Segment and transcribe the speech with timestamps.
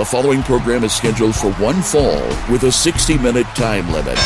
[0.00, 4.16] The following program is scheduled for one fall with a 60 minute time limit.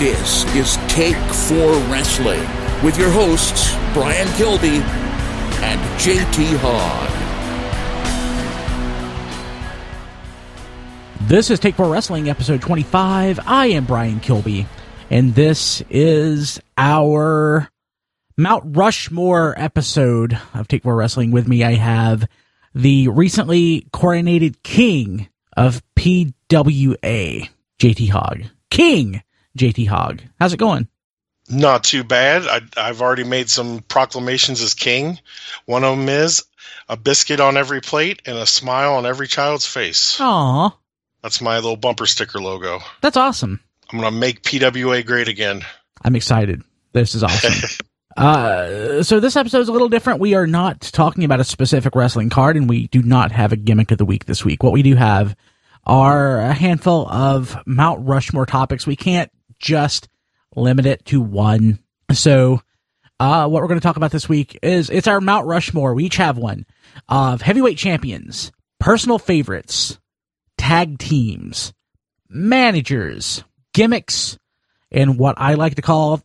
[0.00, 2.40] This is Take Four Wrestling
[2.82, 4.82] with your hosts, Brian Kilby
[5.62, 7.08] and JT Hogg.
[11.28, 13.38] This is Take Four Wrestling, episode 25.
[13.46, 14.66] I am Brian Kilby,
[15.08, 17.70] and this is our
[18.40, 21.32] Mount Rushmore episode of Take Four Wrestling.
[21.32, 22.28] With me, I have
[22.72, 27.48] the recently coronated king of PWA,
[27.80, 28.44] JT Hogg.
[28.70, 29.24] King
[29.58, 30.20] JT Hogg.
[30.38, 30.86] How's it going?
[31.50, 32.42] Not too bad.
[32.46, 35.18] I, I've already made some proclamations as king.
[35.66, 36.44] One of them is
[36.88, 40.16] a biscuit on every plate and a smile on every child's face.
[40.20, 40.76] Aw,
[41.22, 42.78] That's my little bumper sticker logo.
[43.00, 43.58] that's awesome.
[43.90, 45.62] I'm going to make PWA great again.
[46.02, 46.62] I'm excited.
[46.92, 47.52] This is awesome.
[48.18, 50.20] uh, so this episode is a little different.
[50.20, 53.56] We are not talking about a specific wrestling card, and we do not have a
[53.56, 54.62] gimmick of the week this week.
[54.62, 55.36] What we do have
[55.84, 58.86] are a handful of Mount Rushmore topics.
[58.86, 60.08] We can't just
[60.56, 61.78] limit it to one.
[62.12, 62.60] So,
[63.20, 65.94] uh, what we're going to talk about this week is it's our Mount Rushmore.
[65.94, 66.66] We each have one
[67.08, 68.50] of heavyweight champions,
[68.80, 69.98] personal favorites,
[70.56, 71.72] tag teams,
[72.28, 74.38] managers, gimmicks,
[74.90, 76.20] and what I like to call,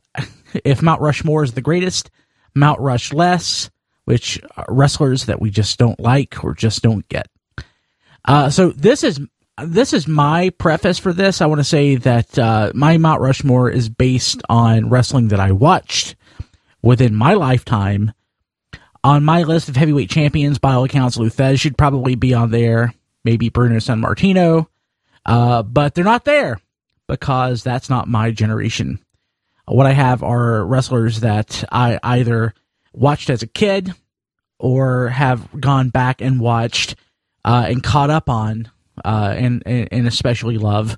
[0.64, 2.10] if Mount Rushmore is the greatest,
[2.56, 3.70] Mount Rush less,
[4.06, 7.28] which are wrestlers that we just don't like or just don't get.
[8.26, 9.20] Uh, so this is
[9.62, 11.42] this is my preface for this.
[11.42, 15.52] I want to say that uh, my Mount Rushmore is based on wrestling that I
[15.52, 16.16] watched
[16.82, 18.14] within my lifetime.
[19.04, 22.52] On my list of heavyweight champions, by all accounts, Lou Thesz should probably be on
[22.52, 22.94] there.
[23.26, 24.68] Maybe Bruno Sammartino,
[25.26, 26.60] uh, but they're not there
[27.08, 29.00] because that's not my generation.
[29.66, 32.54] What I have are wrestlers that I either
[32.94, 33.94] watched as a kid
[34.60, 36.96] or have gone back and watched
[37.46, 38.70] uh, and caught up on
[39.04, 40.98] uh, and, and especially love.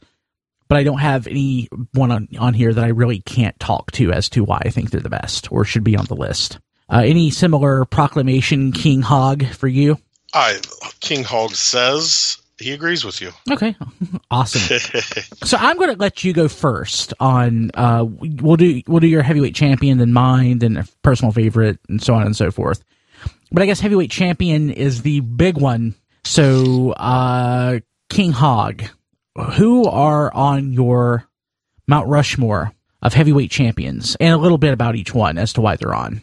[0.67, 4.11] But I don't have any one on, on here that I really can't talk to
[4.11, 6.59] as to why I think they're the best or should be on the list.
[6.89, 9.97] Uh, any similar proclamation, King Hogg, for you?
[10.33, 10.59] I
[10.99, 13.31] King Hogg says he agrees with you.
[13.51, 13.75] Okay,
[14.31, 14.79] awesome.
[15.43, 17.71] So I'm going to let you go first on.
[17.73, 22.01] Uh, we'll do we'll do your heavyweight champion, then mine, then a personal favorite, and
[22.01, 22.83] so on and so forth.
[23.51, 25.95] But I guess heavyweight champion is the big one.
[26.23, 27.79] So uh,
[28.09, 28.83] King Hogg,
[29.53, 31.27] who are on your
[31.87, 35.75] Mount Rushmore of heavyweight champions, and a little bit about each one as to why
[35.75, 36.21] they're on.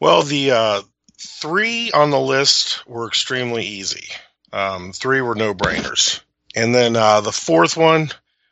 [0.00, 0.82] well, the uh,
[1.18, 4.06] three on the list were extremely easy.
[4.54, 6.20] Um, three were no brainers.
[6.54, 8.10] And then uh, the fourth one,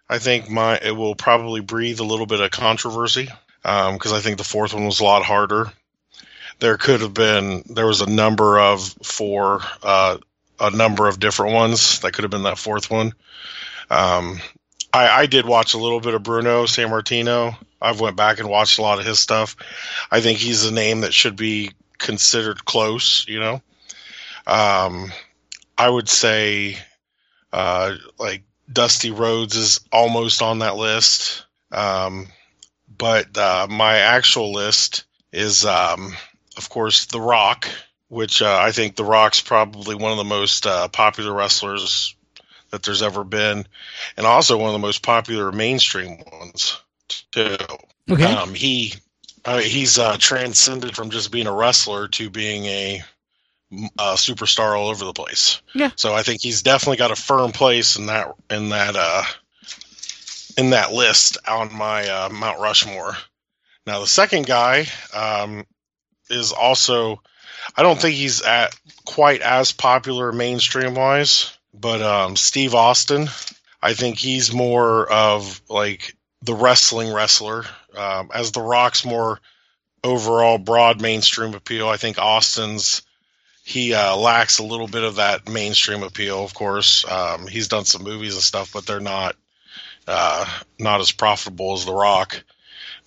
[0.08, 3.28] I think my it will probably breathe a little bit of controversy
[3.62, 5.72] because I think the fourth one was a lot harder.
[6.58, 10.18] There could have been there was a number of four uh,
[10.58, 13.14] a number of different ones that could have been that fourth one.
[13.88, 14.40] Um,
[14.92, 17.56] I, I did watch a little bit of Bruno Sammartino.
[17.80, 19.54] I've went back and watched a lot of his stuff.
[20.10, 23.24] I think he's a name that should be considered close.
[23.28, 23.62] You know,
[24.48, 25.12] um,
[25.76, 26.76] I would say
[27.52, 31.44] uh, like Dusty Rhodes is almost on that list.
[31.70, 32.28] Um,
[32.96, 36.14] but uh, my actual list is, um,
[36.56, 37.68] of course, The Rock,
[38.08, 42.14] which uh, I think The Rock's probably one of the most uh, popular wrestlers
[42.70, 43.66] that there's ever been,
[44.16, 46.80] and also one of the most popular mainstream ones
[47.30, 47.56] too.
[48.10, 48.24] Okay.
[48.24, 48.94] Um, he
[49.44, 53.02] uh, he's uh, transcended from just being a wrestler to being a,
[53.98, 55.62] a superstar all over the place.
[55.74, 55.90] Yeah.
[55.96, 59.24] So I think he's definitely got a firm place in that in that uh,
[60.56, 63.16] in that list on my uh, Mount Rushmore.
[63.86, 65.64] Now the second guy um,
[66.28, 67.22] is also
[67.76, 73.28] I don't think he's at quite as popular mainstream wise, but um, Steve Austin.
[73.84, 77.64] I think he's more of like the wrestling wrestler,
[77.96, 79.40] um, as The Rock's more
[80.04, 81.88] overall broad mainstream appeal.
[81.88, 83.02] I think Austin's
[83.64, 86.44] he uh, lacks a little bit of that mainstream appeal.
[86.44, 89.36] Of course, um, he's done some movies and stuff, but they're not
[90.06, 90.44] uh,
[90.78, 92.42] not as profitable as The Rock.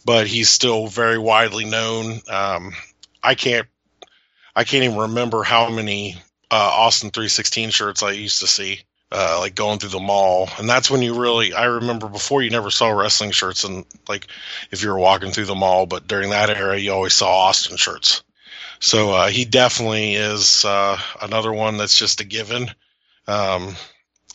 [0.05, 2.21] But he's still very widely known.
[2.29, 2.73] Um,
[3.23, 3.67] I can't
[4.55, 6.15] I can't even remember how many
[6.49, 8.81] uh, Austin 316 shirts I used to see.
[9.11, 11.53] Uh, like going through the mall, and that's when you really.
[11.53, 14.27] I remember before you never saw wrestling shirts, and like
[14.71, 17.77] if you were walking through the mall, but during that era, you always saw Austin
[17.77, 18.23] shirts.
[18.79, 22.69] So uh, he definitely is uh, another one that's just a given.
[23.27, 23.75] Um,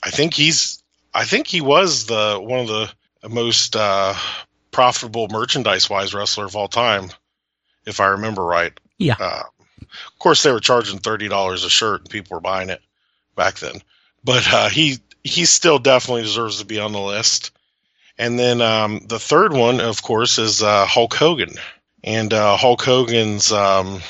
[0.02, 0.82] I think he's.
[1.12, 4.14] I think he was the one of the most uh,
[4.70, 7.10] profitable merchandise wise wrestler of all time,
[7.86, 8.72] if I remember right.
[8.98, 9.16] Yeah.
[9.18, 9.42] Uh,
[9.80, 12.80] of course, they were charging thirty dollars a shirt, and people were buying it
[13.34, 13.82] back then.
[14.24, 17.50] But uh, he he still definitely deserves to be on the list.
[18.18, 21.54] And then um, the third one, of course, is uh, Hulk Hogan.
[22.04, 24.00] And uh, Hulk Hogan's, um,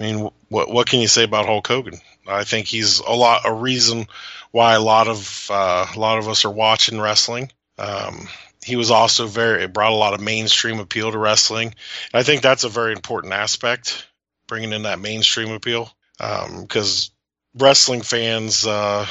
[0.00, 2.00] I mean, what what can you say about Hulk Hogan?
[2.26, 4.06] I think he's a lot a reason
[4.50, 7.52] why a lot of uh, a lot of us are watching wrestling.
[7.78, 8.28] Um,
[8.64, 11.68] he was also very it brought a lot of mainstream appeal to wrestling.
[11.68, 14.06] And I think that's a very important aspect,
[14.46, 17.10] bringing in that mainstream appeal, because
[17.54, 19.06] um, wrestling fans, uh,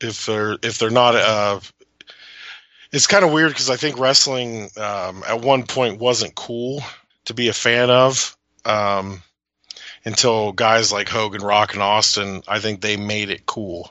[0.00, 1.60] if they're if they're not, uh,
[2.92, 6.82] it's kind of weird because I think wrestling um, at one point wasn't cool
[7.24, 8.36] to be a fan of.
[8.66, 9.22] Um,
[10.06, 13.90] until guys like Hogan, Rock, and Austin, I think they made it cool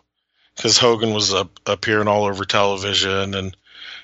[0.56, 3.58] because Hogan was uh, appearing all over television and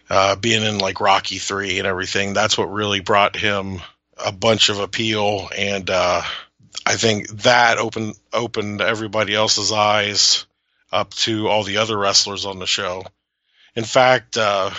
[0.10, 2.34] uh, being in like Rocky Three and everything.
[2.34, 3.80] That's what really brought him
[4.24, 6.22] a bunch of appeal, and uh,
[6.86, 10.46] I think that opened opened everybody else's eyes
[10.92, 13.06] up to all the other wrestlers on the show.
[13.74, 14.72] In fact, uh,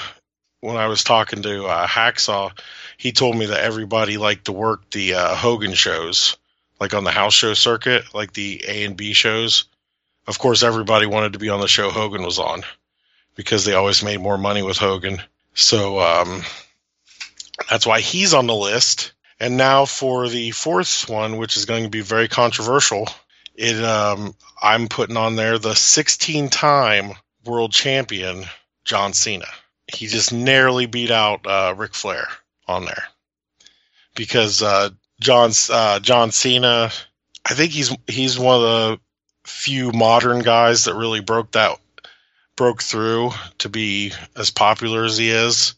[0.60, 2.52] when I was talking to uh, Hacksaw,
[2.98, 6.36] he told me that everybody liked to work the uh, Hogan shows
[6.82, 9.66] like on the house show circuit, like the A and B shows.
[10.26, 12.64] Of course, everybody wanted to be on the show Hogan was on
[13.36, 15.22] because they always made more money with Hogan.
[15.54, 16.42] So um,
[17.70, 19.12] that's why he's on the list.
[19.38, 23.08] And now for the fourth one, which is going to be very controversial,
[23.54, 27.12] it um, I'm putting on there the 16-time
[27.44, 28.42] world champion
[28.84, 29.46] John Cena.
[29.86, 32.26] He just narrowly beat out uh, Ric Flair
[32.66, 33.04] on there
[34.16, 34.90] because uh,
[35.22, 36.90] John uh, John Cena.
[37.48, 39.00] I think he's he's one of the
[39.44, 41.78] few modern guys that really broke that
[42.56, 45.74] broke through to be as popular as he is.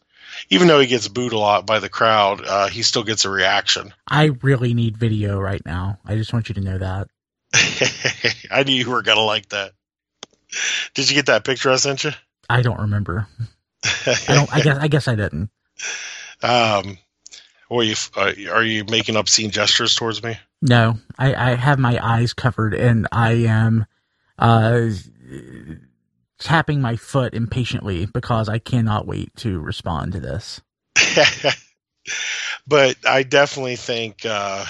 [0.49, 3.29] Even though he gets booed a lot by the crowd, uh, he still gets a
[3.29, 3.93] reaction.
[4.07, 5.97] I really need video right now.
[6.05, 7.07] I just want you to know that.
[8.51, 9.71] I knew you were gonna like that.
[10.93, 12.11] Did you get that picture I sent you?
[12.49, 13.27] I don't remember.
[13.83, 14.53] I don't.
[14.53, 14.77] I guess.
[14.77, 15.49] I guess I didn't.
[16.43, 16.97] Um,
[17.69, 20.37] or you uh, are you making obscene gestures towards me?
[20.61, 23.85] No, I, I have my eyes covered and I am
[24.39, 24.89] uh,
[26.39, 30.61] tapping my foot impatiently because I cannot wait to respond to this.
[32.67, 34.65] but I definitely think uh,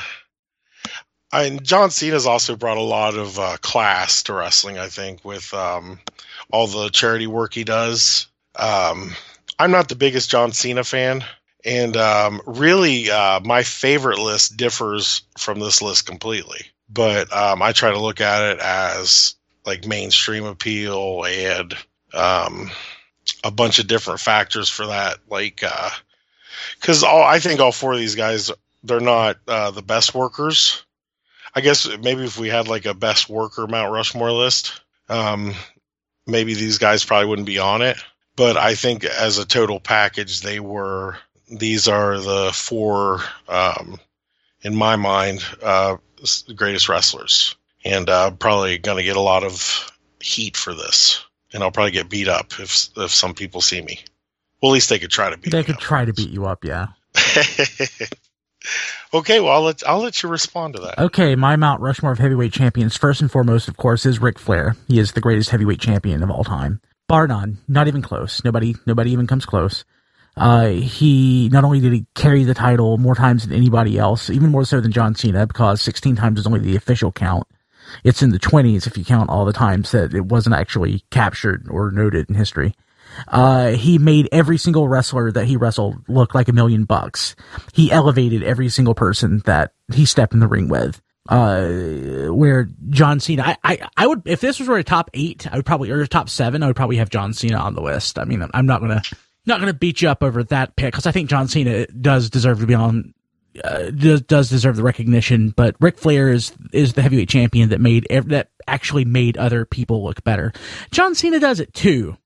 [1.32, 4.78] I, John Cena's also brought a lot of uh, class to wrestling.
[4.78, 6.00] I think with um,
[6.52, 8.28] all the charity work he does.
[8.56, 9.14] Um,
[9.60, 11.24] I'm not the biggest John Cena fan.
[11.66, 16.62] And um, really, uh, my favorite list differs from this list completely.
[16.88, 19.36] But um, I try to look at it as
[19.66, 21.74] like mainstream appeal and
[22.14, 22.70] um,
[23.44, 25.18] a bunch of different factors for that.
[25.28, 25.64] Like,
[26.80, 28.52] because uh, all I think all four of these guys,
[28.84, 30.84] they're not uh, the best workers.
[31.56, 35.56] I guess maybe if we had like a best worker Mount Rushmore list, um,
[36.28, 37.98] maybe these guys probably wouldn't be on it.
[38.36, 41.18] But I think as a total package, they were
[41.50, 44.00] these are the four, um,
[44.62, 45.98] in my mind, uh,
[46.56, 51.64] greatest wrestlers, and uh, probably going to get a lot of heat for this, and
[51.64, 54.00] I'll probably get beat up if if some people see me.
[54.62, 55.52] Well, at least they could try to beat.
[55.52, 55.82] They could up.
[55.82, 56.88] try to beat you up, yeah.
[59.14, 60.98] okay, well, I'll let I'll let you respond to that.
[61.00, 64.76] Okay, my Mount Rushmore of heavyweight champions, first and foremost, of course, is Ric Flair.
[64.88, 67.60] He is the greatest heavyweight champion of all time, bar none.
[67.68, 68.44] Not even close.
[68.44, 69.86] Nobody, nobody even comes close.
[70.38, 74.52] Uh, he not only did he carry the title more times than anybody else, even
[74.52, 77.48] more so than John Cena, because 16 times is only the official count.
[78.04, 81.68] It's in the 20s if you count all the times that it wasn't actually captured
[81.70, 82.76] or noted in history.
[83.28, 87.36] Uh, he made every single wrestler that he wrestled look like a million bucks.
[87.74, 91.02] He elevated every single person that he stepped in the ring with.
[91.28, 95.52] Uh, where John Cena, I, I, I would, if this was for a top eight,
[95.52, 98.20] I would probably, or top seven, I would probably have John Cena on the list.
[98.20, 99.02] I mean, I'm not gonna,
[99.46, 102.30] not going to beat you up over that pick because I think John Cena does
[102.30, 103.14] deserve to be on.
[103.64, 107.80] Uh, does, does deserve the recognition, but Ric Flair is is the heavyweight champion that
[107.80, 110.52] made that actually made other people look better.
[110.92, 112.18] John Cena does it too,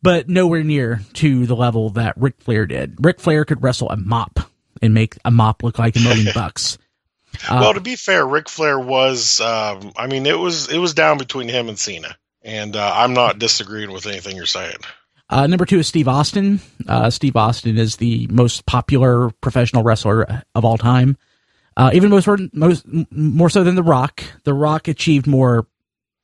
[0.00, 2.96] but nowhere near to the level that Ric Flair did.
[3.04, 4.40] Ric Flair could wrestle a mop
[4.80, 6.78] and make a mop look like a million bucks.
[7.48, 9.40] Uh, well, to be fair, Ric Flair was.
[9.40, 13.14] Um, I mean, it was it was down between him and Cena, and uh, I'm
[13.14, 14.76] not disagreeing with anything you're saying.
[15.32, 16.60] Uh, number two is Steve Austin.
[16.86, 21.16] Uh, Steve Austin is the most popular professional wrestler of all time.
[21.74, 24.22] Uh, even most, most more so than The Rock.
[24.44, 25.66] The Rock achieved more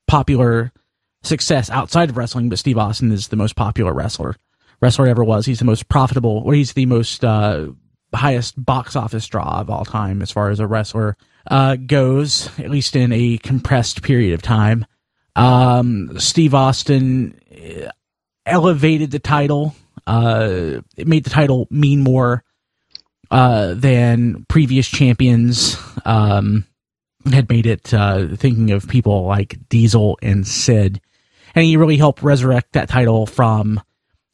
[0.08, 0.72] popular
[1.22, 4.36] success outside of wrestling, but Steve Austin is the most popular wrestler
[4.82, 5.46] wrestler ever was.
[5.46, 7.68] He's the most profitable, or he's the most uh,
[8.14, 11.16] highest box office draw of all time as far as a wrestler
[11.50, 14.84] uh, goes, at least in a compressed period of time.
[15.34, 17.40] Um, Steve Austin
[18.48, 19.74] elevated the title.
[20.06, 22.44] Uh, it made the title mean more
[23.30, 26.64] uh, than previous champions um,
[27.30, 27.92] had made it.
[27.92, 31.00] Uh, thinking of people like Diesel and Sid,
[31.54, 33.80] and he really helped resurrect that title from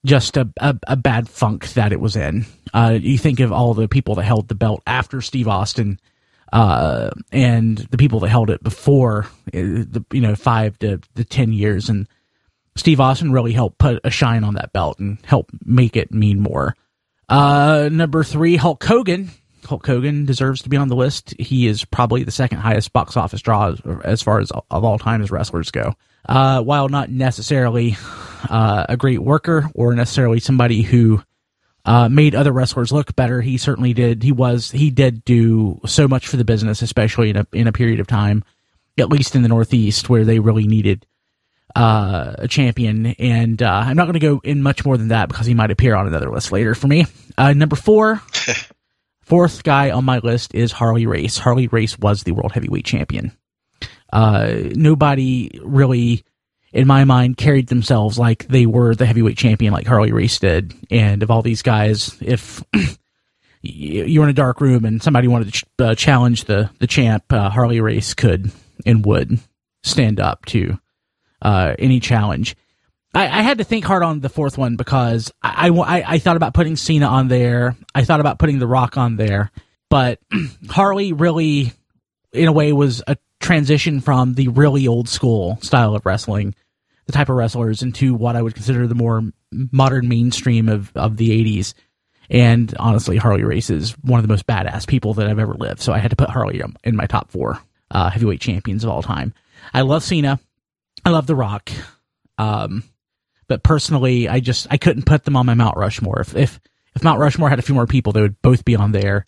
[0.05, 2.45] just a, a, a bad funk that it was in.
[2.73, 5.99] Uh, you think of all the people that held the belt after Steve Austin,
[6.53, 11.25] uh, and the people that held it before, uh, the you know five to the
[11.25, 12.07] ten years, and
[12.77, 16.41] Steve Austin really helped put a shine on that belt and help make it mean
[16.41, 16.77] more.
[17.29, 19.31] Uh, number three, Hulk Hogan.
[19.65, 21.35] Hulk Hogan deserves to be on the list.
[21.39, 25.23] He is probably the second highest box office draw as, far as of all time
[25.23, 25.95] as wrestlers go.
[26.29, 27.97] Uh, while not necessarily
[28.51, 31.23] uh, a great worker or necessarily somebody who
[31.87, 34.23] uh, made other wrestlers look better, he certainly did.
[34.23, 37.73] He was he did do so much for the business, especially in a in a
[37.73, 38.43] period of time,
[38.99, 41.07] at least in the Northeast, where they really needed
[41.75, 43.07] uh, a champion.
[43.07, 45.71] And uh, I'm not going to go in much more than that because he might
[45.71, 47.07] appear on another list later for me.
[47.37, 48.23] Uh, number four,
[49.23, 51.39] fourth guy on my list is Harley Race.
[51.39, 53.33] Harley Race was the world heavyweight champion.
[54.13, 56.25] Uh, nobody really,
[56.73, 60.73] in my mind, carried themselves like they were the heavyweight champion, like Harley Race did.
[60.91, 62.63] And of all these guys, if
[63.63, 67.25] you're in a dark room and somebody wanted to ch- uh, challenge the the champ,
[67.33, 68.53] uh, Harley Race could
[68.87, 69.41] and would
[69.83, 70.79] stand up to
[71.45, 72.57] uh, any challenge.
[73.15, 76.37] I, I, had to think hard on the fourth one because I, I, I, thought
[76.37, 77.77] about putting Cena on there.
[77.95, 79.53] I thought about putting The Rock on there,
[79.89, 80.19] but
[80.69, 81.73] Harley really,
[82.33, 86.57] in a way, was a transition from the really old school style of wrestling,
[87.07, 89.23] the type of wrestlers, into what I would consider the more
[89.53, 91.75] modern mainstream of, of the 80s.
[92.31, 95.83] And honestly, Harley Race is one of the most badass people that I've ever lived.
[95.83, 97.61] So I had to put Harley in my top four
[97.91, 99.35] uh, heavyweight champions of all time.
[99.73, 100.41] I love Cena.
[101.05, 101.71] I love The Rock.
[102.39, 102.85] Um,
[103.47, 106.21] but personally, I just I couldn't put them on my Mount Rushmore.
[106.21, 106.61] If if
[106.95, 109.27] if Mount Rushmore had a few more people, they would both be on there,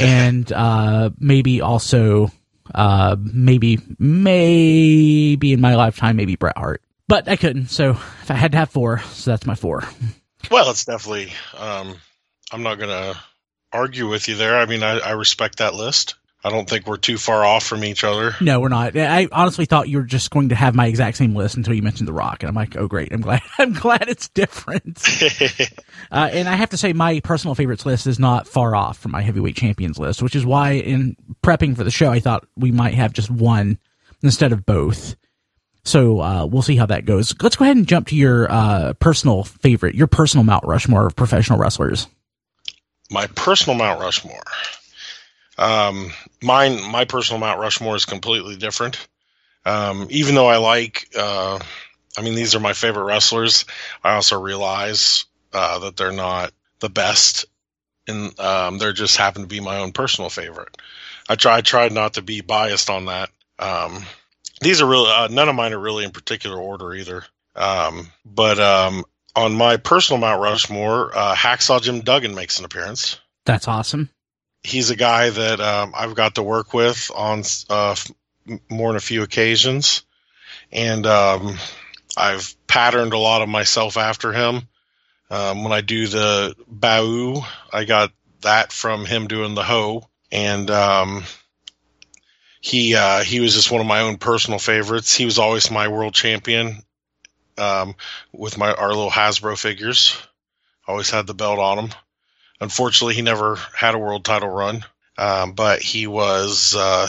[0.00, 2.30] and uh, maybe also
[2.74, 6.82] uh, maybe maybe in my lifetime, maybe Bret Hart.
[7.08, 9.84] But I couldn't, so if I had to have four, so that's my four.
[10.50, 11.32] Well, it's definitely.
[11.56, 11.96] Um,
[12.52, 13.14] I'm not gonna
[13.72, 14.56] argue with you there.
[14.56, 16.16] I mean, I, I respect that list.
[16.44, 18.36] I don't think we're too far off from each other.
[18.40, 18.96] No, we're not.
[18.96, 21.82] I honestly thought you were just going to have my exact same list until you
[21.82, 23.42] mentioned The Rock, and I'm like, oh great, I'm glad.
[23.58, 25.02] I'm glad it's different.
[26.12, 29.12] uh, and I have to say, my personal favorites list is not far off from
[29.12, 32.70] my heavyweight champions list, which is why in prepping for the show, I thought we
[32.70, 33.78] might have just one
[34.22, 35.16] instead of both.
[35.84, 37.34] So uh, we'll see how that goes.
[37.42, 41.14] Let's go ahead and jump to your uh, personal favorite, your personal Mount Rushmore of
[41.14, 42.08] professional wrestlers.
[43.10, 44.42] My personal Mount Rushmore.
[45.58, 49.06] Um, mine, my personal Mount Rushmore is completely different.
[49.64, 51.58] Um, even though I like, uh,
[52.16, 53.64] I mean, these are my favorite wrestlers.
[54.04, 57.46] I also realize uh, that they're not the best,
[58.06, 60.76] and um, they're just happen to be my own personal favorite.
[61.28, 63.30] I try, I tried not to be biased on that.
[63.58, 64.04] Um,
[64.60, 67.24] these are really uh, none of mine are really in particular order either.
[67.56, 73.18] Um, but um, on my personal Mount Rushmore, uh, Hacksaw Jim Duggan makes an appearance.
[73.44, 74.10] That's awesome
[74.62, 77.96] he's a guy that um, I've got to work with on uh,
[78.68, 80.02] more than a few occasions,
[80.72, 81.56] and um,
[82.16, 84.68] I've patterned a lot of myself after him.
[85.28, 90.70] Um, when I do the Bau, I got that from him doing the Ho, and
[90.70, 91.24] um,
[92.60, 95.14] he uh, he was just one of my own personal favorites.
[95.14, 96.82] He was always my world champion
[97.58, 97.94] um,
[98.32, 100.16] with my our little Hasbro figures.
[100.86, 101.90] Always had the belt on him.
[102.60, 104.84] Unfortunately, he never had a world title run,
[105.18, 107.08] um, but he was uh,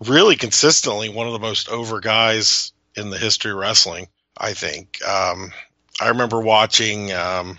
[0.00, 4.08] really consistently one of the most over guys in the history of wrestling.
[4.36, 5.04] I think.
[5.06, 5.52] Um,
[6.00, 7.58] I remember watching um,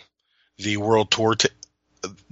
[0.57, 1.35] the World Tour.
[1.35, 1.49] T-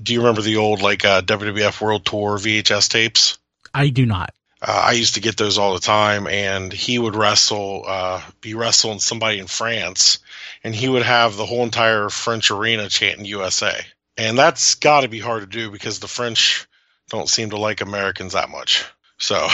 [0.01, 3.38] do you remember the old like uh, WWF World Tour VHS tapes?
[3.74, 4.34] I do not.
[4.62, 8.56] Uh, I used to get those all the time, and he would wrestle, uh, be
[8.56, 10.20] wrestling somebody in France,
[10.63, 13.86] and he would have the whole entire French arena chanting USA
[14.20, 16.68] and that's got to be hard to do because the French
[17.10, 18.86] don't seem to like Americans that much.
[19.18, 19.48] So,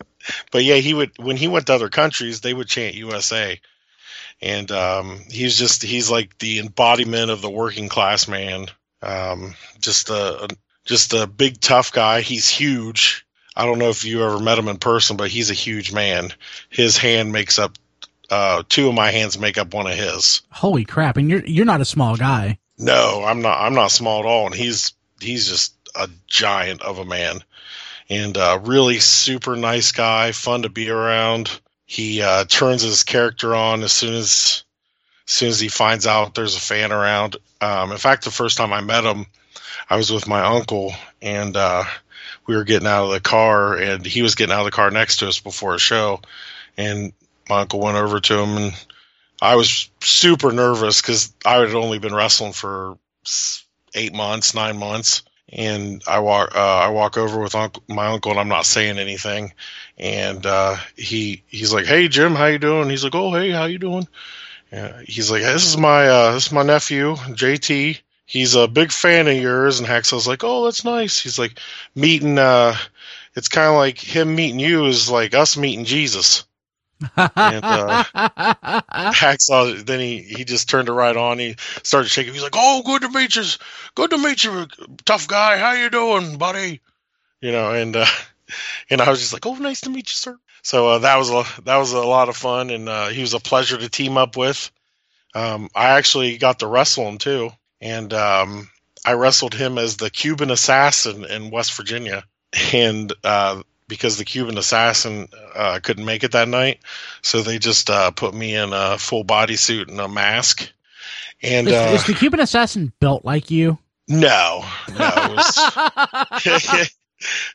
[0.52, 3.60] but yeah, he would when he went to other countries, they would chant USA,
[4.40, 8.66] and um, he's just he's like the embodiment of the working class man.
[9.02, 10.48] Um, just a
[10.84, 12.20] just a big tough guy.
[12.20, 13.26] He's huge.
[13.56, 16.32] I don't know if you ever met him in person, but he's a huge man.
[16.70, 17.76] His hand makes up
[18.30, 20.42] uh, two of my hands make up one of his.
[20.50, 21.16] Holy crap!
[21.16, 22.58] And you're you're not a small guy.
[22.78, 23.60] No, I'm not.
[23.60, 27.40] I'm not small at all, and he's he's just a giant of a man.
[28.10, 31.60] and uh, really super nice guy, fun to be around.
[31.86, 34.64] He uh, turns his character on as soon as
[35.26, 37.36] as soon as he finds out there's a fan around.
[37.60, 39.26] Um, in fact, the first time I met him,
[39.88, 41.84] I was with my uncle, and uh,
[42.46, 44.90] we were getting out of the car, and he was getting out of the car
[44.90, 46.20] next to us before a show,
[46.76, 47.12] and
[47.48, 48.86] my uncle went over to him, and
[49.44, 52.96] I was super nervous because I had only been wrestling for
[53.94, 55.22] eight months, nine months,
[55.52, 58.98] and I walk uh, I walk over with uncle, my uncle, and I'm not saying
[58.98, 59.52] anything,
[59.98, 63.66] and uh, he he's like, "Hey Jim, how you doing?" He's like, "Oh hey, how
[63.66, 64.08] you doing?"
[65.06, 69.28] He's like, "This is my uh, this is my nephew JT." He's a big fan
[69.28, 71.60] of yours, and Hacksaw's like, "Oh, that's nice." He's like,
[71.94, 72.76] "Meeting, uh,
[73.36, 76.44] it's kind of like him meeting you is like us meeting Jesus."
[77.16, 81.38] And uh, Hacksaw, then he he just turned it right on.
[81.38, 82.32] He started shaking.
[82.32, 83.44] He's like, "Oh, good to meet you.
[83.94, 84.66] Good to meet you,
[85.04, 85.58] tough guy.
[85.58, 86.80] How you doing, buddy?"
[87.40, 88.06] You know, and uh,
[88.90, 91.30] and I was just like, "Oh, nice to meet you, sir." So uh, that was
[91.30, 94.16] a that was a lot of fun, and uh, he was a pleasure to team
[94.16, 94.70] up with.
[95.34, 98.70] Um, I actually got to wrestle him too, and um,
[99.04, 102.24] I wrestled him as the Cuban assassin in West Virginia,
[102.72, 106.80] and uh, because the Cuban assassin uh, couldn't make it that night,
[107.22, 110.72] so they just uh, put me in a full bodysuit and a mask.
[111.42, 113.78] And is, uh, is the Cuban assassin built like you?
[114.08, 114.64] No,
[114.98, 116.92] no, it was,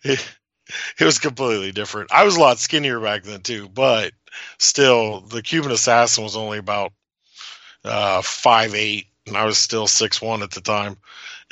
[0.04, 0.30] it,
[1.00, 2.12] it was completely different.
[2.12, 4.14] I was a lot skinnier back then too, but
[4.58, 6.94] still, the Cuban assassin was only about
[7.84, 10.98] uh, five eight, and I was still six one at the time.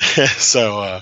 [0.00, 1.00] so, uh,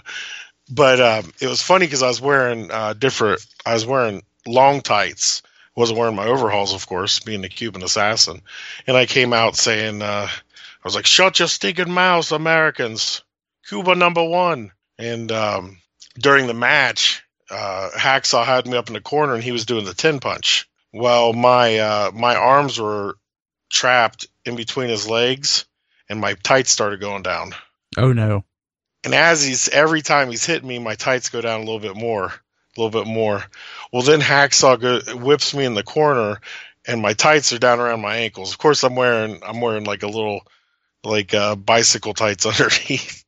[0.68, 3.44] but um, it was funny because I was wearing uh, different.
[3.64, 5.42] I was wearing long tights.
[5.74, 8.42] wasn't wearing my overalls, of course, being the Cuban assassin.
[8.86, 13.22] And I came out saying, uh, "I was like, shut your stinking mouths, Americans!
[13.68, 15.78] Cuba number one." And um,
[16.18, 19.84] during the match, uh, Hacksaw had me up in the corner, and he was doing
[19.84, 20.68] the ten punch.
[20.92, 23.16] Well, my uh, my arms were
[23.70, 25.66] trapped in between his legs,
[26.08, 27.52] and my tights started going down.
[27.96, 28.44] Oh no!
[29.06, 31.94] And as he's every time he's hitting me, my tights go down a little bit
[31.94, 33.40] more, a little bit more.
[33.92, 36.40] Well, then Hacksaw go, whips me in the corner,
[36.88, 38.50] and my tights are down around my ankles.
[38.50, 40.40] Of course, I'm wearing I'm wearing like a little
[41.04, 43.24] like uh, bicycle tights underneath.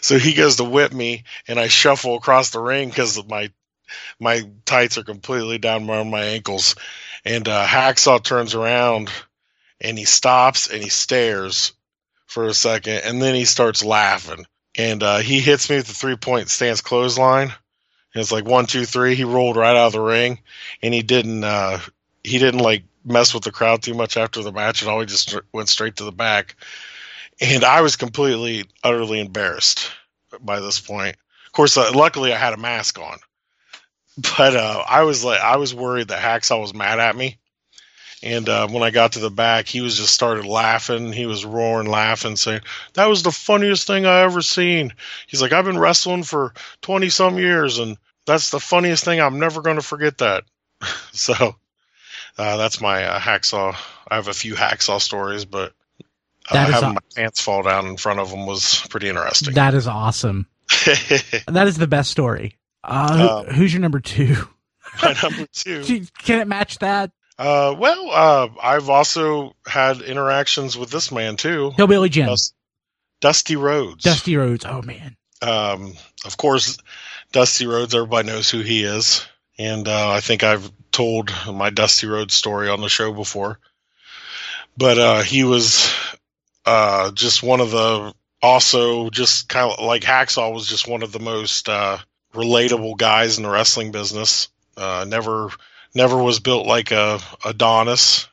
[0.00, 3.50] so he goes to whip me, and I shuffle across the ring because my
[4.18, 6.76] my tights are completely down around my ankles.
[7.26, 9.10] And uh, Hacksaw turns around,
[9.82, 11.74] and he stops and he stares
[12.26, 15.94] for a second, and then he starts laughing and uh, he hits me with the
[15.94, 17.52] three point stance clothesline.
[18.14, 19.16] And it's like one, two, three.
[19.16, 20.38] He rolled right out of the ring,
[20.82, 21.42] and he didn't.
[21.42, 21.80] Uh,
[22.22, 25.00] he didn't like mess with the crowd too much after the match and all.
[25.00, 26.56] He just went straight to the back,
[27.40, 29.90] and I was completely, utterly embarrassed
[30.40, 31.16] by this point.
[31.46, 33.18] Of course, uh, luckily I had a mask on,
[34.38, 37.38] but uh, I was like, I was worried that Hacksaw was mad at me.
[38.24, 41.12] And uh, when I got to the back, he was just started laughing.
[41.12, 42.62] He was roaring, laughing, saying,
[42.94, 44.94] "That was the funniest thing I ever seen."
[45.26, 49.20] He's like, "I've been wrestling for twenty some years, and that's the funniest thing.
[49.20, 50.44] I'm never going to forget that."
[51.12, 51.34] so
[52.38, 53.76] uh, that's my uh, hacksaw.
[54.08, 55.74] I have a few hacksaw stories, but
[56.50, 59.52] uh, having aw- my pants fall down in front of them was pretty interesting.
[59.52, 60.46] That is awesome.
[61.46, 62.56] that is the best story.
[62.82, 64.48] Uh, um, who's your number two?
[65.02, 66.06] My number two.
[66.18, 67.10] Can it match that?
[67.38, 71.72] Uh, well, uh, I've also had interactions with this man too.
[71.76, 72.26] Hillbilly Jim.
[72.26, 72.54] Dust,
[73.20, 74.04] Dusty Rhodes.
[74.04, 74.64] Dusty Rhodes.
[74.64, 75.16] Oh man.
[75.42, 75.94] Um,
[76.24, 76.78] of course,
[77.32, 77.94] Dusty Rhodes.
[77.94, 79.26] Everybody knows who he is,
[79.58, 83.58] and uh, I think I've told my Dusty Rhodes story on the show before.
[84.76, 85.92] But uh, he was
[86.64, 91.12] uh, just one of the also just kind of like Hacksaw was just one of
[91.12, 91.98] the most uh,
[92.34, 94.48] relatable guys in the wrestling business.
[94.76, 95.50] Uh, never
[95.94, 98.28] never was built like a Adonis.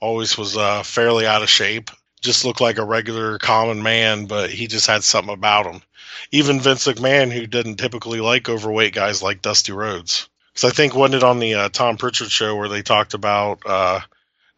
[0.00, 1.90] Always was uh, fairly out of shape.
[2.20, 5.82] Just looked like a regular common man, but he just had something about him.
[6.30, 10.28] Even Vince McMahon, who didn't typically like overweight guys like Dusty Rhodes.
[10.52, 13.60] Because I think wasn't it on the uh, Tom Pritchard show where they talked about
[13.64, 14.00] uh,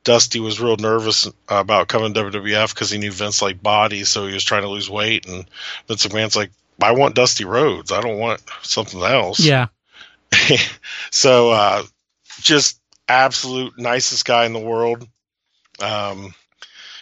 [0.05, 4.27] Dusty was real nervous about coming to WWF because he knew Vince liked bodies, so
[4.27, 5.47] he was trying to lose weight, and
[5.89, 6.51] Vince McMahon's like,
[6.83, 7.91] "I want Dusty Rhodes.
[7.91, 9.69] I don't want something else." Yeah.
[11.11, 11.85] so uh,
[12.41, 15.07] just absolute nicest guy in the world.
[15.81, 16.35] Um,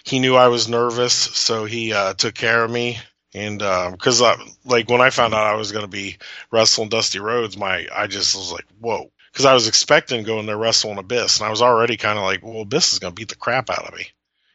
[0.04, 2.98] he knew I was nervous, so he uh, took care of me.
[3.34, 3.60] And
[3.92, 6.18] because uh, like when I found out I was going to be
[6.50, 10.58] wrestling Dusty Rhodes, my I just was like, whoa, because I was expecting going there
[10.58, 13.30] wrestling Abyss, and I was already kind of like, well, Abyss is going to beat
[13.30, 14.08] the crap out of me.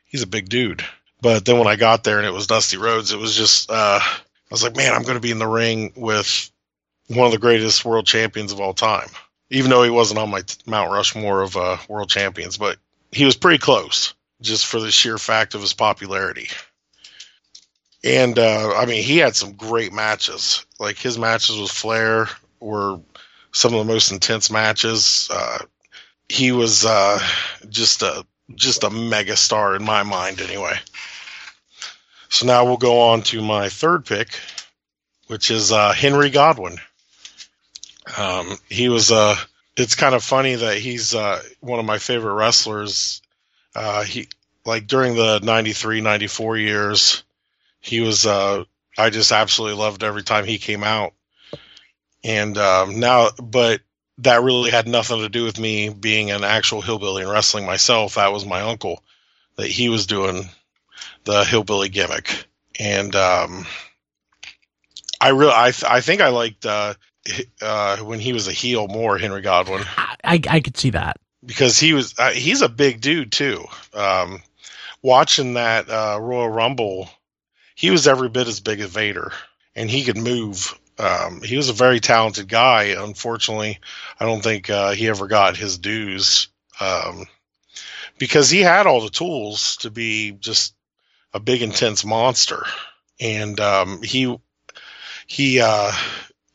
[0.06, 0.86] He's a big dude.
[1.22, 4.00] But then when I got there and it was Dusty Rhodes, it was just uh,
[4.02, 6.52] I was like, man, I'm going to be in the ring with
[7.08, 9.10] one of the greatest world champions of all time.
[9.50, 12.78] Even though he wasn't on my Mount Rushmore of uh, world champions, but
[13.12, 16.50] he was pretty close, just for the sheer fact of his popularity.
[18.04, 20.66] And uh, I mean, he had some great matches.
[20.80, 22.28] Like his matches with Flair
[22.60, 23.00] were
[23.52, 25.30] some of the most intense matches.
[25.32, 25.60] Uh,
[26.30, 27.20] he was uh,
[27.70, 30.78] just a just a mega star in my mind, anyway.
[32.30, 34.40] So now we'll go on to my third pick,
[35.28, 36.78] which is uh, Henry Godwinn.
[38.16, 39.36] Um, he was uh,
[39.76, 43.22] it's kind of funny that he's uh, one of my favorite wrestlers.
[43.76, 44.28] Uh, he
[44.66, 47.24] like during the 93, 94 years,
[47.80, 48.64] he was uh,
[48.98, 51.14] I just absolutely loved every time he came out.
[52.24, 53.82] And um, now, but
[54.20, 58.16] that really had nothing to do with me being an actual hillbilly and wrestling myself.
[58.16, 59.04] That was my uncle
[59.56, 60.50] that he was doing
[61.24, 62.46] the hillbilly gimmick,
[62.80, 63.66] and um,
[65.22, 66.96] I really, I, th- I think I liked uh,
[67.62, 69.84] uh, when he was a heel more Henry Godwinn.
[70.24, 73.66] I, I, could see that because he was uh, he's a big dude too.
[73.94, 74.42] Um,
[75.02, 77.10] watching that uh, Royal Rumble,
[77.76, 79.32] he was every bit as big as Vader,
[79.76, 80.78] and he could move.
[81.00, 82.96] Um, he was a very talented guy.
[82.98, 83.80] Unfortunately,
[84.20, 87.26] I don't think uh, he ever got his dues um,
[88.18, 90.74] because he had all the tools to be just
[91.34, 92.66] a big, intense monster,
[93.20, 94.36] and um, he
[95.28, 95.92] he uh,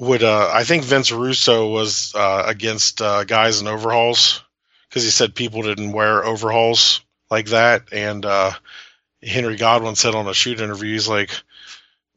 [0.02, 0.22] would.
[0.22, 4.42] Uh, I think Vince Russo was uh, against uh, guys in overhauls
[4.88, 8.52] because he said people didn't wear overhauls like that, and uh,
[9.22, 11.30] Henry Godwinn said on a shoot interview, he's like,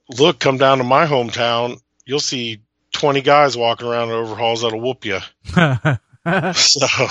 [0.09, 2.61] "Look, come down to my hometown you'll see
[2.93, 5.19] 20 guys walking around in overhauls that'll whoop you.
[6.53, 7.07] so,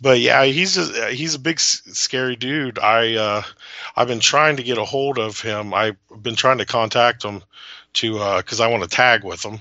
[0.00, 2.78] but yeah, he's just, he's a big scary dude.
[2.78, 3.42] I uh,
[3.94, 5.74] I've been trying to get a hold of him.
[5.74, 7.42] I've been trying to contact him
[7.94, 9.60] to because uh, I want to tag with him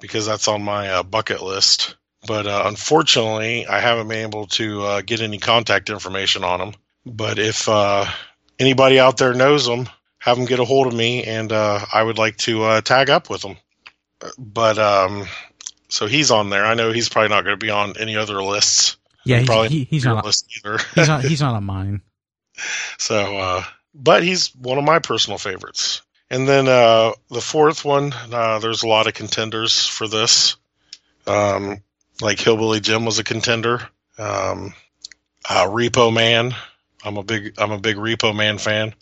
[0.00, 1.96] because that's on my uh, bucket list.
[2.26, 6.74] But uh, unfortunately, I haven't been able to uh, get any contact information on them.
[7.04, 8.06] But if uh,
[8.58, 12.02] anybody out there knows them, have them get a hold of me, and uh, I
[12.02, 13.56] would like to uh, tag up with them.
[14.38, 15.26] But um,
[15.88, 16.64] so he's on there.
[16.64, 18.96] I know he's probably not going to be on any other lists.
[19.24, 20.78] Yeah, he's, probably he, he's not on, list either.
[20.94, 21.24] he's not.
[21.24, 22.00] He's not on mine.
[22.98, 26.02] So, uh, but he's one of my personal favorites.
[26.30, 30.56] And then uh, the fourth one, uh, there's a lot of contenders for this.
[31.26, 31.82] Um,
[32.20, 33.80] like Hillbilly Jim was a contender.
[34.18, 34.74] Um,
[35.48, 36.54] uh, Repo Man,
[37.04, 38.94] I'm a big I'm a big Repo Man fan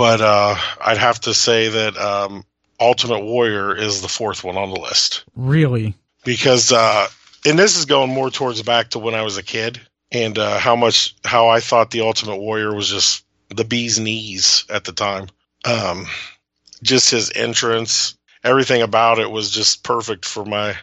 [0.00, 2.42] but uh, I'd have to say that um,
[2.80, 5.24] Ultimate Warrior is the fourth one on the list.
[5.36, 5.92] Really?
[6.24, 7.06] Because, uh,
[7.44, 9.78] and this is going more towards back to when I was a kid
[10.10, 14.64] and uh, how much how I thought the Ultimate Warrior was just the bee's knees
[14.70, 15.26] at the time.
[15.66, 16.06] Um,
[16.82, 20.76] just his entrance, everything about it was just perfect for my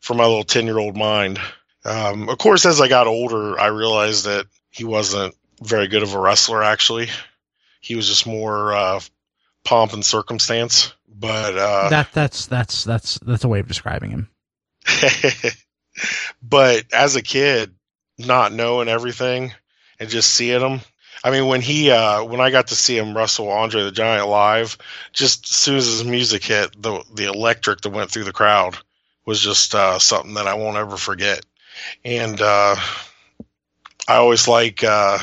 [0.00, 1.38] for my little ten year old mind.
[1.84, 6.14] Um, of course, as I got older, I realized that he wasn't very good of
[6.14, 6.62] a wrestler.
[6.62, 7.08] Actually,
[7.80, 9.00] he was just more uh,
[9.64, 10.92] pomp and circumstance.
[11.08, 14.28] But uh, that that's that's that's that's a way of describing him.
[16.42, 17.74] but as a kid,
[18.18, 19.52] not knowing everything
[19.98, 20.80] and just seeing him.
[21.24, 24.28] I mean, when he uh, when I got to see him wrestle Andre the Giant
[24.28, 24.76] live,
[25.12, 28.76] just as soon as his music hit, the the electric that went through the crowd
[29.24, 31.44] was just uh, something that I won't ever forget.
[32.04, 32.76] And uh,
[34.08, 35.18] I always like uh,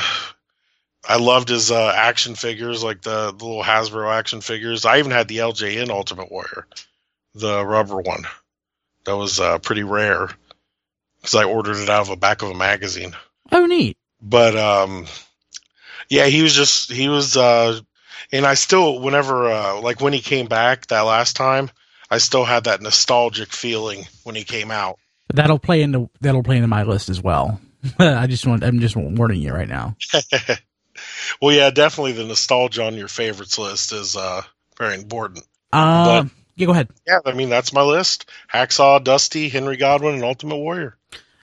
[1.07, 4.85] I loved his uh, action figures, like the, the, little Hasbro action figures.
[4.85, 6.65] I even had the LJN Ultimate Warrior,
[7.33, 8.23] the rubber one.
[9.05, 10.29] That was uh, pretty rare
[11.19, 13.15] because I ordered it out of the back of a magazine.
[13.51, 13.97] Oh, neat.
[14.21, 15.07] But um,
[16.09, 17.79] yeah, he was just he was, uh,
[18.31, 21.69] and I still whenever uh, like when he came back that last time,
[22.09, 24.97] I still had that nostalgic feeling when he came out.
[25.31, 27.61] That'll play into that'll play into my list as well.
[27.99, 29.95] I just want I'm just warning you right now.
[31.41, 34.41] well, yeah, definitely the nostalgia on your favorites list is uh,
[34.77, 35.45] very important.
[35.71, 36.89] Uh, but, yeah, go ahead.
[37.07, 40.97] Yeah, I mean that's my list: Hacksaw, Dusty, Henry Godwinn, and Ultimate Warrior.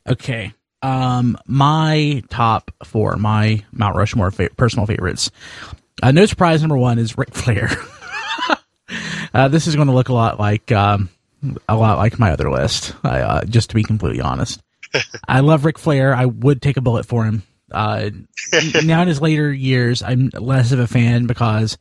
[0.08, 0.52] Okay.
[0.82, 5.30] Um, my top four, my Mount Rushmore fa- personal favorites.
[6.02, 7.70] Uh, no surprise, number one is Ric Flair.
[9.34, 11.08] uh, this is going to look a lot like um,
[11.68, 12.94] a lot like my other list.
[13.02, 14.60] Uh, just to be completely honest,
[15.28, 16.14] I love Ric Flair.
[16.14, 17.42] I would take a bullet for him.
[17.70, 18.10] Uh,
[18.84, 21.78] now in his later years, I'm less of a fan because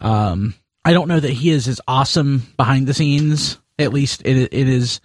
[0.00, 3.58] um, I don't know that he is as awesome behind the scenes.
[3.78, 5.00] At least it it is,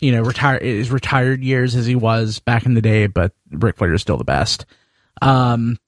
[0.00, 3.06] you know, retired his retired years as he was back in the day.
[3.06, 4.66] But Ric Flair is still the best.
[5.20, 5.78] Um,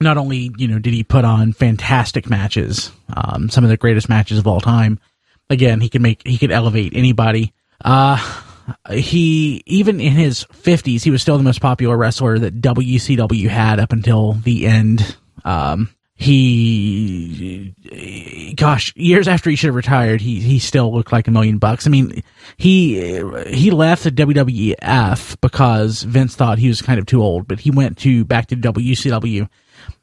[0.00, 4.08] not only you know did he put on fantastic matches, um, some of the greatest
[4.08, 4.98] matches of all time.
[5.50, 7.52] Again, he could make he could elevate anybody.
[7.84, 8.16] Uh,
[8.90, 13.80] he even in his 50s, he was still the most popular wrestler that WCW had
[13.80, 15.16] up until the end.
[15.44, 15.90] Um,
[16.22, 17.74] he,
[18.56, 21.86] gosh, years after he should have retired, he he still looked like a million bucks.
[21.86, 22.22] I mean,
[22.56, 27.60] he he left the WWF because Vince thought he was kind of too old, but
[27.60, 29.48] he went to back to WCW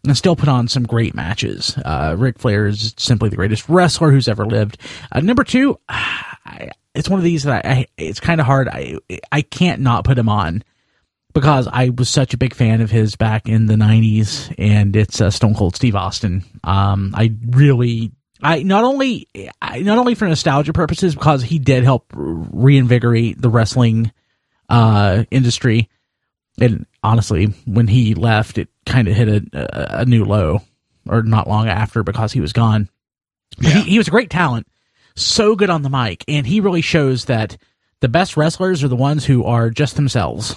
[0.04, 1.78] and still put on some great matches.
[1.86, 4.78] Uh, Ric Flair is simply the greatest wrestler who's ever lived.
[5.12, 8.68] Uh, number two, I, it's one of these that I, I it's kind of hard.
[8.68, 8.98] I
[9.32, 10.64] I can't not put him on
[11.40, 15.22] because I was such a big fan of his back in the '90s, and it's
[15.22, 16.44] uh, Stone Cold Steve Austin.
[16.66, 19.28] Um, I really, I not only,
[19.62, 24.12] I, not only for nostalgia purposes, because he did help reinvigorate the wrestling
[24.68, 25.90] uh, industry,
[26.60, 30.62] and honestly, when he left, it kind of hit a, a, new low,
[31.08, 32.90] or not long after, because he was gone.
[33.60, 33.70] Yeah.
[33.70, 34.68] He, he was a great talent,
[35.16, 37.58] so good on the mic, and he really shows that
[38.02, 40.56] the best wrestlers are the ones who are just themselves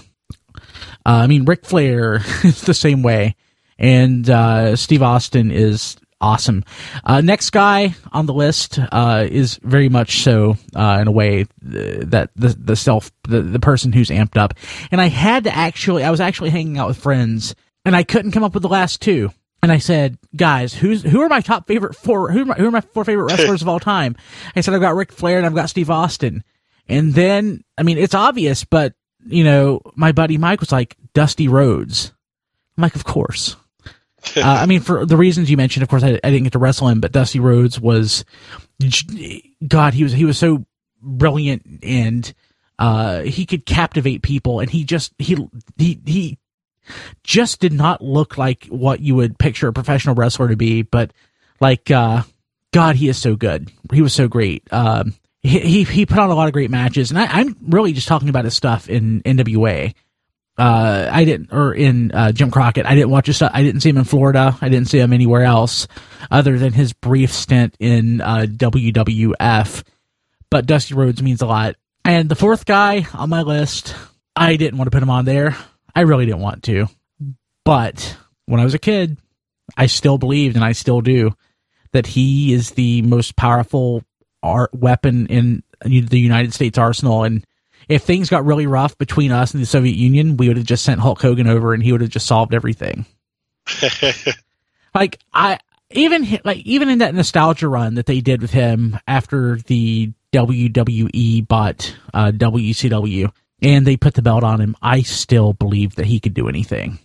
[1.05, 3.37] I mean, Ric Flair is the same way,
[3.79, 6.65] and uh, Steve Austin is awesome.
[7.05, 11.47] Uh, next guy on the list uh, is very much so uh, in a way
[11.61, 14.55] that the the self the, the person who's amped up.
[14.91, 18.33] And I had to actually I was actually hanging out with friends and I couldn't
[18.33, 19.31] come up with the last two.
[19.65, 22.67] And I said, guys, who's who are my top favorite four who are my, who
[22.67, 24.17] are my four favorite wrestlers of all time?
[24.57, 26.43] I said I've got Ric Flair and I've got Steve Austin.
[26.89, 28.95] And then I mean it's obvious, but
[29.27, 32.13] you know, my buddy Mike was like, Dusty Rhodes.
[32.77, 33.57] I'm like, of course.
[34.37, 36.59] uh, I mean, for the reasons you mentioned, of course, I, I, didn't get to
[36.59, 38.25] wrestle him, but Dusty Rhodes was,
[39.67, 40.65] God, he was he was so
[41.01, 42.33] brilliant and
[42.79, 45.37] uh, he could captivate people, and he just he
[45.77, 46.39] he he
[47.23, 51.13] just did not look like what you would picture a professional wrestler to be, but
[51.61, 52.23] like, uh,
[52.73, 53.71] God, he is so good.
[53.93, 54.67] He was so great.
[54.73, 58.07] Um, he, he, put on a lot of great matches, and I, am really just
[58.07, 59.93] talking about his stuff in NWA.
[60.57, 62.87] Uh, I didn't, or in uh, Jim Crockett.
[62.87, 63.51] I didn't watch his stuff.
[63.55, 64.57] I didn't see him in Florida.
[64.61, 65.89] I didn't see him anywhere else,
[66.31, 69.83] other than his brief stint in uh, WWF.
[70.51, 71.77] But Dusty Rhodes means a lot.
[72.05, 73.97] And the fourth guy on my list,
[74.37, 75.57] I didn't want to put him on there.
[75.95, 76.87] I really didn't want to,
[77.65, 79.19] but when I was a kid,
[79.77, 81.35] I still believed, and I still do,
[81.93, 84.03] that he is the most powerful
[84.43, 87.25] art weapon in the United States arsenal.
[87.25, 87.45] And
[87.89, 90.85] if things got really rough between us and the Soviet Union, we would have just
[90.85, 93.07] sent Hulk Hogan over and he would have just solved everything.
[94.95, 95.59] like I
[95.91, 101.47] even like even in that nostalgia run that they did with him after the WWE
[101.47, 106.19] bought uh, WCW and they put the belt on him, I still believe that he
[106.19, 106.99] could do anything.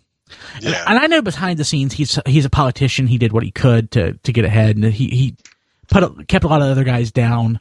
[0.60, 0.70] Yeah.
[0.70, 3.08] And, and, I know behind the scenes he's he's a politician.
[3.08, 5.36] He did what he could to to get ahead, and he he
[5.90, 7.60] put a, kept a lot of other guys down,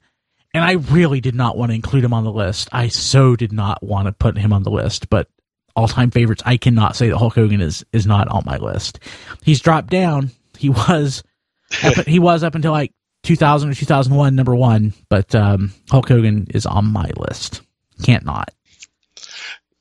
[0.55, 2.69] and I really did not want to include him on the list.
[2.73, 5.29] I so did not want to put him on the list, but
[5.75, 8.99] all time favorites, I cannot say that Hulk Hogan is is not on my list.
[9.43, 10.31] He's dropped down.
[10.57, 11.23] He was
[11.85, 12.93] up, he was up until like
[13.25, 17.63] 2000 or 2001 number one, but um, Hulk Hogan is on my list.
[18.03, 18.51] Can't not.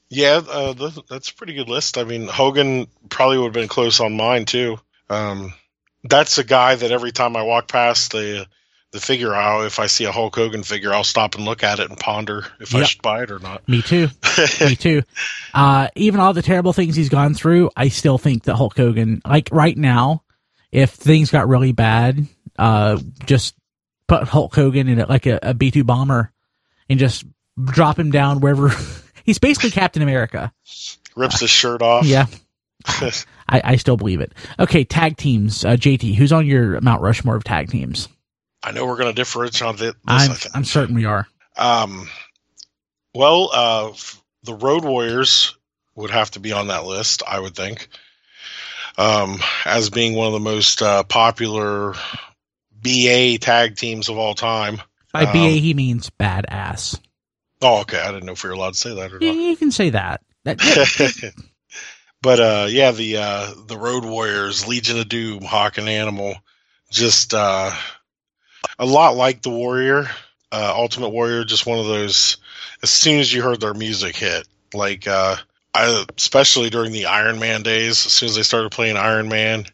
[0.10, 1.98] Yeah, uh, that's a pretty good list.
[1.98, 4.78] I mean, Hogan probably would have been close on mine too.
[5.10, 5.54] Um,
[6.08, 8.48] that's a guy that every time I walk past the
[8.92, 11.80] the figure aisle, if I see a Hulk Hogan figure, I'll stop and look at
[11.80, 12.84] it and ponder if yep.
[12.84, 13.68] I should buy it or not.
[13.68, 14.08] Me too.
[14.62, 15.04] Me too.
[15.54, 19.22] Uh, even all the terrible things he's gone through, I still think that Hulk Hogan,
[19.28, 20.24] like right now,
[20.72, 22.26] if things got really bad,
[22.58, 23.56] uh, just
[24.08, 26.32] put Hulk Hogan in it like a a B two bomber
[26.90, 27.26] and just
[27.62, 28.72] drop him down wherever.
[29.26, 30.54] he's basically Captain America.
[31.18, 32.06] Rips his shirt off.
[32.06, 32.28] Yeah.
[33.48, 34.34] I, I still believe it.
[34.60, 35.64] Okay, tag teams.
[35.64, 38.10] Uh, JT, who's on your Mount Rushmore of tag teams?
[38.64, 39.94] I know we're going to differentiate on this.
[40.08, 41.28] I'm, I'm certain we are.
[41.56, 42.10] Um,
[43.14, 43.94] well, uh,
[44.44, 45.56] the Road Warriors
[45.96, 47.88] would have to be on that list, I would think,
[48.98, 51.94] um, as being one of the most uh, popular
[52.72, 54.82] BA tag teams of all time.
[55.14, 57.00] By um, BA, he means badass.
[57.62, 58.00] Oh, okay.
[58.00, 59.36] I didn't know if we were allowed to say that or not.
[59.36, 60.22] You can say that.
[60.44, 60.60] that
[62.26, 66.36] But uh, yeah, the uh, the Road Warriors, Legion of Doom, Hawk and Animal,
[66.90, 67.70] just uh,
[68.80, 70.08] a lot like the Warrior,
[70.52, 71.44] uh, Ultimate Warrior.
[71.44, 72.38] Just one of those.
[72.82, 75.36] As soon as you heard their music hit, like uh,
[75.72, 79.66] I, especially during the Iron Man days, as soon as they started playing Iron Man,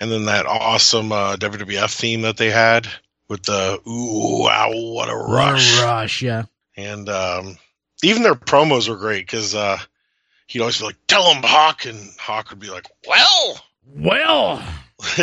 [0.00, 2.88] and then that awesome uh, WWF theme that they had
[3.28, 6.46] with the ooh wow what a rush, what a rush, yeah.
[6.76, 7.56] And um,
[8.02, 9.78] even their promos were great because uh,
[10.50, 14.62] he'd always be like, "Tell him, Hawk," and Hawk would be like, "Well, well,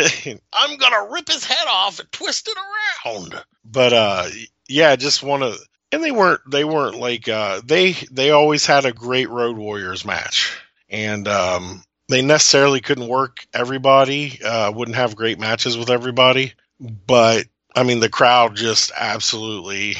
[0.52, 4.28] I'm gonna rip his head off and twist it around." But uh,
[4.68, 5.58] yeah, just one of
[5.92, 10.04] and they weren't they weren't like uh, they they always had a great Road Warriors
[10.04, 10.56] match,
[10.88, 17.46] and um, they necessarily couldn't work everybody, uh, wouldn't have great matches with everybody, but
[17.74, 19.96] I mean the crowd just absolutely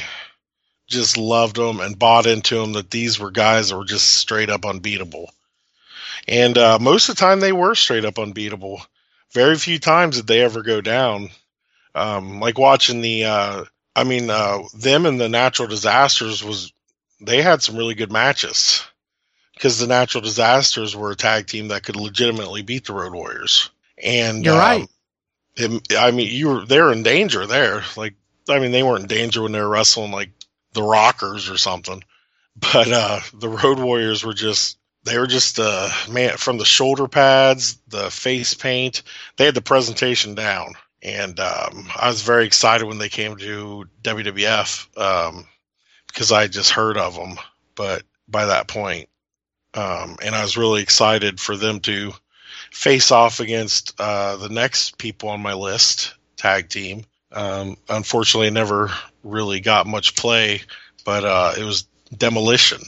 [0.89, 4.49] just loved them and bought into them that these were guys that were just straight
[4.49, 5.31] up unbeatable.
[6.27, 8.81] And uh, most of the time they were straight up unbeatable.
[9.31, 11.29] Very few times did they ever go down.
[11.95, 13.63] Um, like watching the uh,
[13.95, 16.71] I mean, uh, them and the natural disasters was
[17.19, 18.83] they had some really good matches
[19.53, 23.69] because the natural disasters were a tag team that could legitimately beat the Road Warriors.
[24.01, 24.87] And you're um, right.
[25.57, 27.83] It, I mean, you were they're in danger there.
[27.97, 28.13] Like,
[28.47, 30.29] I mean, they weren't in danger when they were wrestling like
[30.73, 32.03] the Rockers or something,
[32.55, 37.07] but uh, the Road Warriors were just they were just uh, man from the shoulder
[37.07, 39.01] pads, the face paint.
[39.37, 43.85] They had the presentation down and um, I was very excited when they came to
[44.03, 45.47] WWF um,
[46.07, 47.37] because I just heard of them.
[47.75, 49.07] But by that point,
[49.73, 52.13] um, and I was really excited for them to
[52.71, 57.05] face off against uh, the next people on my list tag team.
[57.31, 58.89] Um, unfortunately, never
[59.23, 60.61] really got much play,
[61.05, 62.81] but uh, it was Demolition.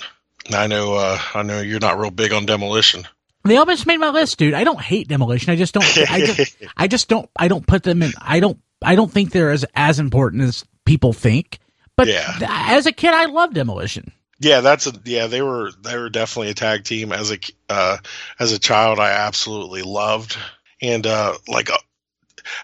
[0.51, 3.07] I know, uh, I know you're not real big on Demolition.
[3.43, 4.53] They almost made my list, dude.
[4.53, 5.51] I don't hate demolition.
[5.51, 5.85] I just don't.
[6.09, 7.27] I just, I just don't.
[7.35, 8.11] I don't put them in.
[8.19, 8.59] I don't.
[8.83, 11.57] I don't think they're as as important as people think.
[11.95, 12.37] But yeah.
[12.41, 14.11] as a kid, I loved demolition.
[14.39, 15.27] Yeah, that's a yeah.
[15.27, 17.11] They were they were definitely a tag team.
[17.11, 17.37] As a
[17.69, 17.97] uh,
[18.39, 20.37] as a child, I absolutely loved
[20.81, 21.77] and uh, like uh,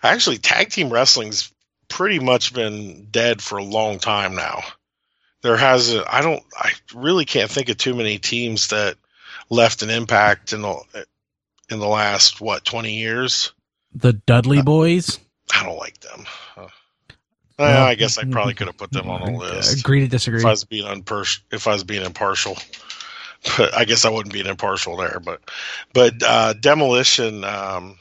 [0.03, 1.51] actually tag team wrestling's
[1.89, 4.61] pretty much been dead for a long time now.
[5.41, 8.95] There has I don't I really can't think of too many teams that
[9.49, 11.05] left an impact in the
[11.69, 13.53] in the last what twenty years.
[13.93, 15.19] The Dudley uh, Boys.
[15.53, 16.25] I don't like them.
[16.57, 16.67] Uh,
[17.59, 19.79] well, I guess I probably could have put them on the list.
[19.79, 20.39] Agree to disagree.
[20.39, 22.57] If I was being unpers- if I was being impartial,
[23.57, 25.19] but I guess I wouldn't be an impartial there.
[25.23, 25.41] But
[25.93, 27.43] but uh, demolition.
[27.43, 27.97] Um,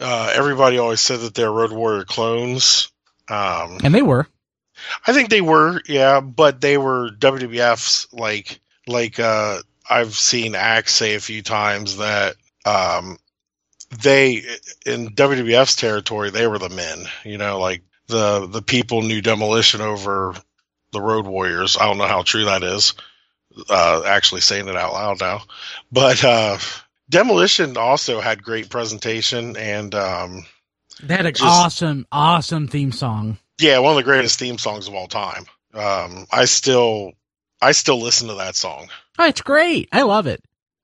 [0.00, 2.90] uh, everybody always said that they're Road Warrior clones,
[3.28, 4.26] um, and they were.
[5.06, 10.92] I think they were, yeah, but they were WWF's like like uh, I've seen Axe
[10.92, 13.18] say a few times that um,
[14.02, 14.42] they
[14.84, 17.06] in WWF's territory they were the men.
[17.24, 20.34] You know, like the the people knew demolition over
[20.92, 21.76] the Road Warriors.
[21.76, 22.94] I don't know how true that is.
[23.70, 25.42] Uh, actually saying it out loud now,
[25.92, 26.58] but uh,
[27.14, 30.44] demolition also had great presentation and um,
[31.00, 33.38] they had an just, awesome, awesome theme song.
[33.60, 35.44] Yeah, one of the greatest theme songs of all time.
[35.72, 37.12] Um, I still
[37.62, 38.88] I still listen to that song.
[39.16, 39.88] Oh, it's great.
[39.92, 40.42] I love it.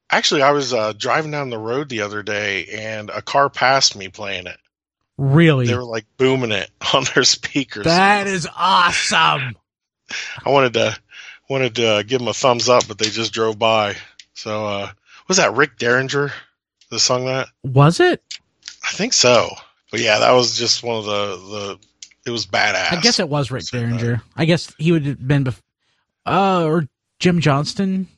[0.08, 3.96] Actually, I was uh, driving down the road the other day and a car passed
[3.96, 4.56] me playing it.
[5.18, 5.66] Really?
[5.66, 7.84] They were like booming it on their speakers.
[7.84, 9.56] That is awesome.
[10.44, 10.96] I wanted to
[11.48, 13.96] wanted to give them a thumbs up, but they just drove by.
[14.34, 14.90] So, uh,
[15.30, 16.32] was that Rick Derringer
[16.90, 17.46] that sung that?
[17.62, 18.20] Was it?
[18.84, 19.50] I think so.
[19.92, 21.78] But yeah, that was just one of the the.
[22.26, 22.92] It was badass.
[22.92, 24.22] I guess it was Rick Derringer.
[24.36, 25.62] I guess he would have been, bef-
[26.26, 26.88] uh, or
[27.20, 28.08] Jim Johnston.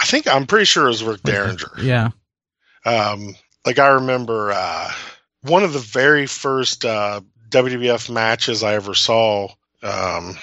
[0.00, 1.70] I think I'm pretty sure it was Rick Derringer.
[1.80, 2.10] Yeah.
[2.84, 4.90] Um, like I remember uh,
[5.42, 7.20] one of the very first uh,
[7.50, 9.50] WWF matches I ever saw
[9.84, 10.36] um,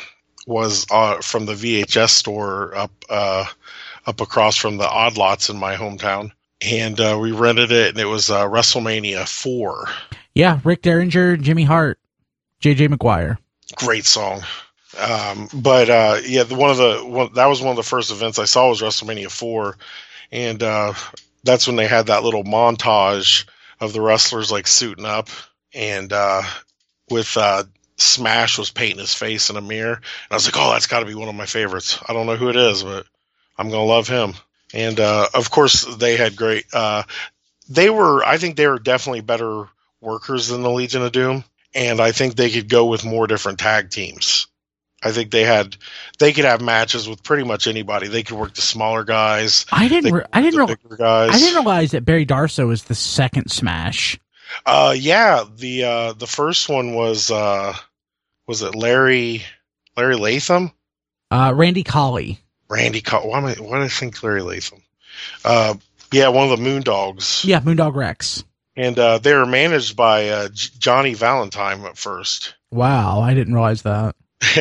[0.47, 3.45] was uh, from the VHS store up uh,
[4.05, 7.99] up across from the Odd Lots in my hometown, and uh, we rented it, and
[7.99, 9.87] it was uh, WrestleMania four.
[10.33, 11.99] Yeah, Rick Derringer, Jimmy Hart,
[12.61, 13.39] JJ Maguire.
[13.75, 14.43] Great song.
[14.99, 18.11] Um, but uh, yeah, the, one of the one, that was one of the first
[18.11, 19.77] events I saw was WrestleMania four,
[20.31, 20.93] and uh,
[21.43, 23.45] that's when they had that little montage
[23.79, 25.29] of the wrestlers like suiting up,
[25.73, 26.41] and uh,
[27.09, 27.63] with uh,
[27.97, 30.99] Smash was painting his face in a mirror, and I was like, oh, that's got
[30.99, 31.99] to be one of my favorites.
[32.07, 33.05] I don't know who it is, but
[33.57, 34.33] I'm gonna love him.
[34.73, 36.65] And uh, of course, they had great.
[36.73, 37.03] Uh,
[37.69, 39.67] they were, I think, they were definitely better
[39.99, 43.59] workers than the Legion of Doom, and I think they could go with more different
[43.59, 44.47] tag teams
[45.03, 45.77] I think they had
[46.19, 48.07] they could have matches with pretty much anybody.
[48.07, 49.65] They could work the smaller guys.
[49.71, 50.13] I didn't.
[50.13, 50.59] Re- I didn't.
[50.59, 50.75] Re-.
[50.99, 54.19] I didn't realize that Barry Darsow was the second Smash.
[54.65, 55.43] Uh, yeah.
[55.55, 57.73] The uh, the first one was uh,
[58.47, 59.43] was it Larry
[59.97, 60.71] Larry Latham?
[61.31, 62.39] Uh, Randy Colley.
[62.71, 63.27] Randy Colley.
[63.27, 63.53] Why am I?
[63.55, 64.81] Why do I think Larry Latham?
[65.43, 65.75] Uh,
[66.11, 67.43] yeah, one of the Moondogs.
[67.43, 68.43] Yeah, Moondog Rex.
[68.77, 72.55] And uh, they were managed by uh, J- Johnny Valentine at first.
[72.71, 74.15] Wow, I didn't realize that.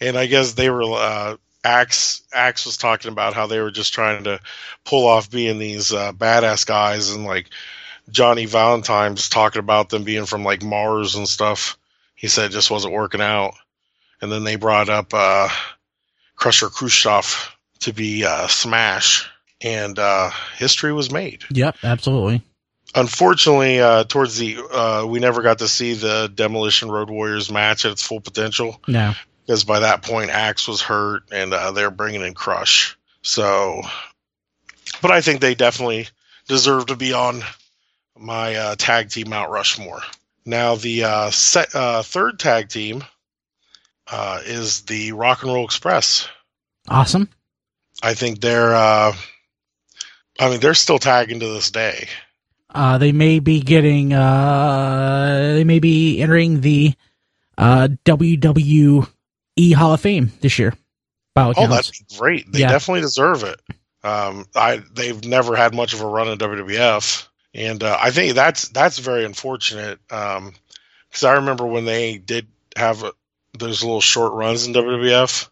[0.00, 3.94] and I guess they were uh, Axe Axe was talking about how they were just
[3.94, 4.38] trying to
[4.84, 7.48] pull off being these uh, badass guys, and like
[8.10, 11.78] Johnny Valentine's talking about them being from like Mars and stuff.
[12.14, 13.54] He said it just wasn't working out,
[14.20, 15.48] and then they brought up uh,
[16.36, 19.28] Krusher Khruschev to be uh, Smash,
[19.60, 21.44] and uh, history was made.
[21.50, 22.42] Yep, absolutely.
[22.94, 27.84] Unfortunately, uh, towards the uh, we never got to see the Demolition Road Warriors match
[27.84, 29.14] at its full potential No.
[29.44, 32.96] because by that point Axe was hurt and uh, they're bringing in Crush.
[33.22, 33.82] So,
[35.02, 36.08] but I think they definitely
[36.46, 37.42] deserve to be on
[38.16, 40.02] my uh, tag team Mount Rushmore.
[40.46, 43.02] Now the uh, set, uh, third tag team
[44.14, 46.28] uh, is the Rock and Roll Express.
[46.88, 47.28] Awesome.
[48.02, 49.12] I think they're, uh,
[50.38, 52.08] I mean, they're still tagging to this day.
[52.72, 56.94] Uh, they may be getting, uh, they may be entering the
[57.58, 59.06] uh, WWE
[59.74, 60.74] Hall of Fame this year.
[61.34, 62.50] By Oh, that'd be great.
[62.52, 62.68] They Yeah.
[62.70, 63.60] definitely deserve it.
[64.04, 68.34] Um, I they've never had much of a run in WWF, and uh, I think
[68.34, 69.98] that's that's very unfortunate.
[70.08, 72.46] Because I remember when they did
[72.76, 73.02] have
[73.58, 75.48] those little short runs in WWF,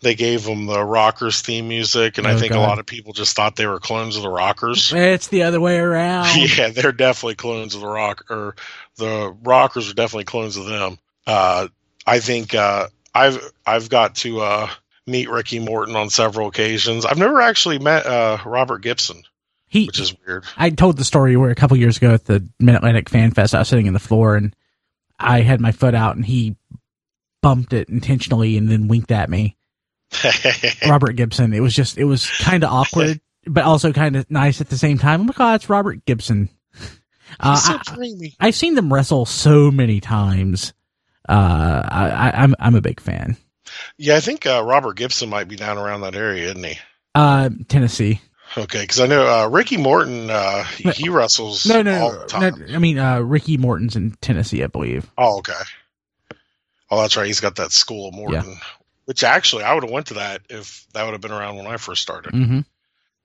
[0.00, 3.12] they gave them the Rockers theme music, and I Oh, think a lot of people
[3.12, 4.92] just thought they were clones of the Rockers.
[4.96, 6.28] It's the other way around.
[6.58, 8.56] yeah, they're definitely clones of the Rock, or
[8.96, 10.98] the Rockers are definitely clones of them.
[11.26, 11.68] Uh,
[12.06, 14.68] I think uh, I've I've got to uh,
[15.06, 17.06] meet Ricky Morton on several occasions.
[17.06, 19.22] I've never actually met uh, Robert Gibson,
[19.68, 20.44] He, which is weird.
[20.56, 23.54] I told the story where a couple years ago at the Mid Atlantic Fan Fest,
[23.54, 24.54] I was sitting in the floor and
[25.20, 26.56] I had my foot out and he
[27.42, 29.56] bumped it intentionally and then winked at me.
[30.88, 31.52] Robert Gibson.
[31.52, 34.78] It was just, it was kind of awkward, but also kind of nice at the
[34.78, 35.20] same time.
[35.22, 36.48] I'm like, oh, it's Robert Gibson.
[37.40, 40.74] Uh, so I, I've seen them wrestle so many times.
[41.28, 43.36] Uh, I, I, I'm, I'm a big fan.
[43.96, 46.78] Yeah, I think uh, Robert Gibson might be down around that area, isn't he?
[47.14, 48.20] Uh, Tennessee.
[48.56, 50.28] Okay, because I know uh, Ricky Morton.
[50.28, 52.64] Uh, he, wrestles No, all no, the no, time.
[52.68, 52.74] no.
[52.74, 55.10] I mean, uh, Ricky Morton's in Tennessee, I believe.
[55.16, 55.54] Oh, okay.
[56.92, 57.26] Oh, that's right.
[57.26, 58.58] He's got that school of Morton,
[59.06, 61.66] which actually I would have went to that if that would have been around when
[61.66, 62.32] I first started.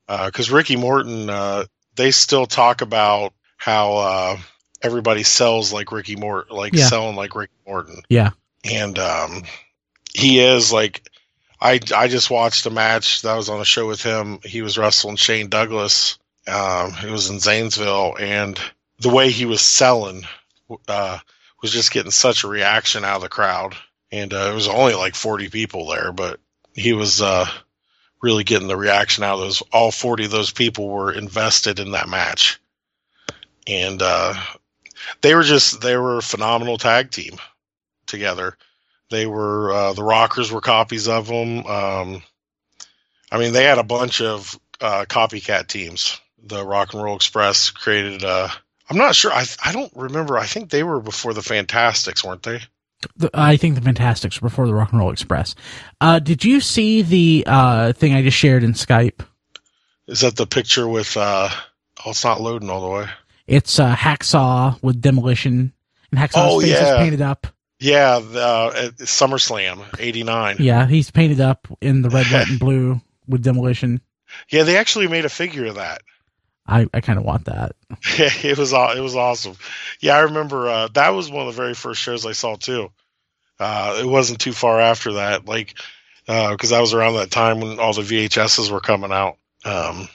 [0.08, 1.66] Because Ricky Morton, uh,
[1.96, 4.38] they still talk about how uh,
[4.82, 6.88] everybody sells like Ricky Morton, like Yeah.
[6.88, 8.30] selling like Ricky Morton, Yeah.
[8.64, 9.44] and um,
[10.14, 11.06] he is like.
[11.60, 14.40] I I just watched a match that was on a show with him.
[14.44, 16.20] He was wrestling Shane Douglas.
[16.48, 18.60] Um, it was in Zanesville, and
[19.00, 20.24] the way he was selling
[20.88, 21.18] uh,
[21.68, 23.76] was just getting such a reaction out of the crowd.
[24.10, 26.40] And uh, it was only like 40 people there, but
[26.74, 27.46] he was uh,
[28.22, 29.62] really getting the reaction out of those.
[29.74, 32.58] All 40 of those people were invested in that match,
[33.68, 34.34] and uh,
[35.22, 37.36] they were just they were a phenomenal tag team
[38.06, 38.58] together.
[39.10, 41.66] They were uh, the Rockers were copies of them.
[41.66, 42.24] Um,
[43.30, 46.18] I mean, they had a bunch of uh, copycat teams.
[46.42, 48.24] The Rock and Roll Express created.
[48.24, 48.48] Uh,
[48.90, 49.32] I'm not sure.
[49.32, 50.38] I I don't remember.
[50.38, 52.62] I think they were before the Fantastics, weren't they?
[53.18, 55.56] The, I think the Fantastics were before the Rock and Roll Express.
[56.02, 59.26] Uh, did you see the uh, thing I just shared in Skype?
[60.08, 61.16] Is that the picture with?
[61.18, 61.50] Uh,
[62.06, 63.08] oh, it's not loading all the way.
[63.46, 65.74] It's uh, Hacksaw with Demolition,
[66.12, 67.48] and Hacksaw's Oh, face is painted up.
[67.80, 70.58] Yeah, the, uh, SummerSlam '89.
[70.60, 74.02] Yeah, he's painted up in the red, white, and blue with Demolition.
[74.50, 76.02] Yeah, they actually made a figure of that.
[76.68, 77.76] I, I kind of want that.
[78.18, 79.56] it was it was awesome.
[80.00, 82.92] Yeah, I remember uh, that was one of the very first shows I saw too.
[83.60, 85.76] Uh, it wasn't too far after that, like
[86.26, 89.38] because that was around that time when all the VHSs were coming out.
[89.64, 90.10] Um,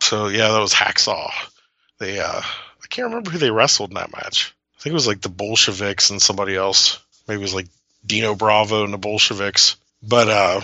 [0.00, 1.30] so yeah, that was Hacksaw.
[1.98, 4.54] They uh, I can't remember who they wrestled in that match.
[4.78, 6.98] I think it was like the Bolsheviks and somebody else.
[7.28, 7.68] Maybe it was like
[8.04, 9.76] Dino Bravo and the Bolsheviks.
[10.02, 10.60] But uh,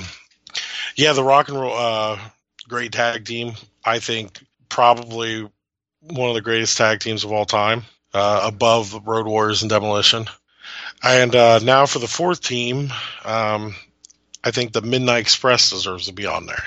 [0.96, 2.18] yeah, the Rock and Roll uh,
[2.66, 3.52] great tag team.
[3.84, 5.48] I think probably
[6.00, 10.26] one of the greatest tag teams of all time, uh, above Road Warriors and Demolition.
[11.02, 12.92] And uh, now for the fourth team,
[13.24, 13.74] um,
[14.42, 16.64] I think the Midnight Express deserves to be on there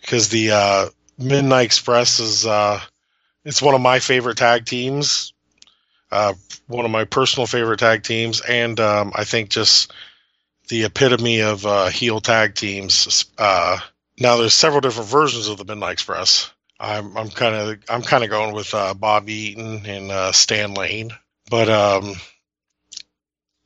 [0.00, 0.86] because the uh,
[1.18, 2.80] Midnight Express is uh,
[3.44, 5.32] it's one of my favorite tag teams,
[6.10, 6.34] uh,
[6.66, 9.92] one of my personal favorite tag teams, and um, I think just
[10.68, 13.26] the epitome of uh, heel tag teams.
[13.38, 16.50] Now there's several different versions of the Midnight Express.
[16.82, 20.74] I'm I'm kind of I'm kind of going with uh, Bob Eaton and uh, Stan
[20.74, 21.12] Lane,
[21.48, 22.14] but um,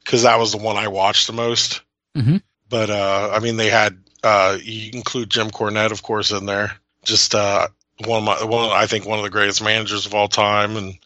[0.05, 1.81] because that was the one I watched the most.
[2.15, 2.43] Mhm.
[2.69, 6.77] But uh, I mean, they had uh, you include Jim Cornette, of course, in there.
[7.05, 7.69] Just uh,
[8.05, 10.99] one of my one, I think one of the greatest managers of all time, and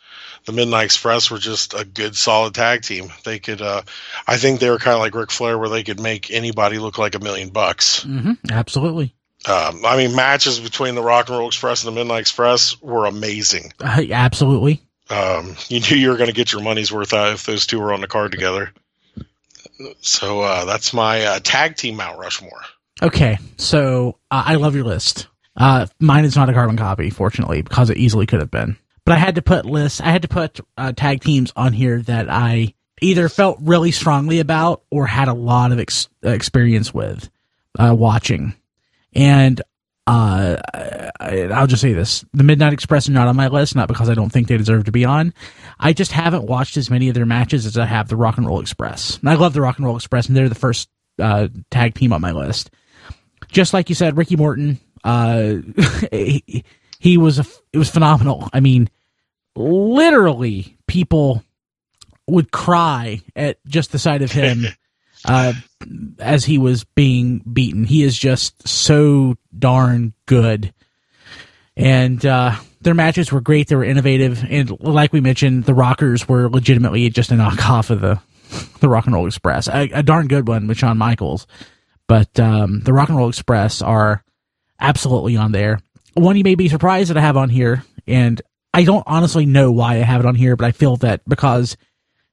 [0.47, 3.13] the Midnight Express were just a good, solid tag team.
[3.25, 3.83] They could, uh,
[4.27, 6.99] I think they were kind of like Ric Flair, where they could make anybody look
[6.99, 8.03] like a million bucks.
[8.03, 9.15] hmm Absolutely.
[9.49, 13.07] Um, I mean, matches between the Rock and Roll Express and the Midnight Express were
[13.07, 13.73] amazing.
[13.81, 14.83] Uh, absolutely.
[15.09, 17.81] Um, you knew you were going to get your money's worth out if those two
[17.81, 18.73] were on the card together.
[20.03, 22.61] So uh, that's my uh, tag team Mount Rushmore.
[23.03, 25.27] Okay, so uh, I love your list.
[25.57, 28.77] Uh, mine is not a carbon copy, fortunately, because it easily could have been.
[29.07, 30.01] But I had to put lists.
[30.01, 34.41] I had to put uh, tag teams on here that I either felt really strongly
[34.41, 37.31] about or had a lot of ex- experience with
[37.79, 38.55] uh, watching.
[39.15, 39.61] And
[40.07, 40.57] uh,
[41.21, 44.09] I, I'll just say this: the Midnight Express are not on my list, not because
[44.09, 45.33] I don't think they deserve to be on.
[45.79, 48.47] I just haven't watched as many of their matches as I have the Rock and
[48.47, 49.19] Roll Express.
[49.19, 50.89] And I love the Rock and Roll Express, and they're the first
[51.19, 52.71] uh, tag team on my list.
[53.49, 55.55] Just like you said, Ricky Morton, uh,
[56.13, 56.65] he,
[56.99, 58.49] he was a, it was phenomenal.
[58.53, 58.89] I mean,
[59.55, 61.45] literally, people
[62.27, 64.65] would cry at just the sight of him
[65.25, 65.53] uh,
[66.19, 67.85] as he was being beaten.
[67.85, 70.73] He is just so darn good.
[71.77, 73.69] And uh, their matches were great.
[73.69, 74.45] They were innovative.
[74.49, 78.21] And like we mentioned, the Rockers were legitimately just a knockoff of the,
[78.81, 79.69] the Rock and Roll Express.
[79.69, 81.47] A, a darn good one with Shawn Michaels.
[82.07, 84.25] But um, the Rock and Roll Express are
[84.81, 85.79] absolutely on there.
[86.15, 88.43] One you may be surprised that I have on here, and
[88.75, 91.77] I don't honestly know why I have it on here, but I feel that because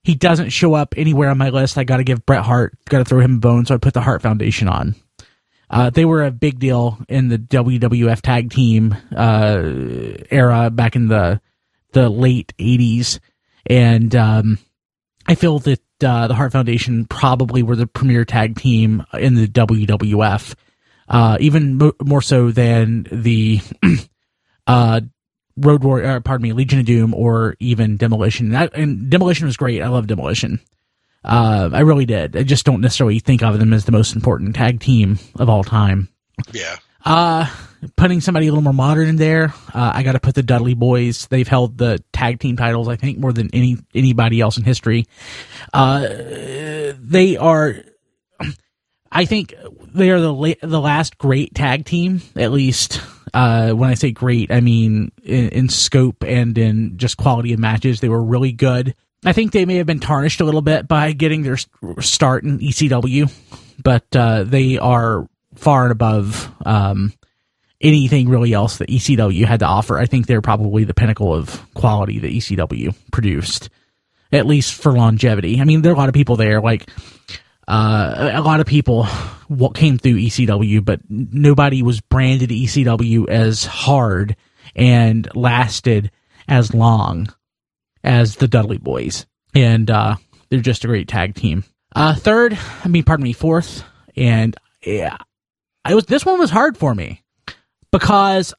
[0.07, 2.99] he doesn't show up anywhere on my list, I got to give Bret Hart, got
[2.99, 4.95] to throw him a bone, so I put the Hart Foundation on.
[5.69, 9.63] Uh, they were a big deal in the WWF tag team uh,
[10.31, 11.41] era back in the
[11.91, 13.19] the late '80s,
[13.65, 14.59] and um,
[15.27, 19.47] I feel that uh, the Hart Foundation probably were the premier tag team in the
[19.47, 20.55] WWF,
[21.09, 23.59] uh, even mo- more so than the
[24.67, 25.01] uh,
[25.57, 28.47] Road Warrior, uh, pardon me, Legion of Doom, or even Demolition.
[28.47, 29.81] And, I, and Demolition was great.
[29.81, 30.59] I love Demolition.
[31.23, 32.37] Uh, I really did.
[32.37, 35.63] I just don't necessarily think of them as the most important tag team of all
[35.63, 36.09] time.
[36.53, 36.77] Yeah.
[37.03, 37.49] Uh,
[37.95, 40.73] putting somebody a little more modern in there, uh, I got to put the Dudley
[40.73, 41.27] Boys.
[41.27, 45.05] They've held the tag team titles, I think, more than any anybody else in history.
[45.73, 46.07] Uh,
[46.99, 47.75] they are,
[49.11, 49.53] I think,
[49.93, 52.21] they are the la- the last great tag team.
[52.35, 53.01] At least,
[53.33, 57.59] uh, when I say great, I mean in, in scope and in just quality of
[57.59, 57.99] matches.
[57.99, 58.95] They were really good.
[59.25, 61.57] I think they may have been tarnished a little bit by getting their
[61.99, 63.31] start in ECW,
[63.83, 67.13] but uh, they are far and above um,
[67.81, 69.97] anything really else that ECW had to offer.
[69.97, 73.69] I think they're probably the pinnacle of quality that ECW produced,
[74.31, 75.59] at least for longevity.
[75.59, 76.89] I mean, there are a lot of people there, like
[77.67, 79.05] uh, a lot of people
[79.47, 84.35] what came through ECW, but nobody was branded ECW as hard
[84.75, 86.11] and lasted
[86.47, 87.27] as long
[88.03, 90.15] as the Dudley Boys, and uh,
[90.49, 91.63] they're just a great tag team.
[91.95, 93.83] Uh, third, I mean, pardon me, fourth,
[94.15, 94.55] and
[94.85, 95.17] yeah,
[95.83, 97.23] I was this one was hard for me
[97.91, 98.53] because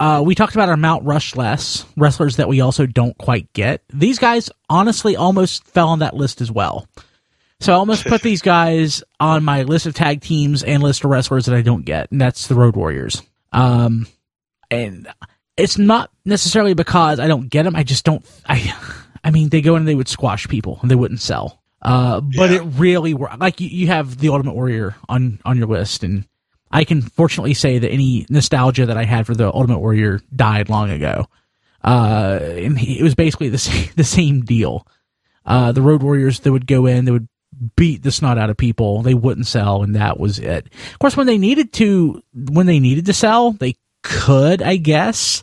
[0.00, 3.82] uh, we talked about our Mount Rushless wrestlers that we also don't quite get.
[3.92, 6.86] These guys honestly almost fell on that list as well.
[7.60, 11.10] So I almost put these guys on my list of tag teams and list of
[11.10, 13.20] wrestlers that I don't get, and that's the Road Warriors.
[13.52, 14.06] Um,
[14.70, 15.08] and
[15.56, 17.74] it's not necessarily because I don't get them.
[17.74, 18.24] I just don't.
[18.46, 18.72] I,
[19.24, 21.60] I mean, they go in and they would squash people and they wouldn't sell.
[21.82, 22.56] Uh, but Yeah.
[22.58, 23.38] it really worked.
[23.40, 26.26] like you, you have the Ultimate Warrior on on your list, and
[26.70, 30.68] I can fortunately say that any nostalgia that I had for the Ultimate Warrior died
[30.68, 31.26] long ago.
[31.82, 34.86] Uh, and he, it was basically the same, the same deal.
[35.44, 37.28] Uh, the Road Warriors, they would go in, they would
[37.76, 39.02] beat the snot out of people.
[39.02, 40.66] They wouldn't sell, and that was it.
[40.92, 45.42] Of course, when they needed to, when they needed to sell, they could, I guess.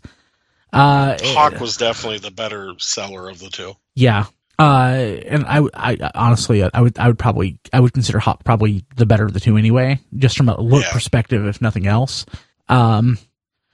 [0.74, 3.76] Uh, Hawk was definitely the better seller of the two.
[3.96, 4.26] yeah.
[4.58, 8.86] Uh, and I, I honestly, I would, I would probably, I would consider Hawk probably
[8.96, 10.94] the better of the two anyway, just from a look Yeah.
[10.94, 12.26] perspective, if nothing else.
[12.70, 13.18] Um,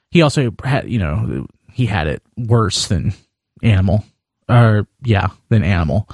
[0.09, 3.13] he also had, you know, he had it worse than
[3.61, 4.03] Animal,
[4.49, 6.09] or yeah, than Animal,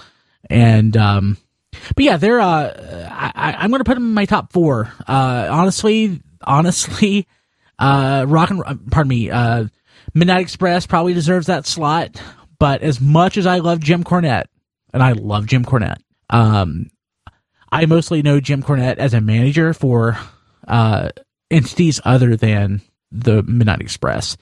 [0.50, 1.38] and um,
[1.72, 4.92] but yeah, they're uh, I, I- I'm gonna put them in my top four.
[5.08, 7.28] Uh, honestly, honestly,
[7.80, 9.66] uh, Rock and pardon me, uh,
[10.14, 12.22] Midnight Express probably deserves that slot.
[12.60, 14.46] But as much as I love Jim Cornette,
[14.94, 16.00] and I love Jim Cornette,
[16.32, 16.90] um,
[17.72, 20.18] I mostly know Jim Cornette as a manager for
[20.68, 21.10] uh,
[21.52, 24.38] entities other than the Midnight Express.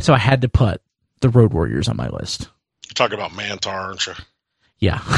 [0.00, 0.82] So I had to put
[1.20, 2.48] the Road Warriors on my list.
[2.88, 4.14] You're talking about Mantaur, aren't you?
[4.80, 5.00] Yeah.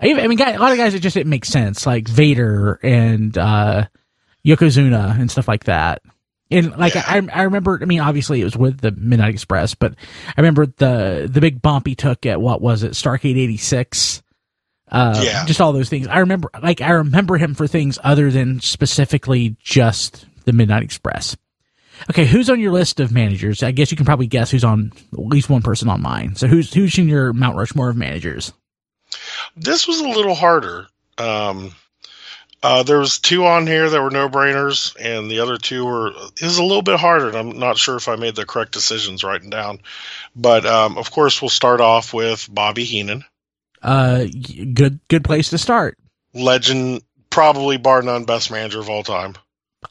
[0.00, 3.86] I mean, a lot of guys, it just didn't make sense, like Vader and uh,
[4.44, 6.02] Yokozuna and stuff like that.
[6.50, 7.04] And like Yeah.
[7.06, 9.94] I, I remember, I mean, obviously it was with the Midnight Express, but
[10.26, 14.22] I remember the the big bump he took at what was it, Starcade '86.
[14.90, 15.44] Uh, Yeah.
[15.44, 16.06] just all those things.
[16.06, 21.36] I remember, like, I remember him for things other than specifically just the Midnight Express.
[22.10, 23.62] Okay, who's on your list of managers?
[23.62, 26.34] I guess you can probably guess who's on at least one person on mine.
[26.36, 28.52] So who's who's in your Mount Rushmore of managers?
[29.56, 30.86] This was a little harder
[31.18, 31.74] Um,
[32.62, 36.08] uh, there was two on here that were no brainers, and the other two were
[36.08, 37.28] it was a little bit harder.
[37.28, 39.80] And I'm not sure if I made the correct decisions writing down,
[40.34, 43.24] but um, of course we'll start off with Bobby Heenan,
[43.82, 44.24] Uh,
[44.74, 45.96] good good place to start.
[46.34, 49.34] legend, probably bar none, best manager of all time.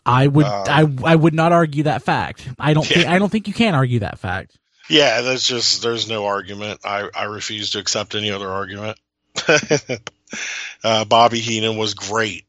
[0.06, 2.48] I would Uh, I I would not argue that fact.
[2.60, 3.14] I don't think Yeah.
[3.14, 4.58] I don't think you can argue that fact.
[4.90, 6.82] Yeah, that's just there's no argument.
[6.84, 8.98] I I refuse to accept any other argument.
[10.84, 12.46] uh, Bobby Heenan was great.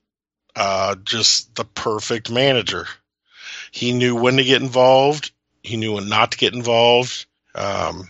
[0.55, 2.87] Uh, just the perfect manager.
[3.71, 5.31] He knew when to get involved.
[5.63, 7.27] He knew when not to get involved.
[7.55, 8.09] Um,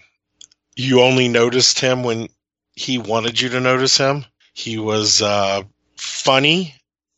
[0.77, 2.29] you only noticed him when
[2.75, 4.25] he wanted you to notice him.
[4.55, 5.63] He was uh,
[5.97, 6.75] funny,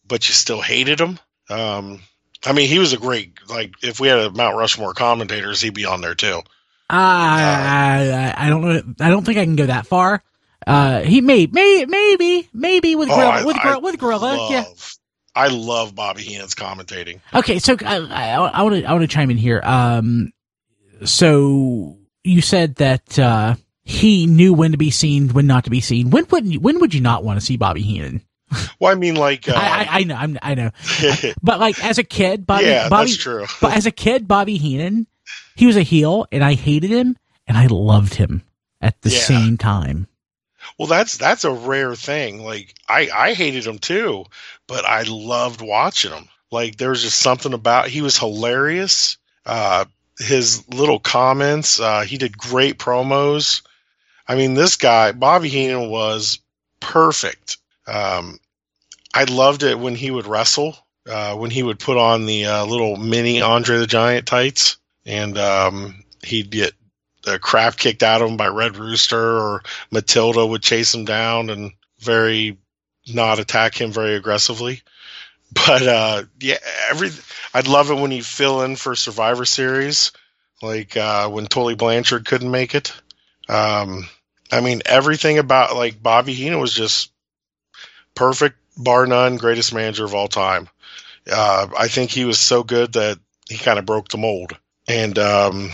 [0.06, 1.18] but you still hated him.
[1.50, 2.00] Um,
[2.46, 3.72] I mean, he was a great like.
[3.82, 6.40] If we had a Mount Rushmore commentators, he'd be on there too.
[6.88, 8.82] I, I I don't know.
[9.00, 10.22] I don't think I can go that far.
[10.66, 14.18] Uh, he may, may maybe maybe with Oh, gorilla, I- with, I with gorilla.
[14.36, 14.64] love, Yeah.
[15.34, 17.20] I love Bobby Heenan's commentating.
[17.32, 19.60] Okay, so uh, I I want to I want to chime in here.
[19.64, 20.32] Um,
[21.04, 25.80] so you said that uh he knew when to be seen, when not to be
[25.80, 26.10] seen.
[26.10, 28.22] When would when would you not want to see Bobby Heenan?
[28.78, 30.70] Well, I mean, like, uh, I, I I know I'm, I know,
[31.42, 33.46] but like as a kid, Bobby yeah, Bobby that's true.
[33.60, 35.06] But as a kid, Bobby Heenan,
[35.54, 38.42] he was a heel, and I hated him, and I loved him
[38.80, 39.18] at the Yeah.
[39.18, 40.06] same time.
[40.78, 42.42] Well, that's that's a rare thing.
[42.44, 44.24] Like, I I hated him too,
[44.66, 46.28] but I loved watching him.
[46.50, 49.16] Like, there was just something about he was hilarious.
[49.46, 49.84] Uh,
[50.18, 51.80] his little comments.
[51.80, 53.62] Uh, he did great promos.
[54.28, 56.40] I mean, this guy Bobby Heenan was
[56.80, 57.56] perfect.
[57.86, 58.38] Um,
[59.14, 60.76] I loved it when he would wrestle.
[61.08, 64.76] Uh, when he would put on the uh, little mini Andre the Giant tights,
[65.06, 66.74] and um, he'd get
[67.24, 71.50] the crap kicked out of him by Red Rooster, or Matilda would chase him down
[71.50, 72.58] and very
[73.12, 74.82] not attack him very aggressively.
[75.52, 76.58] But uh, yeah,
[76.90, 77.10] every
[77.52, 80.12] I'd love it when he'd fill in for Survivor Series,
[80.62, 82.92] like uh, when Tully Blanchard couldn't make it.
[83.48, 84.08] Um,
[84.52, 87.10] I mean, everything about like Bobby Heenan was just
[88.14, 90.68] perfect, bar none, greatest manager of all time.
[91.30, 94.56] Uh, I think he was so good that he kind of broke the mold,
[94.88, 95.70] and um,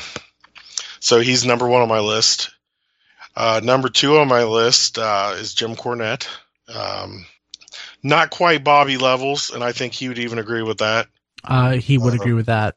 [1.01, 2.51] so he's number one on my list.
[3.37, 6.27] Uh, number two on my list uh, is Jim Cornette.
[6.75, 7.27] Um,
[8.03, 11.09] not quite Bobby levels, and I think he would even agree with that
[11.45, 12.23] Uh, he would Uh-huh.
[12.23, 12.75] agree with that.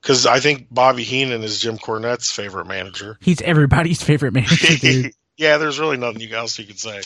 [0.00, 3.18] because I think Bobby Heenan is Jim Cornette's favorite manager.
[3.20, 5.12] He's everybody's favorite manager, dude.
[5.36, 7.00] yeah, there's really nothing else you could say.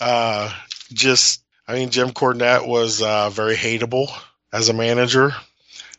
[0.00, 0.52] Uh,
[0.94, 4.10] just, I mean, Jim Cornette was uh, very hateable
[4.52, 5.32] as a manager.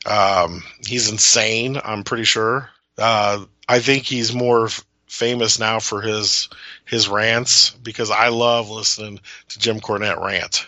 [0.06, 1.80] Um, he's insane.
[1.84, 2.70] I'm pretty sure.
[2.98, 6.50] Uh, I think he's more f- famous now for his
[6.86, 9.20] his rants because I love listening
[9.50, 10.68] to Jim Cornette rant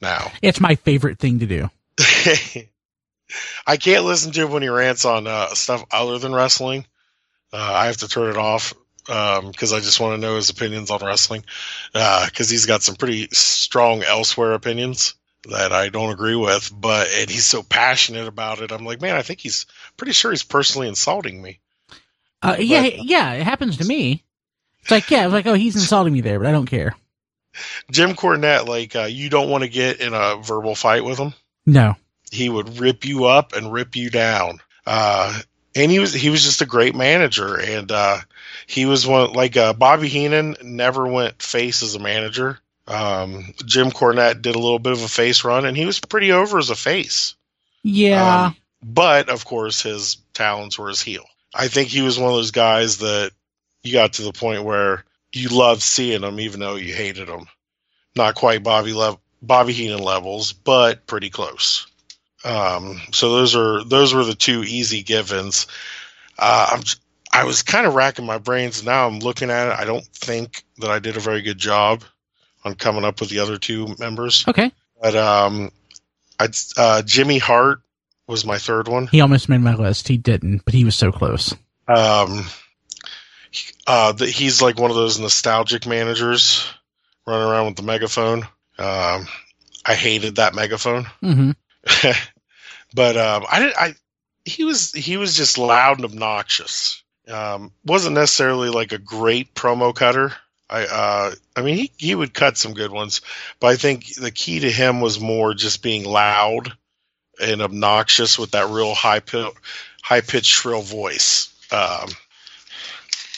[0.00, 0.32] now.
[0.42, 1.70] It's my favorite thing to do.
[3.66, 6.86] I can't listen to him when he rants on uh, stuff other than wrestling.
[7.52, 8.74] Uh, I have to turn it off
[9.06, 11.44] because I just want to know his opinions on wrestling
[11.92, 15.14] because he's got some pretty strong elsewhere opinions
[15.50, 16.72] that I don't agree with.
[16.74, 18.72] But and he's so passionate about it.
[18.72, 21.60] I'm like, man, I think he's pretty sure he's personally insulting me.
[22.42, 24.22] Uh, yeah, yeah, it happens to me.
[24.82, 26.94] It's like, yeah, it's like, oh, he's insulting me there, but I don't care.
[27.90, 31.32] Jim Cornette, like, uh, you don't want to get in a verbal fight with him.
[31.64, 31.96] No,
[32.30, 34.60] he would rip you up and rip you down.
[34.86, 35.40] Uh,
[35.74, 38.18] and he was he was just a great manager, and uh,
[38.66, 42.58] he was one like uh, Bobby Heenan never went face as a manager.
[42.86, 46.32] Um, Jim Cornette did a little bit of a face run, and he was pretty
[46.32, 47.34] over as a face.
[47.82, 51.24] yeah, Um, but of course, his talents were his heel.
[51.54, 53.30] I think he was one of those guys that
[53.82, 57.46] you got to the point where you loved seeing him, even though you hated him.
[58.16, 61.86] Not quite Bobby lev- Bobby Heenan levels, but pretty close.
[62.44, 65.66] Um, so those are those were the two easy givens.
[66.38, 66.82] Uh, I'm,
[67.34, 68.84] I was kind of racking my brains.
[68.84, 69.78] Now I'm looking at it.
[69.78, 72.04] I don't think that I did a very good job
[72.64, 74.46] on coming up with the other two members.
[74.46, 74.70] okay.
[75.02, 75.72] But um,
[76.38, 77.80] I'd, uh, Jimmy Hart
[78.28, 79.08] was my third one.
[79.08, 80.06] He almost made my list.
[80.06, 81.52] He didn't, but he was so close.
[81.88, 82.46] Um,
[83.86, 86.64] uh, the, he's like one of those nostalgic managers
[87.26, 88.44] running around with the megaphone.
[88.78, 89.26] Um,
[89.84, 91.50] I hated that megaphone, hmm
[92.94, 93.74] but um, I did.
[93.74, 93.94] I
[94.44, 97.03] he was he was just loud and obnoxious.
[97.30, 100.32] Um, wasn't necessarily like a great promo cutter.
[100.68, 103.20] I uh, I mean he he would cut some good ones,
[103.60, 106.72] but I think the key to him was more just being loud
[107.40, 109.52] and obnoxious with that real high pitch
[110.02, 111.52] high pitched shrill voice.
[111.70, 112.10] Um,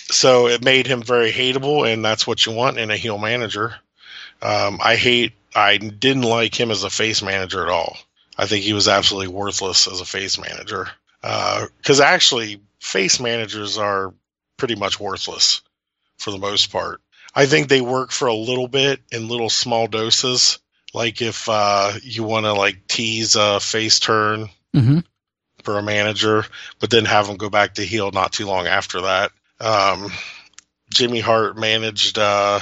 [0.08, 3.74] so it made him very hateable, and that's what you want in a heel manager.
[4.42, 5.32] Um, I hate.
[5.54, 7.96] I didn't like him as a face manager at all.
[8.36, 10.88] I think he was absolutely worthless as a face manager.
[11.22, 14.14] Because uh, actually, face managers are
[14.56, 15.60] pretty much worthless
[16.18, 17.00] for the most part.
[17.34, 20.60] I think they work for a little bit in little small doses.
[20.94, 25.00] Like if uh, you want to like tease a face turn mm-hmm.
[25.64, 26.44] for a manager,
[26.78, 29.32] but then have them go back to heel not too long after that.
[29.58, 30.12] Um,
[30.94, 32.60] Jimmy Hart managed, uh,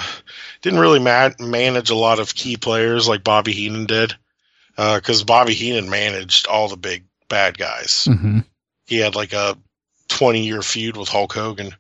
[0.63, 4.15] didn't really ma- manage a lot of key players like Bobby Heenan did,
[4.75, 8.07] because uh, Bobby Heenan managed all the big bad guys.
[8.09, 8.39] Mm-hmm.
[8.87, 9.59] He had like a
[10.09, 11.75] 20 year feud with Hulk Hogan.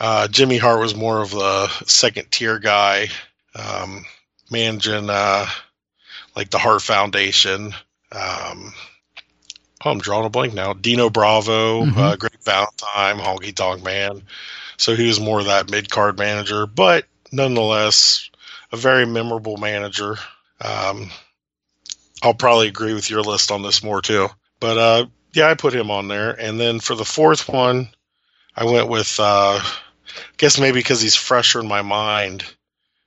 [0.00, 3.08] Uh, Jimmy Hart was more of the second tier guy,
[3.54, 4.04] um,
[4.50, 5.46] managing uh,
[6.36, 7.74] like the Hart Foundation.
[8.12, 8.72] Um,
[9.84, 10.72] oh, I'm drawing a blank now.
[10.72, 11.98] Dino Bravo, mm-hmm.
[11.98, 14.22] uh, Greg Valentine, Honky Tonk Man.
[14.76, 18.30] So he was more of that mid card manager, but nonetheless,
[18.70, 20.16] a very memorable manager.
[20.60, 21.10] Um,
[22.22, 24.28] I'll probably agree with your list on this more too.
[24.60, 26.30] But uh, yeah, I put him on there.
[26.30, 27.90] And then for the fourth one,
[28.56, 32.44] I went with, uh, I guess maybe because he's fresher in my mind,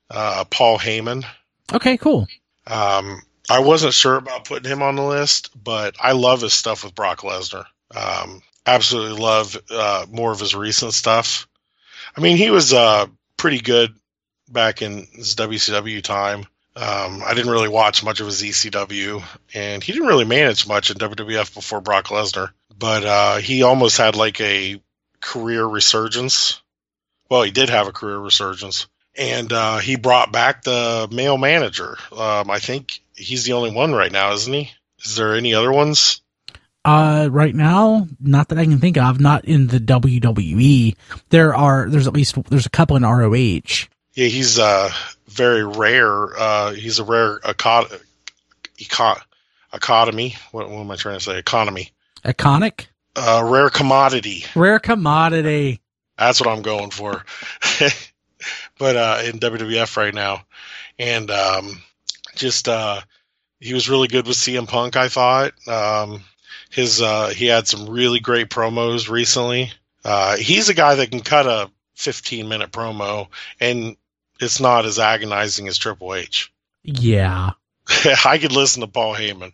[0.09, 1.26] uh, Paul Heyman.
[1.74, 2.28] Okay, cool.
[2.67, 6.84] Um, I wasn't sure about putting him on the list, but I love his stuff
[6.84, 7.65] with Brock Lesnar.
[7.93, 11.47] Um, absolutely love uh, more of his recent stuff.
[12.15, 13.07] I mean, he was uh,
[13.38, 13.93] pretty good
[14.47, 16.45] back in his WCW time.
[16.76, 20.89] Um, I didn't really watch much of his ECW, and he didn't really manage much
[20.89, 22.51] in WWF before Brock Lesnar.
[22.78, 24.82] But uh, he almost had like a
[25.19, 26.61] career resurgence.
[27.30, 31.97] Well, he did have a career resurgence, and uh, he brought back the male manager.
[32.11, 34.72] Um, I think he's the only one right now, isn't he?
[35.03, 36.22] Is there any other ones?
[36.84, 39.19] Uh, right now, not that I can think of.
[39.19, 40.95] Not in the WWE.
[41.30, 41.89] There are.
[41.89, 43.88] There's at least there's a couple in ROH.
[44.22, 44.91] Yeah, he's uh
[45.30, 46.39] very rare.
[46.39, 47.99] Uh, he's a rare econ-
[48.78, 49.22] econ-
[49.74, 50.36] economy.
[50.51, 51.39] What, what, am I trying to say?
[51.39, 51.91] Economy.
[52.24, 52.86] Iconic.
[53.15, 54.45] Uh, rare commodity.
[54.53, 55.82] Rare commodity.
[56.19, 57.26] That's what I'm going for.
[58.78, 60.43] but uh, in WWF right now,
[60.99, 61.82] and um,
[62.36, 63.01] just uh,
[63.59, 64.97] he was really good with CM Punk.
[64.97, 66.24] I thought um,
[66.69, 69.72] his uh, he had some really great promos recently.
[70.05, 73.28] Uh, he's a guy that can cut a 15 minute promo
[73.59, 73.95] and
[74.42, 76.52] it's not as agonizing as Triple H.
[76.84, 77.52] Yeah.
[78.26, 79.54] I could listen to Paul Heyman.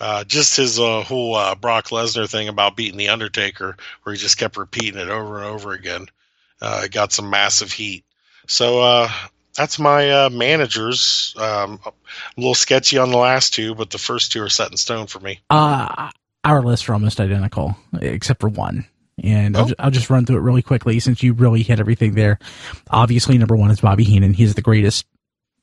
[0.00, 4.20] Uh, just his uh, whole uh, Brock Lesnar thing about beating the Undertaker, where he
[4.20, 6.06] just kept repeating it over and over again,
[6.60, 8.04] uh, got some massive heat.
[8.46, 9.10] So uh,
[9.54, 11.34] that's my uh, managers.
[11.36, 11.92] Um, a
[12.36, 15.18] little sketchy on the last two, but the first two are set in stone for
[15.18, 15.40] me.
[15.50, 16.10] Uh,
[16.44, 18.86] our lists are almost identical, except for one
[19.22, 19.60] and oh.
[19.60, 22.38] I'll, I'll, just run through it really quickly since you really hit everything there.
[22.90, 24.34] Obviously, number one is Bobby Heenan.
[24.34, 25.06] He's the greatest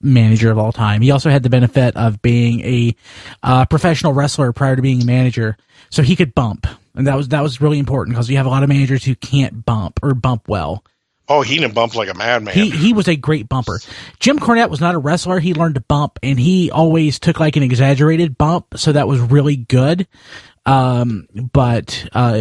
[0.01, 1.01] manager of all time.
[1.01, 2.95] He also had the benefit of being a
[3.43, 5.58] uh, professional wrestler prior to being a manager,
[5.89, 8.49] so he could bump, and that was that was really important because you have a
[8.49, 10.84] lot of managers who can't bump or bump well.
[11.28, 12.53] Oh, he didn't bump like a madman.
[12.53, 13.80] He he was a great bumper.
[14.20, 15.39] Jim Cornette was not a wrestler.
[15.39, 19.20] He learned to bump, and he always took like an exaggerated bump, so that was
[19.20, 20.08] really good.
[20.66, 22.34] Um, but uh,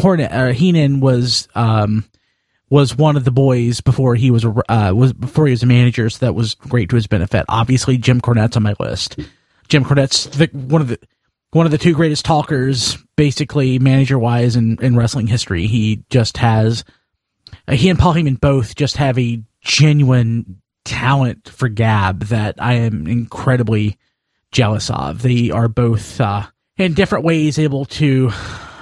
[0.00, 2.04] Hornet uh, Heenan was um,
[2.70, 6.10] was one of the boys before he was uh, was before he was a manager,
[6.10, 7.44] so that was great to his benefit.
[7.48, 9.18] Obviously, Jim Cornette's on my list.
[9.68, 10.98] Jim Cornette's the, one of the
[11.50, 15.66] one of the two greatest talkers, basically manager wise in, in wrestling history.
[15.66, 16.84] He just has
[17.66, 22.74] uh, he and Paul Heyman both just have a genuine talent for gab that I
[22.74, 23.98] am incredibly
[24.52, 25.22] jealous of.
[25.22, 26.46] They are both uh,
[26.78, 28.30] in different ways able to,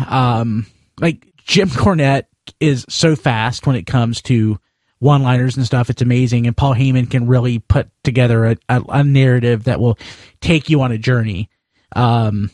[0.08, 0.66] um,
[1.00, 2.24] like Jim Cornette
[2.60, 4.58] is so fast when it comes to
[4.98, 5.90] one liners and stuff.
[5.90, 6.46] It's amazing.
[6.46, 9.98] And Paul Heyman can really put together a, a, a narrative that will
[10.40, 11.50] take you on a journey.
[11.94, 12.50] Um,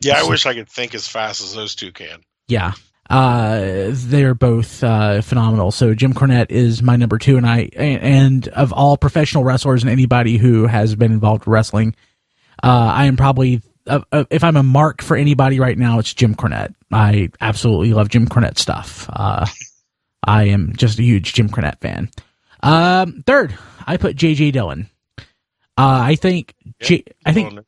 [0.00, 2.20] yeah, I so, wish I could think as fast as those two can.
[2.46, 2.72] Yeah.
[3.10, 5.70] Uh, they're both uh, phenomenal.
[5.70, 9.90] So Jim Cornette is my number two, and I and of all professional wrestlers and
[9.90, 11.94] anybody who has been involved with wrestling,
[12.62, 16.34] uh, I am probably uh, if I'm a mark for anybody right now, it's Jim
[16.34, 16.74] Cornette.
[16.92, 19.08] I absolutely love Jim Cornette stuff.
[19.12, 19.46] Uh,
[20.24, 22.10] I am just a huge Jim Cornette fan.
[22.62, 24.50] Um, third, I put J.J.
[24.50, 24.88] Dillon.
[25.18, 25.22] Uh,
[25.76, 27.62] I think J- I think uh,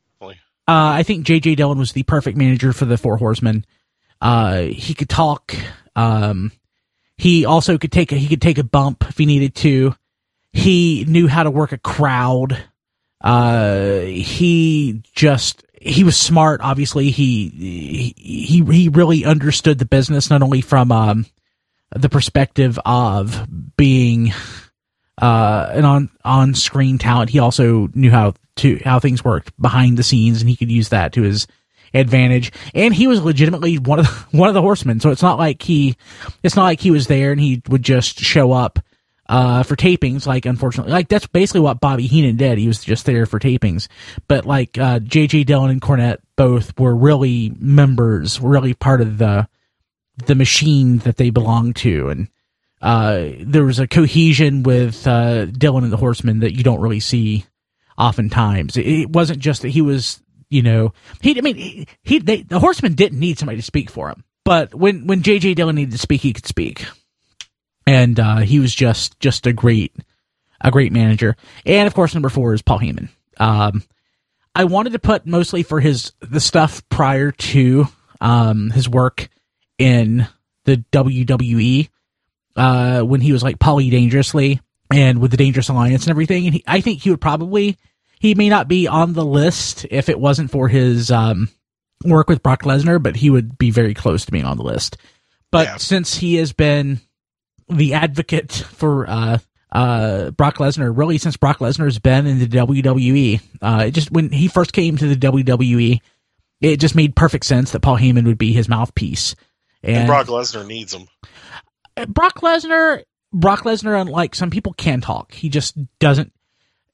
[0.66, 1.54] I think J.J.
[1.54, 3.64] Dillon was the perfect manager for the Four Horsemen.
[4.20, 5.54] Uh, he could talk.
[5.96, 6.52] Um,
[7.16, 9.94] he also could take a, he could take a bump if he needed to.
[10.52, 12.58] He knew how to work a crowd.
[13.20, 16.60] Uh, he just he was smart.
[16.62, 21.26] Obviously, he he he really understood the business not only from um,
[21.90, 24.32] the perspective of being
[25.20, 27.30] uh, an on on screen talent.
[27.30, 30.90] He also knew how to how things worked behind the scenes, and he could use
[30.90, 31.46] that to his
[31.94, 32.52] advantage.
[32.74, 35.00] And he was legitimately one of the, one of the horsemen.
[35.00, 35.96] So it's not like he
[36.42, 38.78] it's not like he was there and he would just show up
[39.30, 40.26] uh, for tapings.
[40.26, 42.58] Like unfortunately, like that's basically what Bobby Heenan did.
[42.58, 43.86] He was just there for tapings.
[44.28, 45.44] But like uh, J.J.
[45.44, 49.48] Dillon and Cornette both were really members, really part of the
[50.26, 52.28] the machine that they belonged to, and
[52.82, 57.00] uh, there was a cohesion with uh, Dillon and the Horsemen that you don't really
[57.00, 57.46] see
[57.96, 58.76] oftentimes.
[58.76, 60.20] It, it wasn't just that he was,
[60.50, 61.38] you know, he.
[61.38, 64.74] I mean, he, he they, the Horsemen didn't need somebody to speak for him, but
[64.74, 65.54] when when J.J.
[65.54, 66.84] Dillon needed to speak, he could speak,
[67.90, 69.94] and uh, he was just just a great
[70.60, 71.36] a great manager.
[71.66, 73.08] And of course, number four is Paul Heyman.
[73.38, 73.82] Um,
[74.54, 77.86] I wanted to put mostly for his the stuff prior to
[78.20, 79.28] um, his work
[79.78, 80.26] in
[80.64, 81.88] the WWE
[82.56, 84.60] uh, when he was like Paulie Dangerously
[84.92, 86.46] and with the Dangerous Alliance and everything.
[86.46, 87.76] And he, I think he would probably
[88.18, 91.48] he may not be on the list if it wasn't for his um,
[92.04, 94.96] work with Brock Lesnar, but he would be very close to being on the list.
[95.50, 95.76] But Yeah.
[95.78, 97.00] since he has been
[97.70, 99.38] the advocate for uh,
[99.72, 104.30] uh, Brock Lesnar, really since Brock Lesnar's been in the WWE, uh, it just when
[104.30, 106.00] he first came to the WWE,
[106.60, 109.34] it just made perfect sense that Paul Heyman would be his mouthpiece.
[109.82, 111.08] And Brock Lesnar needs him.
[112.08, 116.32] Brock Lesnar, Brock Lesnar, unlike some people can talk, he just doesn't.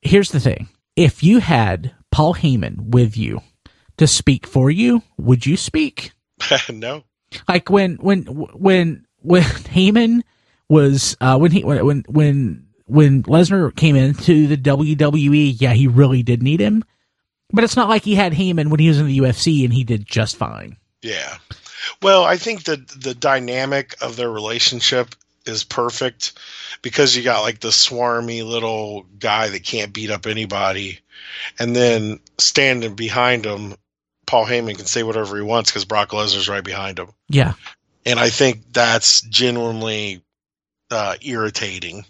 [0.02, 3.40] Here's the thing: if you had Paul Heyman with you
[3.96, 6.12] to speak for you, would you speak?
[6.72, 7.04] no.
[7.48, 10.22] Like when when when when Heyman
[10.68, 15.88] was uh, when he when when when when Lesnar came into the WWE, yeah, he
[15.88, 16.84] really did need him.
[17.52, 19.84] But it's not like he had Heyman when he was in the UFC and he
[19.84, 20.76] did just fine.
[21.02, 21.36] Yeah.
[22.02, 25.14] Well, I think that the dynamic of their relationship
[25.46, 26.32] is perfect
[26.82, 31.00] because you got like the swarmy little guy that can't beat up anybody,
[31.58, 33.74] and then standing behind him,
[34.26, 37.54] Paul Heyman can say whatever he wants because Brock Lesnar's right behind him, Yeah,
[38.04, 40.22] and I think that's genuinely
[40.90, 42.04] uh, irritating.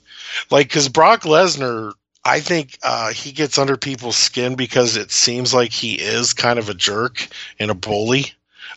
[0.50, 1.92] Like, because Brock Lesnar,
[2.24, 6.58] I think uh, he gets under people's skin because it seems like he is kind
[6.58, 7.26] of a jerk
[7.58, 8.32] and a bully.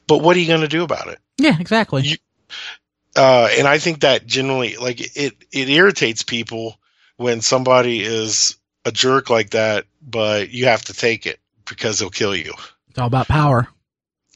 [0.07, 1.19] But what are you going to do about it?
[1.37, 2.03] yeah, exactly.
[2.03, 2.17] You-
[3.15, 6.79] uh, and I think that generally, like it, it irritates people
[7.17, 12.09] when somebody is a jerk like that, but you have to take it because they'll
[12.11, 12.53] kill you.
[12.89, 13.67] it's all about power.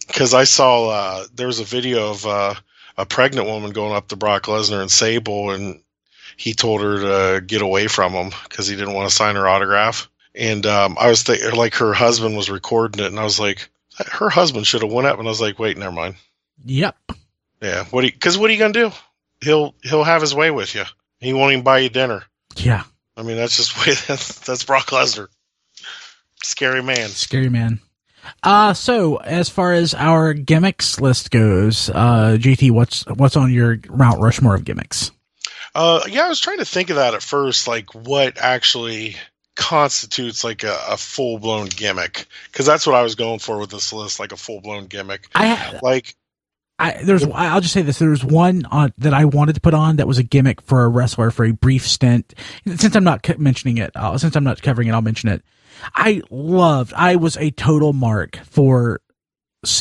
[0.08, 2.56] Because I saw uh, there was a video of uh,
[2.98, 5.82] a pregnant woman going up to Brock Lesnar and Sable, and
[6.38, 9.48] he told her to get away from him because he didn't want to sign her
[9.48, 10.10] autograph.
[10.36, 13.70] And um, I was thinking, like, her husband was recording it, and I was like,
[14.12, 16.16] her husband should have went up, and I was like, wait, never mind.
[16.66, 16.96] Yep.
[17.62, 18.02] Yeah, what?
[18.02, 18.92] Because what are you gonna do?
[19.42, 20.84] He'll he'll have his way with you.
[21.20, 22.24] He won't even buy you dinner.
[22.58, 22.84] Yeah.
[23.16, 25.28] I mean, that's just way that's, that's Brock Lesnar.
[26.44, 27.10] Scary man.
[27.10, 27.80] Scary man.
[28.42, 33.80] Uh so as far as our gimmicks list goes, uh GT, what's what's on your
[33.90, 35.12] Mount Rushmore of gimmicks?
[35.76, 39.16] Uh, yeah, I was trying to think of that at first, like what actually
[39.56, 43.72] constitutes like a, a full blown gimmick, because that's what I was going for with
[43.72, 45.28] this list, like a full blown gimmick.
[45.34, 46.16] I Like,
[46.80, 49.74] I there's I'll just say this there was one on that I wanted to put
[49.74, 52.34] on that was a gimmick for a wrestler for a brief stint.
[52.66, 55.44] Since I'm not mentioning it, uh, since I'm not covering it, I'll mention it.
[55.96, 56.94] I loved.
[56.94, 59.02] I was a total mark for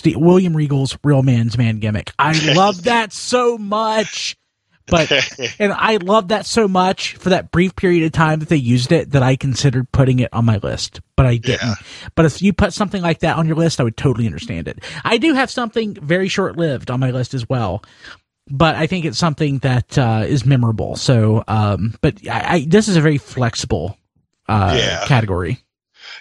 [0.07, 2.13] William Regal's Real Man's Man gimmick.
[2.19, 4.37] I loved that so much.
[4.87, 5.13] But
[5.61, 8.91] and I loved that so much for that brief period of time that they used
[8.91, 11.63] it that I considered putting it on my list, but I didn't.
[11.69, 11.75] Yeah.
[12.17, 14.81] But if you put something like that on your list, I would totally understand it.
[15.05, 17.85] I do have something very short lived on my list as well,
[18.51, 20.97] but I think it's something that uh, is memorable.
[20.97, 23.97] So, um, but I, I, this is a very flexible
[24.49, 25.07] uh, Yeah.
[25.07, 25.59] category.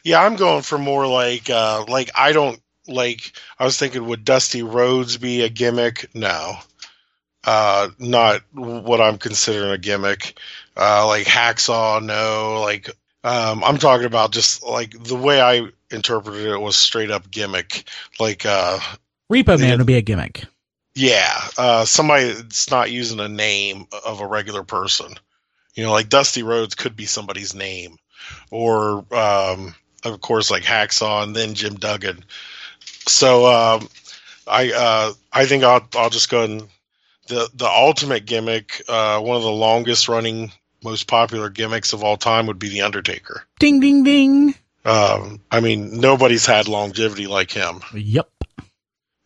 [0.03, 3.31] Yeah, I'm going for more like, uh, like I don't like.
[3.59, 6.09] I was thinking, would Dusty Rhodes be a gimmick?
[6.13, 6.55] No,
[7.43, 10.37] uh, not what I'm considering a gimmick.
[10.75, 12.61] Uh, like Hacksaw, no.
[12.61, 12.89] Like,
[13.23, 17.87] um, I'm talking about just like the way I interpreted it was straight up gimmick.
[18.19, 18.79] Like, uh,
[19.31, 20.45] Repo Man would be a gimmick.
[20.93, 25.13] Yeah, uh, somebody that's not using a name of a regular person.
[25.73, 27.95] You know, like Dusty Rhodes could be somebody's name,
[28.49, 29.73] or um,
[30.03, 32.23] of course, like Hacksaw and then Jim Duggan.
[33.07, 33.87] So um,
[34.47, 36.67] I uh, I think I'll I'll just go and
[37.27, 40.51] the the ultimate gimmick, uh, one of the longest running,
[40.83, 43.43] most popular gimmicks of all time would be the Undertaker.
[43.59, 44.55] Ding, ding, ding.
[44.83, 48.27] Um, I mean, nobody's had longevity like him Yep.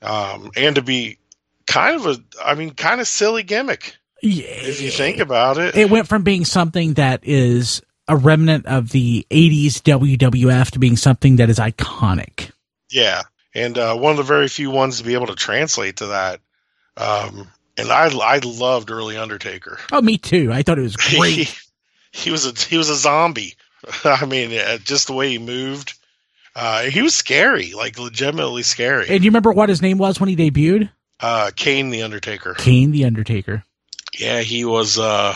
[0.01, 1.17] um, and to be
[1.65, 3.95] kind of a, I mean, kind of silly gimmick.
[4.21, 4.43] Yeah.
[4.47, 5.75] If you think about it.
[5.77, 10.97] It went from being something that is a remnant of the 80s WWF to being
[10.97, 12.51] something that is iconic.
[12.91, 13.23] Yeah.
[13.53, 16.41] And uh, one of the very few ones to be able to translate to that.
[16.97, 17.47] Um,
[17.77, 19.79] and I I loved early Undertaker.
[19.91, 20.51] Oh, me too.
[20.51, 21.33] I thought it was great.
[21.33, 21.47] he,
[22.11, 23.55] he was a he was a zombie.
[24.03, 25.93] I mean, uh, just the way he moved.
[26.55, 29.09] Uh, he was scary, like legitimately scary.
[29.09, 30.89] And you remember what his name was when he debuted?
[31.19, 32.53] Uh, Kane the Undertaker.
[32.53, 33.63] Kane the Undertaker.
[34.17, 34.97] Yeah, he was.
[34.97, 35.35] Uh,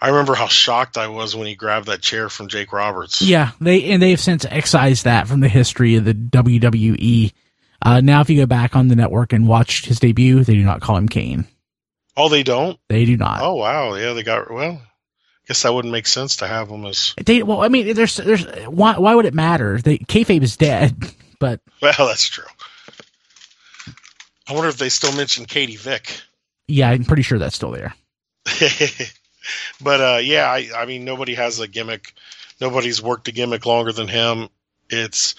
[0.00, 3.22] I remember how shocked I was when he grabbed that chair from Jake Roberts.
[3.22, 7.32] Yeah, they and they've since excised that from the history of the WWE.
[7.80, 10.64] Uh, now, if you go back on the network and watch his debut, they do
[10.64, 11.46] not call him Kane.
[12.16, 12.78] Oh, they don't.
[12.88, 13.40] They do not.
[13.42, 13.94] Oh, wow.
[13.94, 14.82] Yeah, they got well.
[14.82, 17.14] I guess that wouldn't make sense to have him as.
[17.24, 19.80] They, well, I mean, there's, there's, why, why would it matter?
[19.80, 20.96] The kayfabe is dead,
[21.38, 21.60] but.
[21.80, 22.44] Well, that's true.
[24.48, 26.22] I wonder if they still mention Katie Vick.
[26.66, 27.94] Yeah, I'm pretty sure that's still there.
[29.80, 32.14] but uh, yeah, I, I mean, nobody has a gimmick.
[32.60, 34.48] Nobody's worked a gimmick longer than him.
[34.90, 35.34] It's,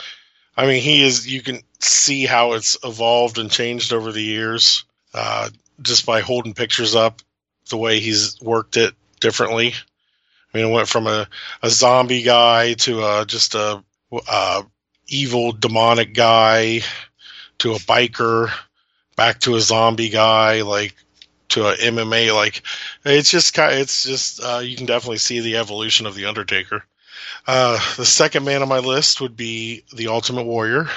[0.56, 1.32] I mean, he is.
[1.32, 5.50] You can see how it's evolved and changed over the years, uh,
[5.82, 7.22] just by holding pictures up,
[7.70, 9.74] the way he's worked it differently.
[10.54, 11.28] I mean, it went from a,
[11.62, 13.84] a zombie guy to a, just a,
[14.28, 14.64] a
[15.08, 16.82] evil demonic guy
[17.60, 18.52] to a biker,
[19.16, 20.96] back to a zombie guy, like
[21.50, 22.34] to a MMA.
[22.34, 22.64] Like
[23.06, 23.74] it's just kind.
[23.76, 26.84] It's just uh, you can definitely see the evolution of the Undertaker.
[27.48, 30.88] Uh, the second man on my list would be the Ultimate Warrior.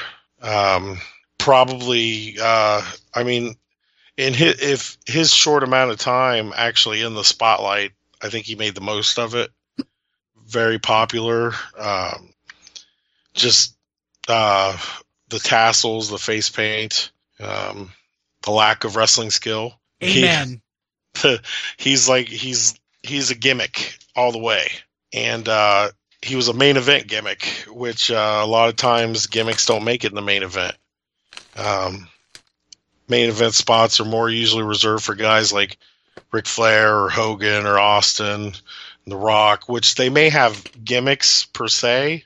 [0.41, 0.99] Um,
[1.39, 2.83] probably, uh,
[3.15, 3.55] I mean,
[4.17, 7.93] in his, if his short amount of time actually in the spotlight,
[8.23, 9.51] I think he made the most of it.
[10.47, 11.53] Very popular.
[11.79, 12.33] Um,
[13.35, 13.77] just
[14.29, 14.77] uh,
[15.29, 17.91] the tassels, the face paint, um,
[18.43, 19.75] the lack of wrestling skill.
[20.03, 20.61] Amen.
[21.21, 21.39] He,
[21.77, 24.69] he's like he's he's a gimmick all the way,
[25.13, 25.91] and uh,
[26.23, 30.05] he was a main event gimmick, which uh, a lot of times gimmicks don't make
[30.05, 30.75] it in the main event.
[31.57, 32.09] Um,
[33.09, 35.79] main event spots are more usually reserved for guys like
[36.31, 38.53] Ric Flair or Hogan or Austin,
[39.07, 42.25] The Rock, which they may have gimmicks per se,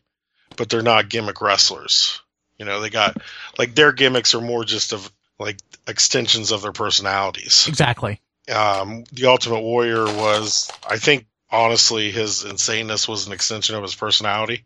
[0.57, 2.21] but they're not gimmick wrestlers.
[2.59, 3.17] You know, they got
[3.59, 7.67] like their gimmicks are more just of like extensions of their personalities.
[7.69, 8.21] Exactly.
[8.53, 13.95] Um, the Ultimate Warrior was, I think, honestly, his insaneness was an extension of his
[13.95, 14.65] personality,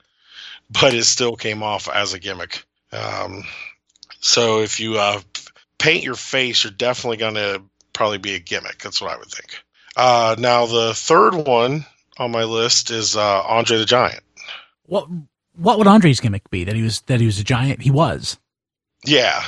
[0.70, 2.64] but it still came off as a gimmick.
[2.92, 3.44] Um,
[4.20, 5.20] so if you uh,
[5.78, 7.62] paint your face, you're definitely going to
[7.92, 8.78] probably be a gimmick.
[8.78, 9.58] That's what I would think.
[9.96, 11.84] Uh, now the third one
[12.18, 14.22] on my list is uh, Andre the Giant.
[14.86, 15.08] What
[15.56, 16.64] what would Andre's gimmick be?
[16.64, 17.82] That he was that he was a giant.
[17.82, 18.38] He was.
[19.04, 19.42] Yeah.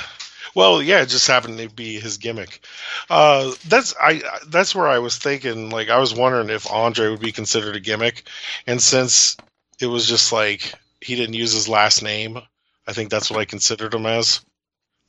[0.55, 2.63] Well, yeah, it just happened to be his gimmick.
[3.09, 4.21] Uh, that's I.
[4.47, 5.69] That's where I was thinking.
[5.69, 8.27] Like, I was wondering if Andre would be considered a gimmick,
[8.67, 9.35] and since
[9.79, 12.39] it was just like he didn't use his last name,
[12.87, 14.41] I think that's what I considered him as.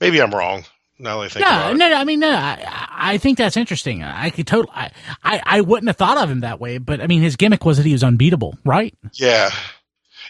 [0.01, 0.65] Maybe I'm wrong.
[0.99, 1.77] Now that I think no, about it.
[1.77, 4.05] no, no, I mean, no, I, I think that's interesting.
[4.05, 4.91] I could totally, I,
[5.25, 7.79] I, I wouldn't have thought of him that way, but I mean, his gimmick was
[7.79, 8.95] that he was unbeatable, right?
[9.15, 9.51] Yeah,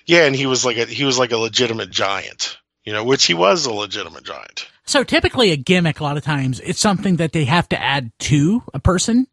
[0.07, 3.25] yeah, and he was like a he was like a legitimate giant, you know, which
[3.25, 4.67] he was a legitimate giant.
[4.85, 8.13] So typically a gimmick, a lot of times, it's something that they have to add
[8.21, 9.27] to a person,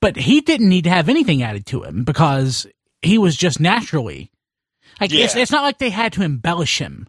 [0.00, 2.66] but he didn't need to have anything added to him because
[3.02, 4.30] he was just naturally.
[5.00, 7.08] Like it's, it's not like they had to embellish him.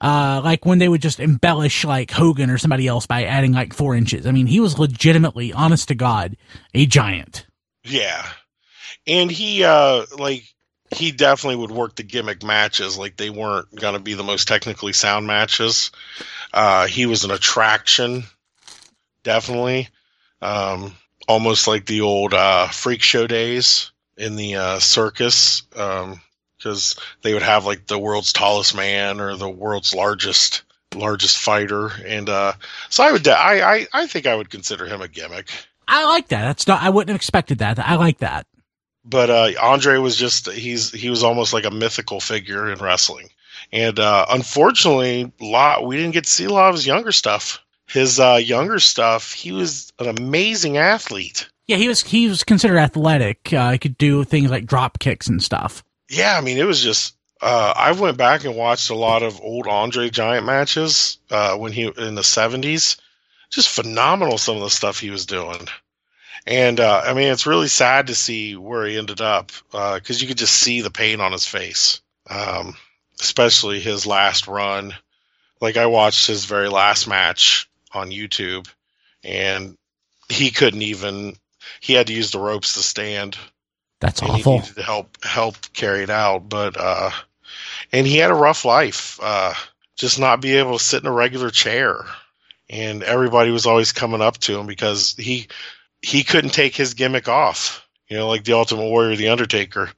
[0.00, 3.72] Uh, like when they would just embellish like Hogan or somebody else by adding like
[3.72, 4.26] four inches.
[4.26, 6.36] I mean, he was legitimately, honest to God,
[6.74, 7.46] a giant.
[7.82, 8.26] Yeah.
[9.06, 10.44] And he uh like
[10.94, 14.46] he definitely would work the gimmick matches like they weren't going to be the most
[14.48, 15.90] technically sound matches.
[16.52, 18.24] Uh he was an attraction
[19.22, 19.88] definitely.
[20.40, 20.94] Um
[21.28, 26.20] almost like the old uh freak show days in the uh circus um
[26.62, 30.62] cuz they would have like the world's tallest man or the world's largest
[30.94, 32.52] largest fighter and uh
[32.88, 35.50] so I would de- I I I think I would consider him a gimmick.
[35.88, 36.42] I like that.
[36.42, 37.78] That's not, I wouldn't have expected that.
[37.78, 38.46] I like that.
[39.06, 43.30] But uh, Andre was just he's he was almost like a mythical figure in wrestling,
[43.72, 47.60] and uh, unfortunately, lot we didn't get to see a lot of his younger stuff.
[47.88, 51.48] His uh, younger stuff, he was an amazing athlete.
[51.68, 53.52] Yeah, he was, he was considered athletic.
[53.52, 55.84] Uh, he could do things like drop kicks and stuff.
[56.10, 57.14] Yeah, I mean, it was just.
[57.40, 61.70] Uh, I went back and watched a lot of old Andre Giant matches uh, when
[61.70, 62.96] he in the seventies.
[63.50, 65.68] Just phenomenal, some of the stuff he was doing.
[66.46, 70.28] And uh, I mean, it's really sad to see where he ended up because you
[70.28, 72.76] could just see the pain on his face, um,
[73.20, 74.94] especially his last run.
[75.60, 78.68] Like I watched his very last match on YouTube,
[79.24, 79.76] and
[80.28, 81.36] he couldn't even
[81.80, 83.36] he had to use the ropes to stand.
[84.00, 84.36] That's awful.
[84.36, 87.10] He needed to help help carry it out, but uh,
[87.92, 89.18] and he had a rough life.
[89.20, 89.54] Uh,
[89.96, 92.04] just not be able to sit in a regular chair,
[92.68, 95.48] and everybody was always coming up to him because he
[96.06, 97.84] he couldn't take his gimmick off.
[98.06, 99.90] You know, like the Ultimate Warrior, the Undertaker.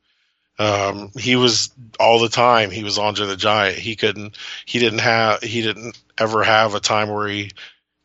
[0.59, 2.71] Um, he was all the time.
[2.71, 3.77] He was Andre the Giant.
[3.77, 4.35] He couldn't.
[4.65, 5.43] He didn't have.
[5.43, 7.51] He didn't ever have a time where he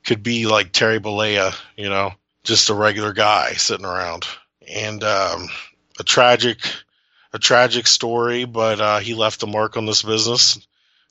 [0.03, 1.55] could be like Terry Bollea.
[1.77, 2.11] You know,
[2.43, 4.25] just a regular guy sitting around.
[4.67, 5.47] And um,
[5.97, 6.59] a tragic,
[7.31, 10.59] a tragic story, but uh, he left a mark on this business,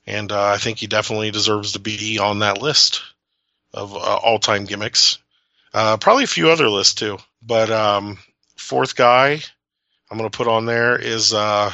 [0.05, 3.01] and uh, I think he definitely deserves to be on that list
[3.73, 5.17] of uh, all-time gimmicks.
[5.73, 8.19] Uh, probably a few other lists too, but um,
[8.55, 9.41] fourth guy
[10.13, 11.71] I'm going to put on there is uh,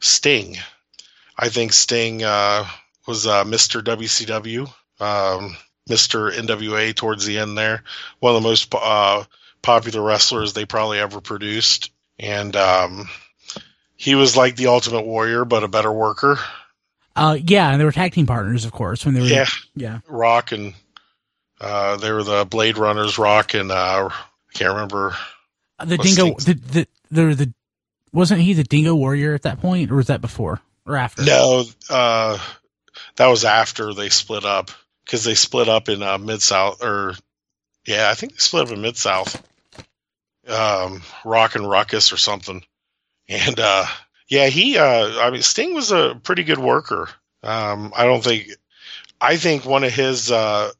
[0.00, 0.56] Sting.
[1.38, 2.66] I think Sting uh,
[3.06, 3.80] was uh, Mr.
[3.80, 4.62] WCW,
[5.00, 5.56] um,
[5.88, 6.32] Mr.
[6.32, 7.84] NWA towards the end there.
[8.18, 9.22] One of the most uh,
[9.62, 11.92] popular wrestlers they probably ever produced.
[12.18, 13.08] And um,
[13.94, 16.40] he was like the Ultimate Warrior, but a better worker.
[17.14, 19.28] Uh, yeah, and they were tag team partners, of course, when they were.
[19.28, 19.46] Yeah.
[19.76, 20.00] Yeah.
[20.08, 20.74] Rock and
[21.60, 25.14] uh, they were the Blade Runners, Rock and uh, I can't remember.
[25.84, 27.52] The Dingo, the, the, the, the,
[28.12, 31.22] wasn't he the Dingo Warrior at that point, or was that before or after?
[31.22, 32.38] No, uh,
[33.16, 34.70] that was after they split up
[35.04, 37.14] because they split up in uh, Mid South, or
[37.86, 39.42] yeah, I think they split up in Mid South,
[40.48, 42.62] um, Rock and Ruckus or something.
[43.28, 43.86] And uh,
[44.28, 47.08] yeah, he, uh, I mean, Sting was a pretty good worker.
[47.42, 48.48] Um, I don't think,
[49.20, 50.70] I think one of his, uh,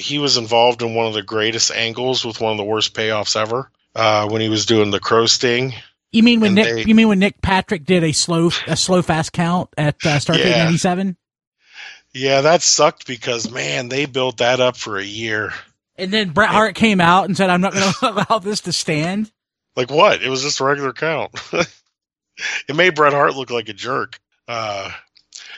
[0.00, 3.36] he was involved in one of the greatest angles with one of the worst payoffs
[3.40, 5.72] ever uh, when he was doing the Crow Sting.
[6.12, 6.74] You mean when And Nick?
[6.84, 10.18] they- you mean when Nick Patrick did a slow a slow fast count at uh,
[10.18, 10.64] Starcade Yeah.
[10.64, 11.16] '97,
[12.12, 15.52] Yeah, that sucked because man, they built that up for a year.
[15.96, 18.72] and then Bret Hart came out and said, "I'm not going to allow this to
[18.72, 19.30] stand."
[19.76, 20.22] Like what?
[20.22, 21.30] It was just a regular count.
[22.68, 24.18] it made Bret Hart look like a jerk.
[24.48, 24.90] Uh,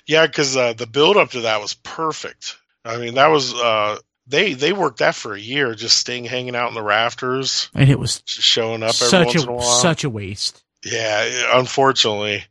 [0.06, 2.56] yeah, because uh, the build up to that was perfect.
[2.84, 3.96] I mean, that was uh,
[4.32, 7.88] they they worked that for a year, just Sting hanging out in the rafters, And
[7.88, 9.62] it was showing up every such once in a a while.
[9.62, 10.64] such a waste.
[10.84, 12.42] yeah, unfortunately,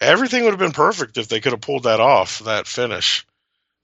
[0.00, 3.26] everything would have been perfect if they could have pulled that off, that finish.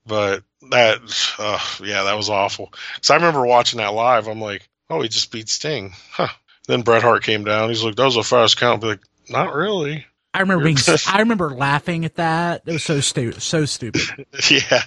[0.06, 0.98] But that,
[1.38, 2.72] uh, yeah, that was awful.
[2.94, 4.28] Because I remember watching that live.
[4.28, 6.28] I'm like, oh, he just beat Sting, huh?
[6.68, 7.70] Then Bret Hart came down.
[7.70, 8.82] He's like, that was a fast count.
[8.82, 10.06] Be like, not really.
[10.34, 10.76] I remember being
[11.08, 12.62] I remember laughing at that.
[12.66, 14.02] It was so stupid, so stupid.
[14.50, 14.82] yeah,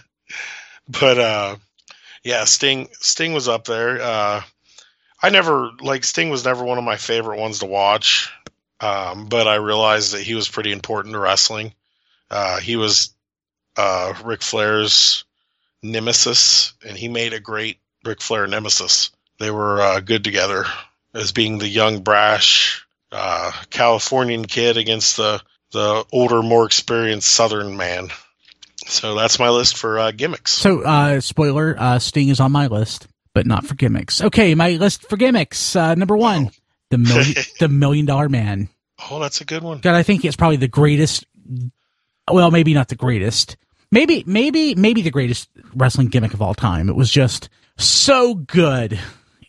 [0.87, 1.55] but uh,
[2.23, 4.01] yeah, Sting Sting was up there.
[4.01, 4.41] Uh,
[5.21, 8.31] I never like Sting was never one of my favorite ones to watch,
[8.79, 11.73] um, but I realized that he was pretty important to wrestling.
[12.29, 13.13] Uh, he was
[13.75, 15.25] uh, Ric Flair's
[15.81, 19.11] nemesis, and he made a great Ric Flair nemesis.
[19.39, 20.65] They were uh, good together
[21.13, 25.41] as being the young, brash uh, Californian kid against the
[25.71, 28.09] the older, more experienced Southern man.
[28.89, 30.51] So that's my list for uh, gimmicks.
[30.51, 34.21] So, uh, spoiler: uh, Sting is on my list, but not for gimmicks.
[34.21, 35.75] Okay, my list for gimmicks.
[35.75, 36.49] Uh, number one,
[36.89, 38.67] the million the Million Dollar Man.
[39.09, 39.79] oh, that's a good one.
[39.79, 41.25] God, I think it's probably the greatest.
[42.29, 43.57] Well, maybe not the greatest.
[43.91, 46.89] Maybe, maybe, maybe the greatest wrestling gimmick of all time.
[46.89, 48.99] It was just so good,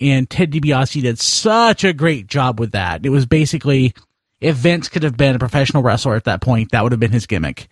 [0.00, 3.04] and Ted DiBiase did such a great job with that.
[3.04, 3.94] It was basically,
[4.40, 7.12] if Vince could have been a professional wrestler at that point, that would have been
[7.12, 7.68] his gimmick.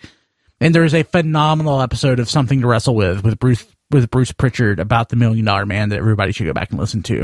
[0.60, 4.80] And there's a phenomenal episode of Something to Wrestle with with Bruce with Bruce Prichard
[4.80, 7.22] about the Million Dollar Man that everybody should go back and listen to.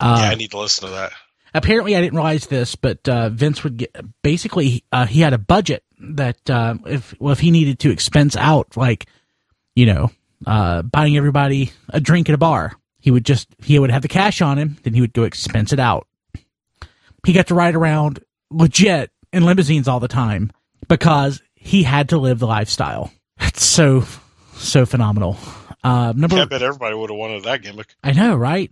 [0.00, 1.12] Uh, yeah, I need to listen to that.
[1.54, 5.38] apparently I didn't realize this, but uh, Vince would get basically uh, he had a
[5.38, 9.06] budget that uh, if well if he needed to expense out like
[9.74, 10.10] you know
[10.46, 14.08] uh, buying everybody a drink at a bar, he would just he would have the
[14.08, 16.06] cash on him, then he would go expense it out.
[17.26, 18.20] He got to ride around
[18.50, 20.50] legit in limousines all the time
[20.88, 23.12] because he had to live the lifestyle.
[23.40, 24.04] It's so
[24.54, 25.38] so phenomenal.
[25.82, 27.94] Uh, number I bet everybody would have wanted that gimmick.
[28.02, 28.70] I know, right?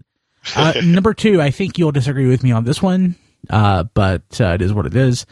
[0.54, 3.16] Uh, number two, I think you'll disagree with me on this one,
[3.48, 5.26] uh, but uh, it is what it is.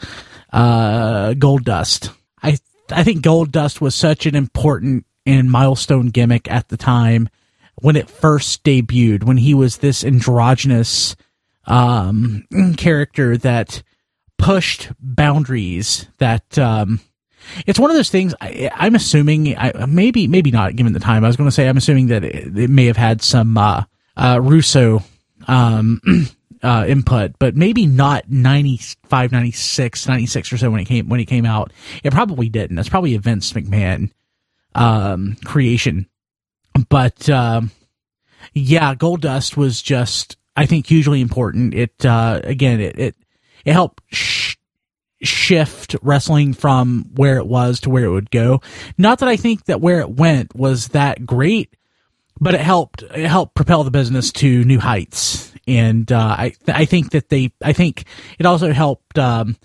[0.53, 2.13] Uh, Goldust.
[2.43, 2.59] I
[2.91, 7.29] I think Goldust was such an important and milestone gimmick at the time
[7.77, 9.25] when it first debuted.
[9.25, 11.17] When he was this androgynous
[11.67, 13.83] um, character that
[14.39, 16.07] pushed boundaries.
[16.19, 17.01] That um,
[17.67, 18.35] it's one of those things.
[18.41, 21.25] I, I'm assuming, I, maybe maybe not given the time.
[21.25, 23.85] I was going to say I'm assuming that it, it may have had some uh,
[24.17, 25.03] uh, Russo
[25.47, 26.01] um,
[26.63, 31.27] uh, input, but maybe not 95, 96, 96 or so when it came when it
[31.27, 31.73] came out.
[32.03, 32.77] It probably didn't.
[32.77, 34.11] That's probably a Vince McMahon
[34.75, 36.09] um, creation.
[36.89, 37.71] But um,
[38.55, 41.75] yeah, Goldust was just I think hugely important.
[41.75, 43.17] It uh, again, it it,
[43.65, 44.03] it helped
[45.23, 48.61] shift wrestling from where it was to where it would go.
[48.97, 51.75] Not that I think that where it went was that great,
[52.41, 55.53] but it helped it helped propel the business to new heights.
[55.67, 58.05] And uh, I I think that they I think
[58.39, 59.57] it also helped um,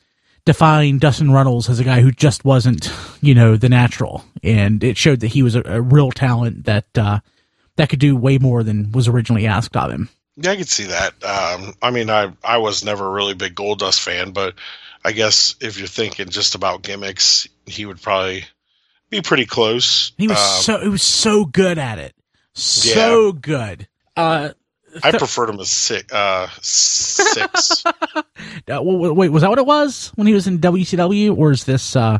[0.45, 4.97] define Dustin Runnels as a guy who just wasn't you know the natural, and it
[4.97, 7.19] showed that he was a, a real talent that uh,
[7.75, 10.09] that could do way more than was originally asked of him.
[10.35, 11.13] Yeah, I could see that.
[11.23, 14.55] Um, I mean, I I was never a really big Goldust fan, but
[15.05, 18.45] I guess if you're thinking just about gimmicks, he would probably
[19.09, 20.11] be pretty close.
[20.17, 22.15] He was Um, so he was so good at it,
[22.53, 23.87] so good.
[24.15, 24.49] Uh,
[25.03, 26.11] I th- preferred him as six.
[26.13, 27.83] Uh, six.
[28.15, 28.23] uh,
[28.81, 32.19] wait, was that what it was when he was in WCW, or is this uh,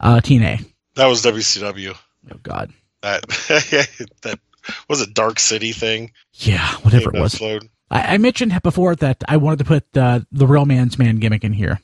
[0.00, 0.66] uh, TNA?
[0.96, 1.96] that was WCW.
[2.30, 3.22] Oh God, That
[4.22, 4.38] that
[4.88, 6.12] was a Dark City thing.
[6.34, 7.40] yeah, whatever it was.
[7.90, 11.42] I, I mentioned before that I wanted to put uh, the real man's man gimmick
[11.44, 11.80] in here,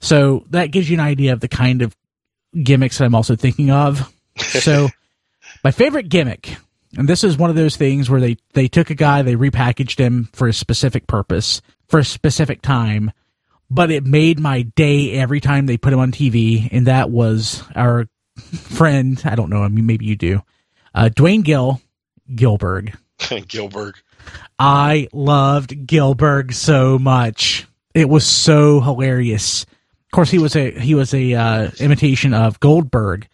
[0.00, 1.96] so that gives you an idea of the kind of
[2.62, 4.12] gimmicks that I'm also thinking of.
[4.38, 4.88] So,
[5.64, 6.58] my favorite gimmick,
[6.96, 9.98] and this is one of those things where they they took a guy, they repackaged
[9.98, 13.10] him for a specific purpose, for a specific time,
[13.68, 17.64] but it made my day every time they put him on TV, and that was
[17.74, 18.06] our
[18.36, 19.20] friend.
[19.24, 20.42] I don't know him, maybe you do,
[20.94, 21.80] uh, Duane Gill,
[22.32, 22.94] Gillberg.
[23.18, 23.94] Gillberg.
[24.58, 27.66] I loved Gillberg so much.
[27.98, 29.64] It was so hilarious.
[29.64, 33.26] Of course, he was a he was a uh, imitation of Goldberg,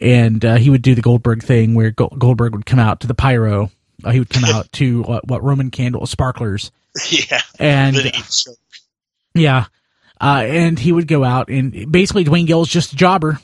[0.00, 3.06] and uh, he would do the Goldberg thing where Go- Goldberg would come out to
[3.08, 3.70] the pyro.
[4.04, 6.70] Uh, he would come out to what, what Roman candle sparklers,
[7.10, 7.40] Yeah.
[7.58, 7.96] and
[9.34, 9.66] yeah,
[10.20, 13.40] uh, and he would go out and basically Duane Gill's just a jobber,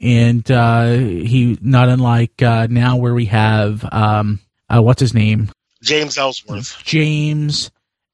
[0.00, 4.40] and uh, he not unlike uh, now where we have um,
[4.74, 5.50] uh, what's his name
[5.82, 6.80] James Ellsworth.
[6.84, 7.70] James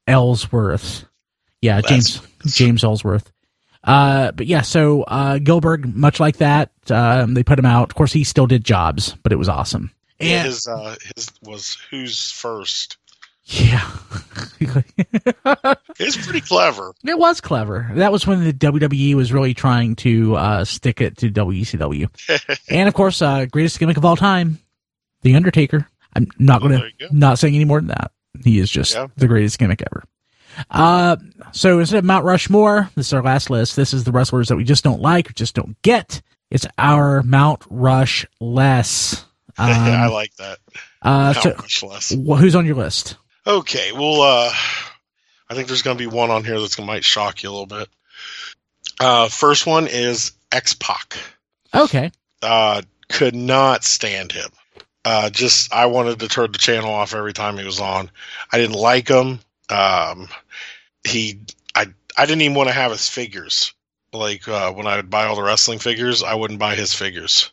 [0.09, 1.05] Ellsworth.
[1.63, 3.33] Yeah, That's- James James Ellsworth.
[3.85, 7.91] Uh, but yeah, so uh, Gilbert, much like that, um, they put him out.
[7.91, 9.91] Of course, he still did jobs, but it was awesome.
[10.21, 12.97] And his uh, his was who's first.
[13.47, 13.91] yeah,
[15.99, 16.93] It's pretty clever.
[17.05, 17.91] it was clever.
[17.95, 22.09] That was when the WWE was really trying to uh, stick it to WCW.
[22.69, 24.59] and of course, uh, greatest gimmick of all time,
[25.23, 25.89] The Undertaker.
[26.15, 27.07] I'm not Oh, gonna go.
[27.11, 28.13] not saying any more than that.
[28.45, 29.09] He is just Yeah.
[29.17, 30.05] the greatest gimmick ever.
[30.71, 31.17] Uh,
[31.53, 33.77] so instead of Mount Rushmore, this is our last list.
[33.77, 36.21] This is the wrestlers that we just don't like, or just don't get.
[36.51, 39.25] It's our Mount Rush less.
[39.59, 40.59] I Um, like that.
[41.03, 42.11] uh, Not so much less.
[42.15, 43.17] wh- who's on your list?
[43.47, 44.51] Okay, well, uh,
[45.51, 47.49] I think there's going to be one on here that's going to might shock you
[47.51, 47.89] a little bit.
[49.01, 51.17] Uh, first one is X Pac.
[51.75, 52.11] Okay.
[52.41, 54.49] Uh, could not stand him.
[55.05, 58.11] Uh, just I wanted to turn the channel off every time he was on.
[58.53, 59.41] I didn't like him.
[59.69, 60.29] Um,
[61.05, 61.41] he,
[61.75, 63.75] I, I didn't even want to have his figures.
[64.13, 67.51] Like uh, when I would buy all the wrestling figures, I wouldn't buy his figures.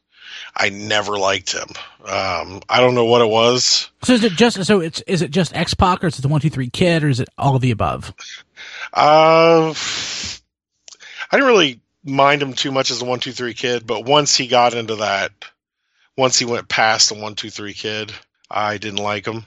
[0.56, 1.70] I never liked him.
[2.06, 3.90] Um, I don't know what it was.
[4.04, 6.28] So is it just so it's is it just X Pac or is it the
[6.28, 8.14] one two three kid or is it all of the above?
[8.94, 9.74] Uh,
[11.32, 14.36] I didn't really mind him too much as a one two three kid, but once
[14.36, 15.32] he got into that,
[16.18, 18.12] once he went past the one two three kid,
[18.50, 19.46] I didn't like him.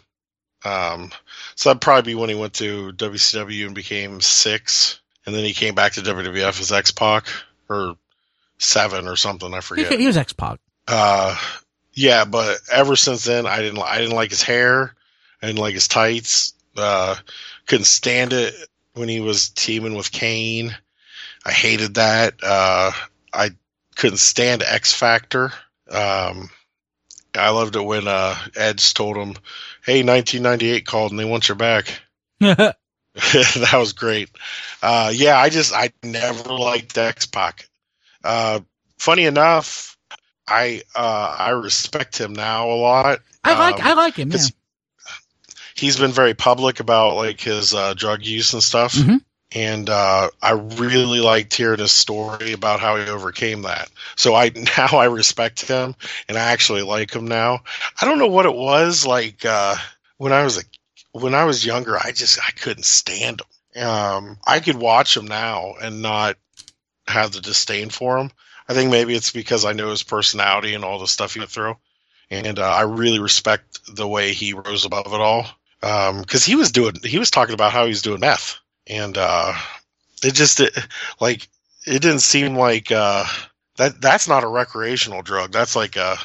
[0.64, 1.10] Um,
[1.54, 5.52] so that'd probably be when he went to WCW and became Syxx, and then he
[5.52, 7.26] came back to WWF as X Pac
[7.68, 7.96] or
[8.58, 9.52] seven or something.
[9.52, 9.98] I He, forget.
[9.98, 10.58] he was X Pac.
[10.88, 11.36] Uh,
[11.94, 13.80] yeah, but ever since then, I didn't.
[13.82, 14.94] I didn't like his hair.
[15.42, 16.54] I didn't like his tights.
[16.76, 17.16] Uh,
[17.66, 18.54] couldn't stand it
[18.94, 20.74] when he was teaming with Kane.
[21.44, 22.34] I hated that.
[22.42, 22.92] Uh,
[23.32, 23.50] I
[23.96, 25.52] couldn't stand X Factor.
[25.90, 26.48] Um,
[27.34, 29.34] I loved it when uh, Edge told him,
[29.84, 32.00] "Hey, 1998 called and they want your back."
[32.40, 34.30] that was great.
[34.82, 37.68] Uh, yeah, I just I never liked X Pac.
[38.24, 38.60] Uh,
[38.98, 39.98] funny enough,
[40.48, 43.20] I uh, I respect him now a lot.
[43.44, 44.30] I like Um, I like him.
[44.30, 44.38] Yeah.
[45.74, 49.22] He's been very public about like his uh, drug use and stuff, Mhm.
[49.54, 53.90] And uh, I really liked hearing his story about how he overcame that.
[54.16, 55.94] So I now I respect him
[56.28, 57.60] and I actually like him now.
[58.00, 59.76] I don't know what it was like uh,
[60.18, 60.62] when I was a
[61.12, 61.96] when I was younger.
[61.96, 63.84] I just I couldn't stand him.
[63.84, 66.36] Um, I could watch him now and not
[67.06, 68.30] have the disdain for him.
[68.68, 71.50] I think maybe it's because I know his personality and all the stuff he went
[71.50, 71.76] through,
[72.30, 75.46] and uh, I really respect the way he rose above it all.
[75.80, 79.54] Because he was doing, he was talking about how he's doing meth, and uh,
[80.22, 80.76] it just it,
[81.20, 81.48] like
[81.86, 83.24] it didn't seem like uh,
[83.76, 84.00] that.
[84.00, 85.52] That's not a recreational drug.
[85.52, 86.16] That's like a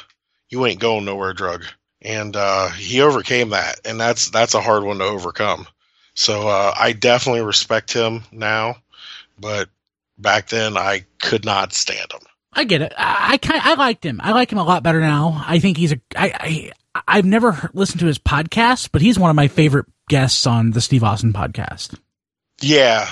[0.48, 1.64] you ain't going nowhere drug,
[2.02, 5.66] and uh, he overcame that, and that's that's a hard one to overcome.
[6.14, 8.76] So uh, I definitely respect him now,
[9.38, 9.68] but
[10.18, 12.20] back then I could not stand him.
[12.52, 12.92] I get it.
[12.96, 14.20] I, kind I liked him.
[14.22, 15.44] I like him a lot better now.
[15.46, 16.00] I think he's a.
[16.16, 20.46] I, I I've never listened to his podcast, but he's one of my favorite guests
[20.46, 21.96] on the Steve Austin podcast.
[22.60, 23.08] Yeah,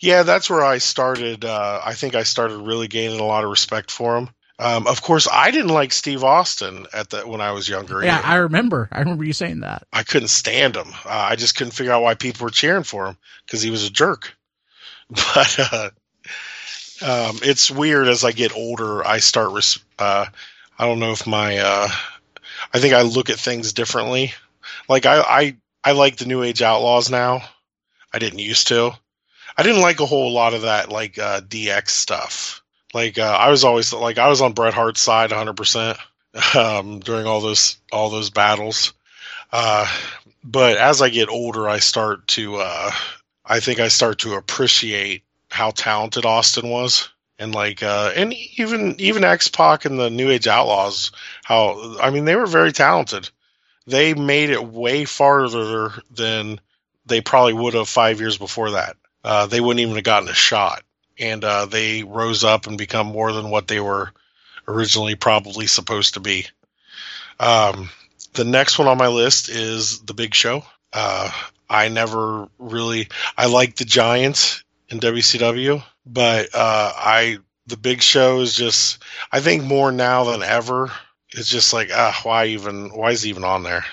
[0.00, 1.44] yeah, that's where I started.
[1.44, 4.30] Uh, I think I started really gaining a lot of respect for him.
[4.58, 8.02] Um, of course, I didn't like Steve Austin at the when I was younger.
[8.02, 8.26] Yeah, either.
[8.26, 8.88] I remember.
[8.90, 9.86] I remember you saying that.
[9.92, 10.88] I couldn't stand him.
[11.04, 13.84] Uh, I just couldn't figure out why people were cheering for him because he was
[13.84, 14.34] a jerk.
[15.08, 15.90] But uh,
[17.02, 19.06] um, it's weird as I get older.
[19.06, 19.52] I start.
[19.52, 20.26] Res- uh,
[20.78, 21.58] I don't know if my.
[21.58, 21.88] Uh,
[22.72, 24.32] I think I look at things differently.
[24.88, 27.42] Like I, I, I like the New Age Outlaws now.
[28.16, 28.92] I didn't used to.
[29.58, 32.62] I didn't like a whole lot of that like uh, DX stuff.
[32.94, 35.98] Like uh, I was always like I was on Bret Hart's side 100 percent
[36.54, 38.94] um, during all those all those battles.
[39.52, 39.86] Uh,
[40.42, 42.90] but as I get older, I start to, uh,
[43.44, 48.98] I think I start to appreciate how talented Austin was, and like, uh, and even
[48.98, 51.12] even X Pac and the New Age Outlaws.
[51.44, 53.28] How I mean, they were very talented.
[53.86, 56.60] They made it way farther than
[57.06, 58.96] they probably would have five years before that.
[59.24, 60.82] Uh, they wouldn't even have gotten a shot,
[61.18, 64.12] and uh, they rose up and become more than what they were
[64.68, 66.46] originally probably supposed to be.
[67.40, 67.90] Um,
[68.34, 70.62] the next one on my list is The Big Show.
[70.92, 71.30] Uh,
[71.68, 78.40] I never really I like the Giants in WCW, but uh, I the Big Show
[78.40, 79.02] is just
[79.32, 80.92] I think more now than ever.
[81.32, 83.84] It's just like ah, why even why is he even on there?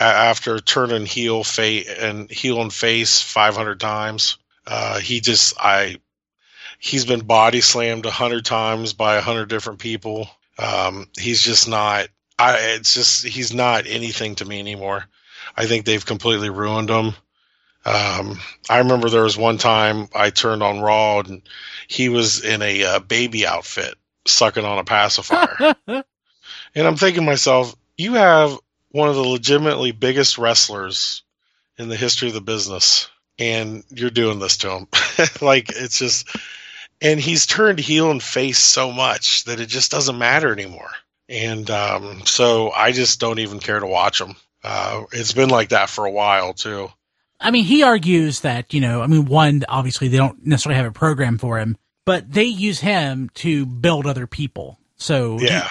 [0.00, 5.96] After turning heel fa- and heel and face 500 times, uh, he just I
[6.78, 10.28] he's been body slammed a hundred times by a hundred different people.
[10.58, 12.08] Um, he's just not.
[12.38, 12.56] I.
[12.76, 15.06] It's just he's not anything to me anymore.
[15.56, 17.14] I think they've completely ruined him.
[17.84, 18.38] Um,
[18.68, 21.42] I remember there was one time I turned on Raw and
[21.86, 23.94] he was in a uh, baby outfit
[24.26, 26.04] sucking on a pacifier, and
[26.76, 28.58] I'm thinking to myself, you have
[28.90, 31.22] one of the legitimately biggest wrestlers
[31.78, 33.08] in the history of the business,
[33.38, 34.88] and you're doing this to him.
[35.40, 36.28] like it's just
[37.00, 40.90] and he's turned heel and face so much that it just doesn't matter anymore.
[41.28, 44.34] And um, so I just don't even care to watch him.
[44.64, 46.88] Uh, it's been like that for a while too.
[47.40, 50.90] I mean, he argues that, you know, I mean, one, obviously they don't necessarily have
[50.90, 54.78] a program for him, but they use him to build other people.
[54.96, 55.68] So Yeah,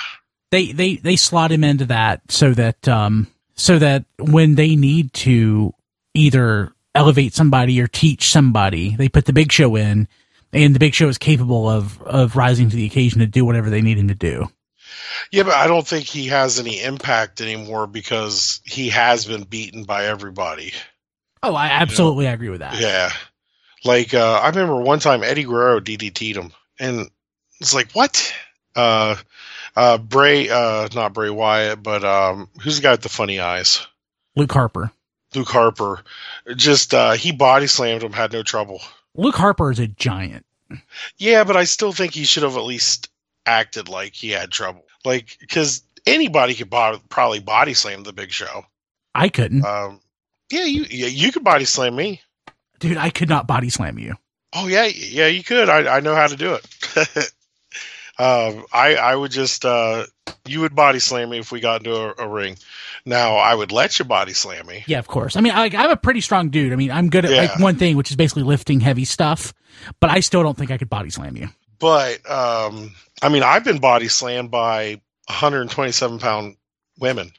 [0.51, 5.13] they, they, they slot him into that so that, um, so that when they need
[5.13, 5.73] to
[6.13, 10.07] either elevate somebody or teach somebody, they put the big show in
[10.53, 13.69] and the big show is capable of, of rising to the occasion to do whatever
[13.69, 14.47] they need him to do.
[15.31, 19.83] yeah, but I don't think he has any impact anymore because he has been beaten
[19.83, 20.73] by everybody.
[21.43, 22.79] Oh, I absolutely agree with that.
[22.79, 23.11] Yeah,
[23.85, 27.09] like uh, I remember one time Eddie Guerrero DDT'd him, and
[27.59, 28.33] it's like what?
[28.75, 29.15] Uh,
[29.77, 33.85] uh, Bray, uh, not Bray Wyatt, but um, who's the guy with the funny eyes?
[34.35, 34.91] Luke Harper.
[35.35, 36.03] Luke Harper.
[36.55, 38.81] Just uh, he body slammed him, had no trouble.
[39.13, 40.45] Luke Harper is a giant.
[41.17, 43.09] Yeah, but I still think he should have at least
[43.45, 44.83] acted like he had trouble.
[45.05, 48.65] Like, because anybody could bo- probably body slam the Big Show.
[49.13, 49.63] I couldn't.
[49.63, 50.01] Um,
[50.51, 52.21] yeah, you yeah, you could body slam me.
[52.79, 54.15] Dude, I could not body slam you.
[54.53, 55.69] Oh yeah, yeah, you could.
[55.69, 57.31] I I know how to do it.
[58.19, 60.05] um, I I would just uh,
[60.45, 62.57] you would body slam me if we got into a, a ring.
[63.05, 64.83] Now I would let you body slam me.
[64.87, 65.35] Yeah, of course.
[65.35, 66.73] I mean, I, I'm a pretty strong dude.
[66.73, 69.53] I mean, I'm good at like one thing, which is basically lifting heavy stuff,
[69.99, 71.49] but I still don't think I could body slam you.
[71.79, 76.57] But um, I mean, I've been body slammed by 127 pound
[76.99, 77.31] women,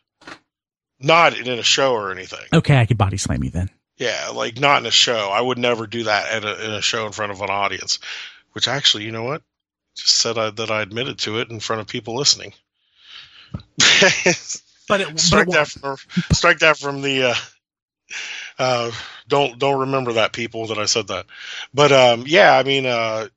[1.01, 2.47] not in a show or anything.
[2.53, 3.71] Okay, I could body slam you then.
[3.97, 5.31] Yeah, like not in a show.
[5.33, 7.99] I would never do that at a, in a show in front of an audience.
[8.53, 9.43] Which actually, you know what?
[9.99, 12.55] Just said I, that I admitted to it in front of people listening.
[14.89, 15.97] But it, strike but it, that from
[16.33, 17.25] strike that from the.
[17.25, 17.35] Uh,
[18.59, 18.91] uh,
[19.29, 21.27] don't don't remember that people that I said that.
[21.75, 23.29] But um, yeah, I mean, uh,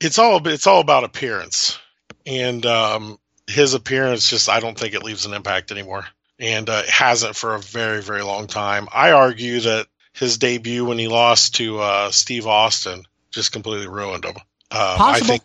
[0.00, 1.78] it's all it's all about appearance,
[2.26, 6.06] and um, his appearance just I don't think it leaves an impact anymore,
[6.38, 8.86] and uh, it hasn't for a very very long time.
[8.92, 14.24] I argue that his debut when he lost to uh, Steve Austin just completely ruined
[14.24, 14.36] him.
[14.72, 15.42] Um, I think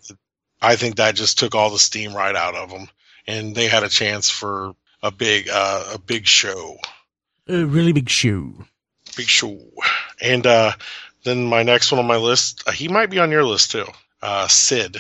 [0.62, 2.88] I think that just took all the steam right out of them,
[3.28, 6.78] and they had a chance for a big uh, a big show,
[7.48, 8.54] a really big show,
[9.18, 9.60] big show.
[10.22, 10.74] And uh,
[11.24, 13.86] then my next one on my list, uh, he might be on your list too.
[14.22, 14.98] Uh, Sid.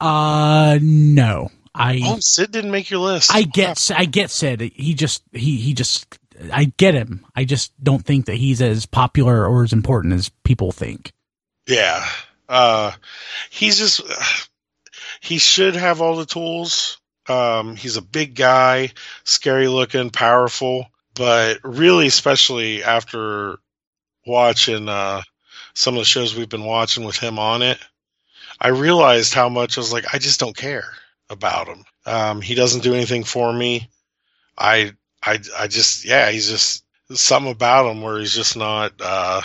[0.00, 3.34] Uh, no, I, Oh, Sid didn't make your list.
[3.34, 4.60] I get, I get Sid.
[4.60, 6.18] he just, he, he just,
[6.52, 7.26] I get him.
[7.34, 11.12] I just don't think that he's as popular or as important as people think.
[11.66, 12.06] Yeah.
[12.48, 12.92] Uh,
[13.50, 14.00] he's just,
[15.20, 16.98] he should have all the tools.
[17.28, 18.92] Um, he's a big guy,
[19.24, 23.58] scary looking, powerful, but really, especially after
[24.26, 25.22] watching, uh,
[25.74, 27.78] some of the shows we've been watching with him on it,
[28.60, 30.90] I realized how much I was like, I just don't care
[31.30, 31.84] about him.
[32.06, 33.88] Um, he doesn't do anything for me.
[34.56, 34.92] I,
[35.22, 39.42] I, I just, yeah, he's just something about him where he's just not, uh,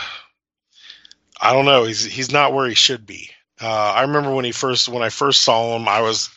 [1.44, 1.84] I don't know.
[1.84, 3.30] He's, he's not where he should be.
[3.62, 6.30] Uh, I remember when he first, when I first saw him, I was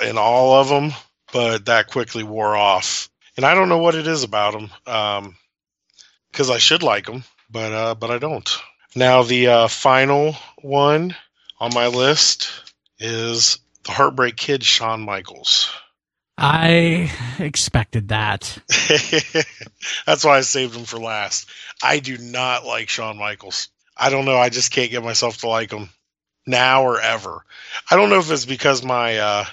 [0.00, 0.92] in all of them,
[1.32, 3.10] but that quickly wore off.
[3.36, 4.70] And I don't know what it is about him.
[4.86, 5.36] Um,
[6.32, 8.48] cause I should like him, but, uh, but I don't.
[8.94, 11.16] Now the, uh, final one
[11.58, 12.48] on my list
[13.00, 15.72] is the Heartbreak Kid, Shawn Michaels.
[16.40, 17.10] I
[17.40, 18.56] expected that.
[20.06, 21.48] That's why I saved him for last.
[21.82, 23.68] I do not like Shawn Michaels.
[23.98, 24.36] I don't know.
[24.36, 25.90] I just can't get myself to like them
[26.46, 27.44] now or ever.
[27.90, 29.44] I don't know if it's because my uh,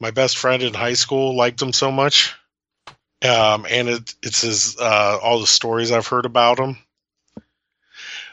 [0.00, 2.34] my best friend in high school liked them so much,
[3.22, 6.76] um, and it, it's his uh, all the stories I've heard about him.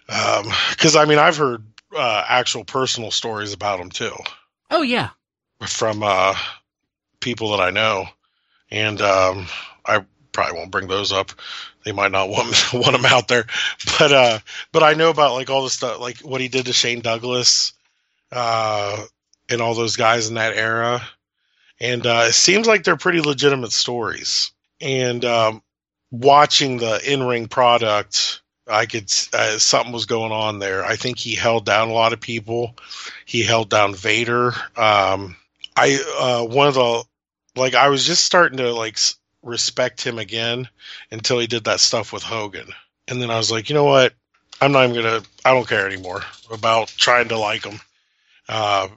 [0.07, 1.63] Because um, I mean, I've heard
[1.95, 4.15] uh, actual personal stories about them too.
[4.69, 5.09] Oh yeah,
[5.65, 6.35] from uh,
[7.19, 8.07] people that I know,
[8.69, 9.47] and um,
[9.85, 11.31] I probably won't bring those up.
[11.85, 13.45] They might not want want them out there,
[13.99, 14.39] but uh,
[14.71, 17.73] but I know about like all the stuff, like what he did to Shane Douglas,
[18.31, 19.03] uh,
[19.49, 21.01] and all those guys in that era,
[21.79, 24.51] and uh, it seems like they're pretty legitimate stories.
[24.81, 25.63] And um,
[26.11, 30.85] watching the in ring product I could uh, something was going on there.
[30.85, 32.77] I think he held down a lot of people.
[33.25, 34.53] He held down Vader.
[34.77, 35.35] Um,
[35.75, 37.03] I uh, one of the
[37.55, 38.97] like I was just starting to like
[39.43, 40.67] respect him again
[41.11, 42.69] until he did that stuff with Hogan,
[43.07, 44.13] and then I was like, you know what?
[44.61, 45.21] I'm not even gonna.
[45.43, 46.21] I don't care anymore
[46.51, 47.79] about trying to like him.
[48.47, 48.87] Uh,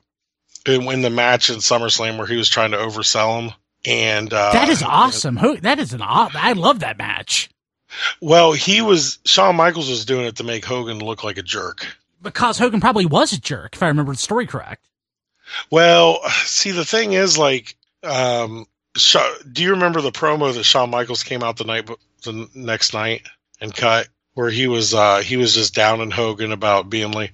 [0.67, 3.55] in the match in SummerSlam where he was trying to oversell him,
[3.85, 5.39] and uh, that is awesome.
[5.39, 6.03] And, that is an.
[6.03, 7.51] I love that match.
[8.21, 11.87] Well, he was Shawn Michaels was doing it to make Hogan look like a jerk.
[12.23, 14.89] Because Hogan probably was a jerk, if I remember the story correct.
[15.71, 18.67] Well, see, the thing is, like, um,
[19.53, 21.89] do you remember the promo that Shawn Michaels came out the night,
[22.25, 23.23] the next night
[23.61, 27.33] and cut, where he was, uh, he was just down in Hogan about being like,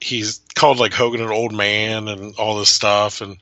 [0.00, 3.38] he's called like Hogan an old man and all this stuff, and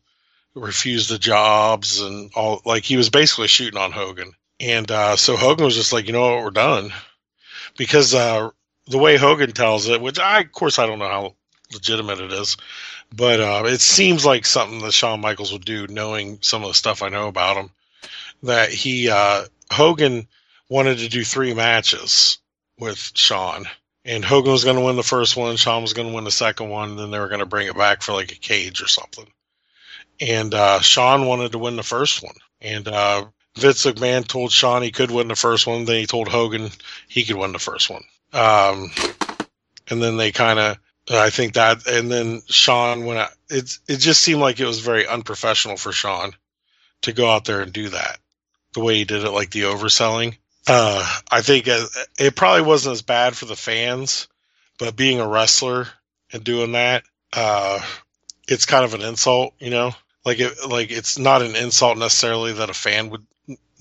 [0.54, 4.32] refused the jobs and all, like he was basically shooting on Hogan.
[4.60, 6.90] And uh, so Hogan was just like, you know what, we're done.
[7.76, 8.50] Because uh,
[8.86, 11.34] the way Hogan tells it, which I, of course, I don't know how
[11.74, 12.56] legitimate it is,
[13.14, 16.74] but uh, it seems like something that Shawn Michaels would do, knowing some of the
[16.74, 17.70] stuff I know about him.
[18.42, 20.28] That he, uh, Hogan
[20.68, 22.38] wanted to do three matches
[22.78, 23.66] with Shawn.
[24.04, 26.30] And Hogan was going to win the first one, Shawn was going to win the
[26.30, 28.82] second one, and then they were going to bring it back for like a cage
[28.82, 29.26] or something.
[30.20, 32.34] And uh, Shawn wanted to win the first one.
[32.60, 33.26] And uh,
[33.56, 35.84] Vince McMahon told Shawn he could win the first one.
[35.84, 36.70] Then he told Hogan
[37.08, 38.02] he could win the first one.
[38.32, 38.90] Um,
[39.88, 40.78] and then they kind of,
[41.10, 43.30] I think that, and then Shawn, went out.
[43.50, 46.32] It, it just seemed like it was very unprofessional for Shawn
[47.02, 48.18] to go out there and do that
[48.72, 50.36] the way he did it, like the overselling.
[50.66, 54.28] Uh, I think it, it probably wasn't as bad for the fans,
[54.78, 55.88] but being a wrestler
[56.32, 57.80] and doing that, uh,
[58.48, 59.92] it's kind of an insult, you know?
[60.24, 63.26] Like it, like it's not an insult necessarily that a fan would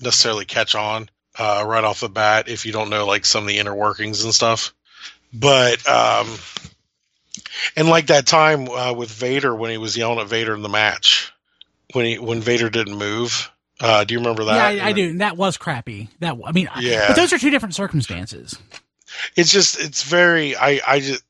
[0.00, 3.48] necessarily catch on uh, right off the bat if you don't know like some of
[3.48, 4.74] the inner workings and stuff.
[5.32, 6.28] But um,
[7.76, 10.68] and like that time uh, with Vader when he was yelling at Vader in the
[10.68, 11.32] match
[11.92, 13.50] when he when Vader didn't move.
[13.80, 14.76] Uh, do you remember that?
[14.76, 15.10] Yeah, I, I do.
[15.10, 16.08] And that was crappy.
[16.20, 17.08] That I mean, yeah.
[17.08, 18.58] But those are two different circumstances.
[19.36, 21.22] It's just it's very I I just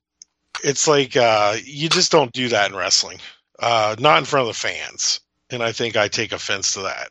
[0.63, 3.19] it's like uh, you just don't do that in wrestling.
[3.59, 5.21] Uh, not in front of the fans.
[5.51, 7.11] And I think I take offense to that.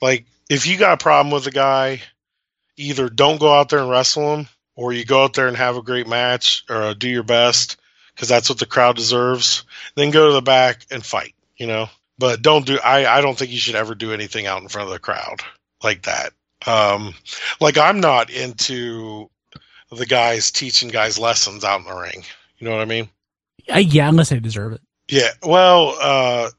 [0.00, 2.02] Like if you got a problem with a guy,
[2.76, 5.76] either don't go out there and wrestle him, or you go out there and have
[5.76, 7.79] a great match or uh, do your best
[8.20, 9.64] because that's what the crowd deserves.
[9.94, 11.34] Then go to the back and fight.
[11.56, 11.88] You know,
[12.18, 12.78] but don't do.
[12.84, 15.40] I I don't think you should ever do anything out in front of the crowd
[15.82, 16.34] like that.
[16.66, 17.14] Um,
[17.60, 19.30] like I'm not into
[19.90, 22.24] the guys teaching guys lessons out in the ring.
[22.58, 23.08] You know what I mean?
[23.72, 24.82] Uh, yeah, unless they deserve it.
[25.08, 25.30] Yeah.
[25.42, 26.50] Well, uh,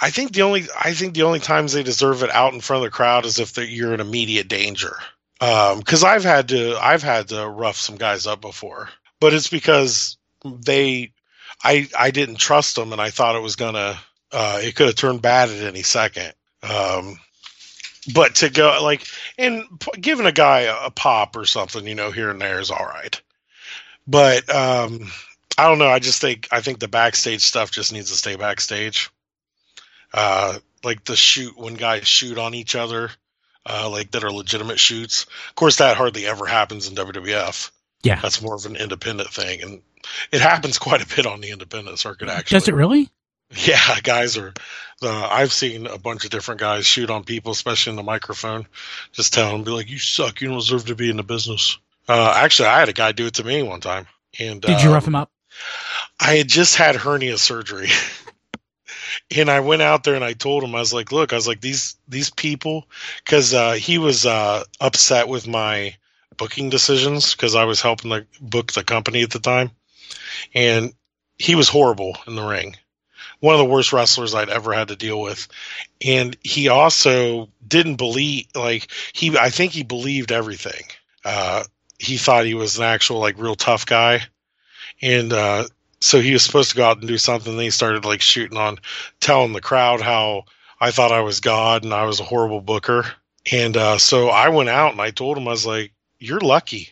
[0.00, 2.84] I think the only I think the only times they deserve it out in front
[2.84, 4.96] of the crowd is if you're in immediate danger.
[5.38, 8.88] Because um, I've had to I've had to rough some guys up before,
[9.20, 11.12] but it's because they
[11.62, 13.98] I I didn't trust them and I thought it was gonna
[14.32, 16.32] uh, it could have turned bad at any second.
[16.62, 17.18] Um,
[18.12, 19.06] but to go like
[19.38, 22.60] and p- giving a guy a, a pop or something, you know, here and there
[22.60, 23.20] is all right.
[24.06, 25.10] But um,
[25.58, 25.88] I don't know.
[25.88, 29.10] I just think I think the backstage stuff just needs to stay backstage.
[30.12, 33.10] Uh, like the shoot when guys shoot on each other,
[33.64, 35.24] uh, like that are legitimate shoots.
[35.48, 37.70] Of course, that hardly ever happens in WWF.
[38.02, 38.20] Yeah.
[38.20, 39.82] that's more of an independent thing, and
[40.32, 42.28] it happens quite a bit on the independent circuit.
[42.28, 43.10] Actually, Does it really?
[43.64, 44.52] yeah, guys are.
[45.02, 48.66] Uh, I've seen a bunch of different guys shoot on people, especially in the microphone.
[49.12, 50.40] Just tell them, be like, "You suck.
[50.40, 51.78] You don't deserve to be in the business."
[52.08, 54.06] Uh, actually, I had a guy do it to me one time,
[54.38, 55.30] and Did you rough him up?
[56.18, 57.88] I had just had hernia surgery.
[59.36, 61.48] and I went out there and I told him, I was like, look, I was
[61.48, 62.86] like, these these people
[63.24, 65.96] because uh, he was uh, upset with my
[66.36, 69.70] booking decisions because I was helping the book the company at the time.
[70.54, 70.92] And
[71.38, 72.76] he was horrible in the ring.
[73.40, 75.46] One of the worst wrestlers I'd ever had to deal with.
[76.04, 80.84] And he also didn't believe like he I think he believed everything.
[81.24, 81.64] Uh,
[81.98, 84.22] he thought he was an actual like real tough guy.
[85.02, 85.64] And uh,
[86.00, 87.56] so he was supposed to go out and do something.
[87.56, 88.78] Then he started like shooting on,
[89.20, 90.44] telling the crowd how
[90.80, 93.04] I thought I was God and I was a horrible booker.
[93.50, 96.90] And uh, so I went out and I told him I was like, "You're lucky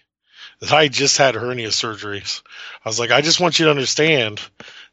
[0.64, 2.42] that I just had hernia surgeries."
[2.84, 4.40] I was like, "I just want you to understand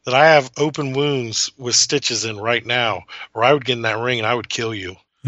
[0.04, 3.04] that I have open wounds with stitches in right now,
[3.34, 4.96] or I would get in that ring and I would kill you."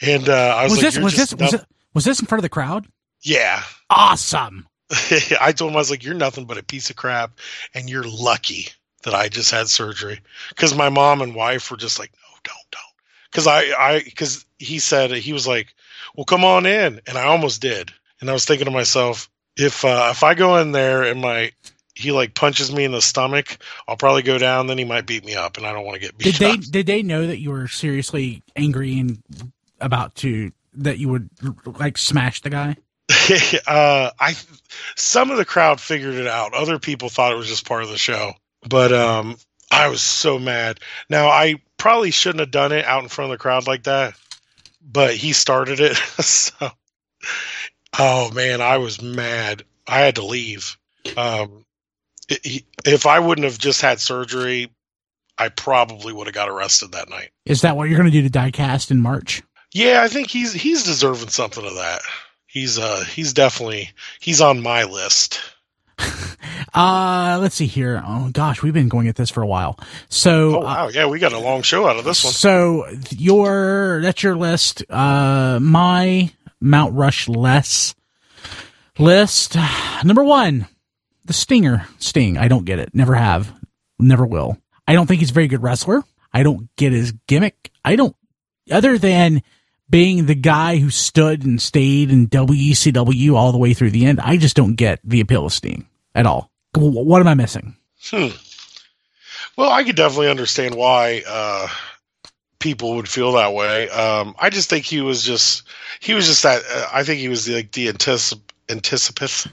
[0.00, 2.40] And uh, I was, was like, this was this was, it, was this in front
[2.40, 2.86] of the crowd?
[3.22, 4.66] yeah." Awesome.
[5.40, 7.32] I told him I was like, "You're nothing but a piece of crap,
[7.74, 8.68] and you're lucky
[9.02, 12.70] that I just had surgery." Because my mom and wife were just like, "No, don't,
[12.70, 12.82] don't."
[13.30, 15.74] Because I, I, because he said he was like,
[16.16, 17.92] "Well, come on in," and I almost did.
[18.20, 21.52] And I was thinking to myself, if uh, if I go in there and my
[21.94, 24.66] he like punches me in the stomach, I'll probably go down.
[24.66, 26.56] Then he might beat me up, and I don't want to get beat Did they
[26.56, 29.22] did they know that you were seriously angry and
[29.80, 31.30] about to that you would
[31.78, 32.76] like smash the guy?
[33.66, 34.34] uh, I
[34.96, 36.54] some of the crowd figured it out.
[36.54, 38.34] Other people thought it was just part of the show,
[38.68, 39.36] but um,
[39.70, 40.80] I was so mad.
[41.08, 44.14] Now I probably shouldn't have done it out in front of the crowd like that,
[44.80, 45.96] but he started it.
[46.20, 46.70] so,
[47.98, 49.64] oh man, I was mad.
[49.86, 50.76] I had to leave.
[51.16, 51.64] Um,
[52.28, 54.70] if I wouldn't have just had surgery,
[55.36, 57.30] I probably would have got arrested that night.
[57.44, 59.42] Is that what you're going to do to diecast in March?
[59.72, 62.02] Yeah, I think he's he's deserving something of that.
[62.46, 63.90] He's uh he's definitely
[64.20, 65.40] he's on my list.
[66.72, 68.00] Uh, let's see here.
[68.06, 69.76] Oh gosh, we've been going at this for a while.
[70.08, 72.32] So, Oh uh, wow, yeah, we got a long show out of this one.
[72.32, 74.84] so your that's your list.
[74.88, 76.30] Uh, my
[76.60, 77.94] Mount Rush less
[78.98, 79.56] list
[80.04, 80.66] number one,
[81.24, 82.38] the Stinger Sting.
[82.38, 82.94] I don't get it.
[82.94, 83.52] Never have.
[83.98, 84.58] Never will.
[84.86, 86.02] I don't think he's a very good wrestler.
[86.32, 87.70] I don't get his gimmick.
[87.84, 88.16] I don't,
[88.70, 89.42] other than
[89.90, 94.20] being the guy who stood and stayed in WCW all the way through the end.
[94.20, 96.50] I just don't get the appeal of Sting at all.
[96.76, 97.76] What am I missing?
[98.04, 98.28] Hmm.
[99.56, 101.66] Well, I could definitely understand why uh,
[102.60, 103.88] people would feel that way.
[103.88, 105.64] Um, I just think he was just
[105.98, 106.62] he was just that.
[106.70, 109.50] Uh, I think he was like the anticip- anticipith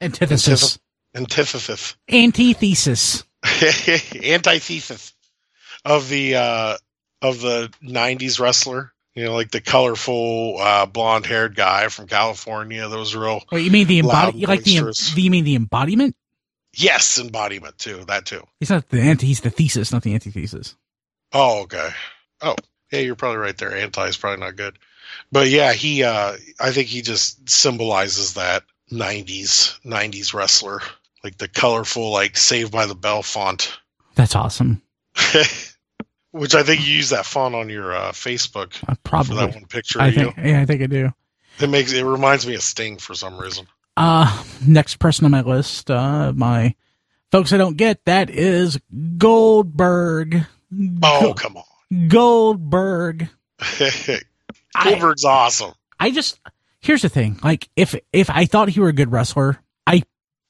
[0.00, 0.78] Antithesis.
[1.14, 3.24] antithesis Antithesis.
[4.24, 5.14] antithesis
[5.84, 6.76] of the uh,
[7.20, 8.92] of the '90s wrestler.
[9.14, 12.88] You know, like the colorful uh, blonde haired guy from California.
[12.88, 13.42] That was real.
[13.50, 14.36] Wait, you mean the embodiment?
[14.36, 15.12] You like the, boisterous.
[15.12, 15.22] the?
[15.22, 16.16] You mean the embodiment?
[16.74, 18.04] Yes, embodiment too.
[18.06, 18.42] That too.
[18.58, 19.26] He's not the anti.
[19.26, 20.76] He's the thesis, not the antithesis.
[21.32, 21.90] Oh, okay.
[22.42, 22.56] Oh,
[22.90, 23.74] yeah, you're probably right there.
[23.76, 24.78] Anti is probably not good.
[25.30, 30.80] But yeah, he uh I think he just symbolizes that 90s 90s wrestler.
[31.24, 33.78] Like the colorful like Saved by the Bell font.
[34.16, 34.82] That's awesome.
[36.32, 39.36] Which I think you use that font on your uh, Facebook Uh, for probably.
[39.36, 40.24] that one picture I of you.
[40.32, 40.36] think.
[40.38, 41.12] Yeah, I think I do.
[41.60, 43.66] It makes it reminds me of Sting for some reason.
[43.96, 46.74] Uh, next person on my list, uh, my
[47.30, 48.80] folks I don't get, that is
[49.18, 50.46] Goldberg.
[51.02, 51.64] Oh, Go- come on.
[52.08, 53.28] Goldberg.
[53.60, 54.20] I,
[54.84, 55.72] Goldberg's awesome.
[56.00, 56.40] I just,
[56.80, 57.38] here's the thing.
[57.42, 60.02] Like, if, if I thought he were a good wrestler, I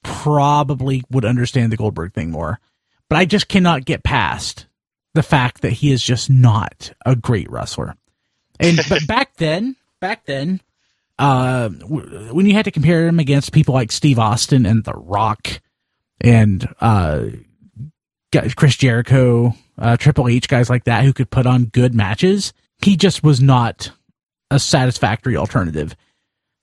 [0.03, 2.59] probably would understand the Goldberg thing more.
[3.09, 4.67] But I just cannot get past
[5.13, 7.95] the fact that he is just not a great wrestler.
[8.59, 10.61] And, but back then, back then,
[11.19, 14.93] uh, w- when you had to compare him against people like Steve Austin and The
[14.93, 15.61] Rock
[16.21, 17.25] and, uh,
[18.55, 22.95] Chris Jericho, uh, Triple H, guys like that who could put on good matches, he
[22.97, 23.91] just was not
[24.51, 25.95] a satisfactory alternative.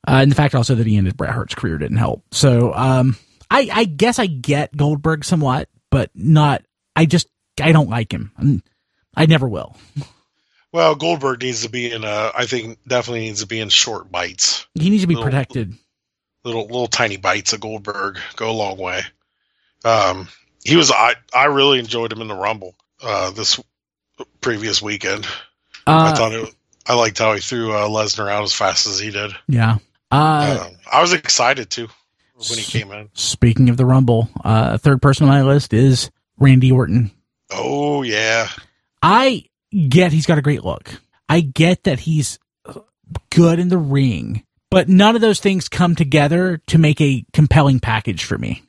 [0.06, 2.22] Uh, and the fact also that he ended Bret Hart's career didn't help.
[2.32, 3.16] So, um,
[3.50, 6.62] I, I guess I get Goldberg somewhat, but not,
[6.96, 7.28] I just,
[7.60, 8.32] I don't like him.
[8.38, 8.62] I'm-
[9.16, 9.76] I never will.
[10.72, 12.30] Well, Goldberg needs to be in a.
[12.32, 14.68] I think definitely needs to be in short bites.
[14.74, 15.74] He needs to be Little- protected.
[16.44, 19.02] Little little tiny bites of Goldberg go a long way.
[19.84, 20.28] Um,
[20.64, 20.92] he was.
[20.92, 22.76] I I really enjoyed him in the Rumble.
[23.02, 23.58] Uh, this
[24.40, 25.26] previous weekend.
[25.86, 26.54] I Uh, thought it.
[26.86, 29.32] I liked how he threw uh, Lesnar out as fast as he did.
[29.48, 29.78] yeah.
[30.10, 31.88] Uh, Um, I was excited too
[32.48, 33.08] when he came in.
[33.14, 37.10] speaking of the Rumble, uh, third person on my list is Randy Orton.
[37.50, 38.48] Oh yeah,
[39.02, 39.44] I
[39.88, 41.00] get he's got a great look.
[41.28, 42.38] I get that he's
[43.30, 47.78] good in the ring, but none of those things come together to make a compelling
[47.80, 48.62] package for me.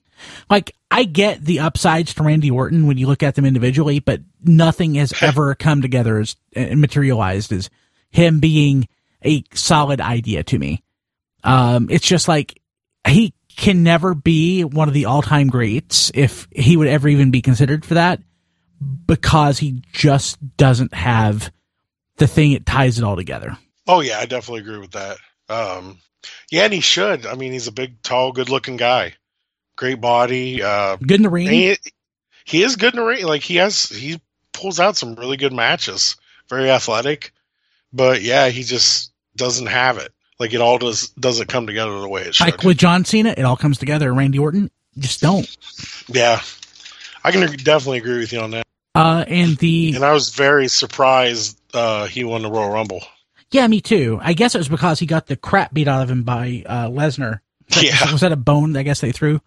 [0.49, 4.21] Like, I get the upsides to Randy Orton when you look at them individually, but
[4.43, 7.69] nothing has ever come together as and materialized as
[8.09, 8.87] him being
[9.23, 10.83] a solid idea to me.
[11.43, 12.59] Um, it's just like
[13.07, 17.41] he can never be one of the all-time greats if he would ever even be
[17.41, 18.21] considered for that
[19.05, 21.51] because he just doesn't have
[22.17, 23.57] the thing that ties it all together.
[23.87, 25.17] oh yeah, I definitely agree with that.
[25.49, 25.99] Um,
[26.49, 27.25] yeah, and he should.
[27.25, 29.15] I mean, he's a big, tall, good-looking guy,
[29.81, 30.61] great body.
[30.61, 31.49] Uh, Good in the ring.
[31.49, 31.77] he,
[32.45, 33.25] he is good in the ring.
[33.25, 34.21] Like he has, he
[34.53, 36.15] pulls out some really good matches.
[36.47, 37.33] Very athletic,
[37.91, 40.11] but yeah, he just doesn't have it.
[40.37, 42.45] Like it all does doesn't come together the way it should.
[42.45, 44.13] like with John Cena, it all comes together.
[44.13, 45.47] Randy Orton just don't.
[46.09, 46.41] yeah,
[47.23, 48.67] I can definitely agree with you on that.
[48.93, 53.01] Uh, and the And I was very surprised uh, he won the Royal Rumble.
[53.51, 54.19] yeah, me too.
[54.21, 56.87] I guess it was because he got the crap beat out of him by uh,
[56.89, 57.39] Lesnar.
[57.81, 58.11] Yeah.
[58.11, 58.75] was that a bone?
[58.75, 59.39] I guess they threw.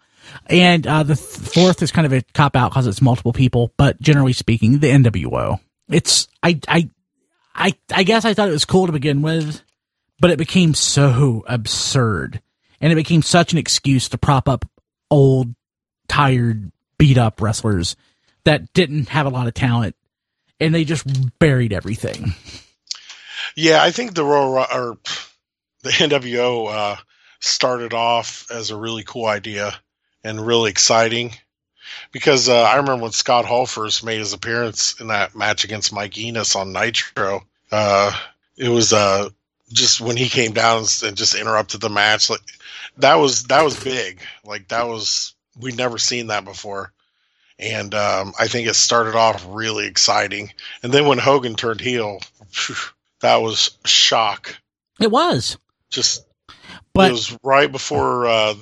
[0.47, 3.73] And uh, the th- fourth is kind of a cop out because it's multiple people,
[3.77, 5.59] but generally speaking, the NWO.
[5.89, 6.89] It's I I
[7.53, 9.61] I I guess I thought it was cool to begin with,
[10.19, 12.41] but it became so absurd,
[12.81, 14.65] and it became such an excuse to prop up
[15.11, 15.53] old,
[16.07, 17.95] tired, beat up wrestlers
[18.43, 19.95] that didn't have a lot of talent,
[20.59, 22.33] and they just buried everything.
[23.55, 24.97] Yeah, I think the Royal or
[25.83, 26.95] the NWO uh,
[27.39, 29.79] started off as a really cool idea
[30.25, 31.31] and really exciting
[32.11, 35.93] because uh, I remember when Scott Hall first made his appearance in that match against
[35.93, 37.43] Mike Enos on Nitro.
[37.71, 38.11] Uh,
[38.57, 39.29] it was uh,
[39.71, 42.29] just when he came down and just interrupted the match.
[42.29, 42.41] Like
[42.97, 44.21] that was that was big.
[44.43, 46.91] Like that was we'd never seen that before.
[47.57, 50.51] And um, I think it started off really exciting.
[50.83, 52.19] And then when Hogan turned heel,
[52.49, 52.75] phew,
[53.21, 54.57] that was shock.
[54.99, 55.57] It was,
[55.89, 56.25] Just
[56.93, 58.55] but it was right before uh,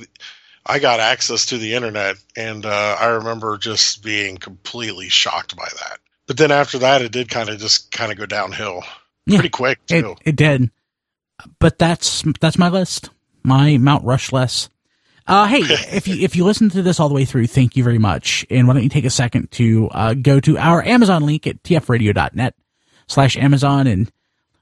[0.65, 5.67] I got access to the internet, and uh, I remember just being completely shocked by
[5.67, 5.99] that.
[6.27, 8.83] But then after that, it did kind of just kind of go downhill
[9.25, 9.37] Yeah.
[9.39, 10.15] pretty quick It, too.
[10.23, 10.71] it did.
[11.59, 13.09] But that's that's my list.
[13.43, 14.69] My Mount Rushless.
[15.27, 15.57] Uh, hey,
[15.95, 18.45] if you if you listen to this all the way through, thank you very much.
[18.49, 21.61] And why don't you take a second to uh, go to our Amazon link at
[21.63, 22.55] tfradio.net
[23.07, 24.11] slash Amazon, and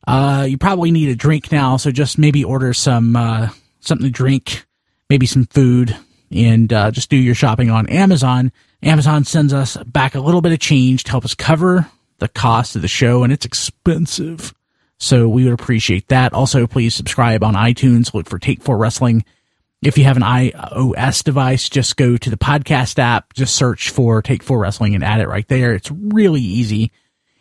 [0.07, 3.49] uh, you probably need a drink now, so just maybe order some uh,
[3.81, 4.65] something to drink,
[5.11, 5.93] maybe some food,
[6.31, 8.49] and uh, just do your shopping on Amazon.
[8.81, 11.85] Amazon sends us back a little bit of change to help us cover
[12.19, 14.53] the cost of the show, and it's expensive.
[14.99, 16.31] So we would appreciate that.
[16.31, 18.13] Also, please subscribe on iTunes.
[18.13, 19.25] Look for Take Four Wrestling.
[19.81, 24.21] If you have an iOS device, just go to the podcast app, just search for
[24.21, 25.73] Take Four Wrestling and add it right there.
[25.73, 26.89] It's really easy.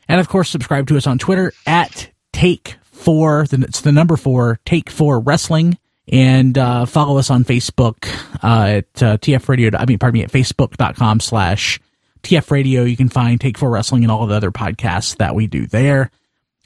[0.08, 3.46] And of course, subscribe to us on Twitter at Take Four.
[3.48, 5.78] It's the number four, Take Four Wrestling.
[6.08, 8.08] And uh, follow us on Facebook
[8.42, 9.70] uh, at uh, TF Radio.
[9.78, 11.78] I mean, pardon me, at facebook.com slash
[12.22, 12.82] TF Radio.
[12.82, 16.10] You can find Take Four Wrestling and all the other podcasts that we do there.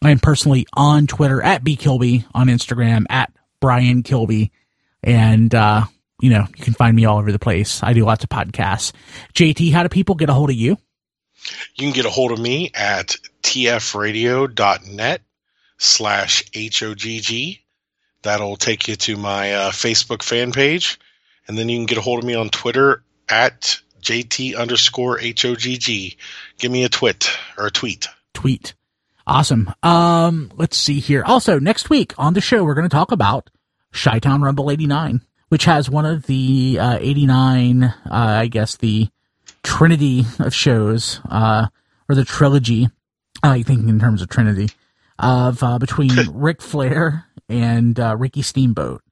[0.03, 4.53] I am personally on Twitter at bkilby, on Instagram at Brian Kilby,
[5.03, 5.85] and uh,
[6.21, 7.83] you know you can find me all over the place.
[7.83, 8.93] I do lots of podcasts.
[9.35, 10.77] JT, how do people get a hold of you?
[11.75, 15.23] You can get a hold of me at tfradio.net
[15.79, 17.61] slash HOGG.
[18.25, 20.99] That'll take you to my uh, Facebook fan page.
[21.47, 26.17] And then you can get a hold of me on Twitter at JT underscore HOGG.
[26.59, 28.09] Give me a twit or a tweet.
[28.33, 28.75] Tweet.
[29.27, 29.73] Awesome.
[29.83, 31.23] Um, let's see here.
[31.25, 33.51] Also, next week on the show, we're going to talk about
[33.93, 39.09] Chi-Town Rumble 89, which has one of the uh, 89, uh, I guess, the
[39.63, 41.69] trinity of shows, uh,
[42.09, 42.89] or the trilogy,
[43.43, 44.69] I think in terms of trinity,
[45.19, 49.03] of uh, between Ric Flair and uh, Ricky Steamboat.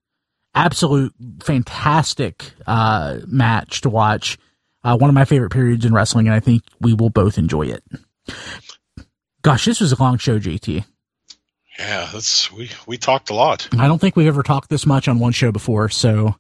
[0.55, 4.37] Absolute fantastic uh, match to watch.
[4.85, 7.63] Uh, one of my favorite periods in wrestling, and I think we will both enjoy
[7.69, 7.83] it.
[9.43, 10.85] Gosh, this was a long show, JT.
[11.79, 13.67] Yeah, that's we we talked a lot.
[13.79, 16.35] I don't think we've ever talked this much on one show before, so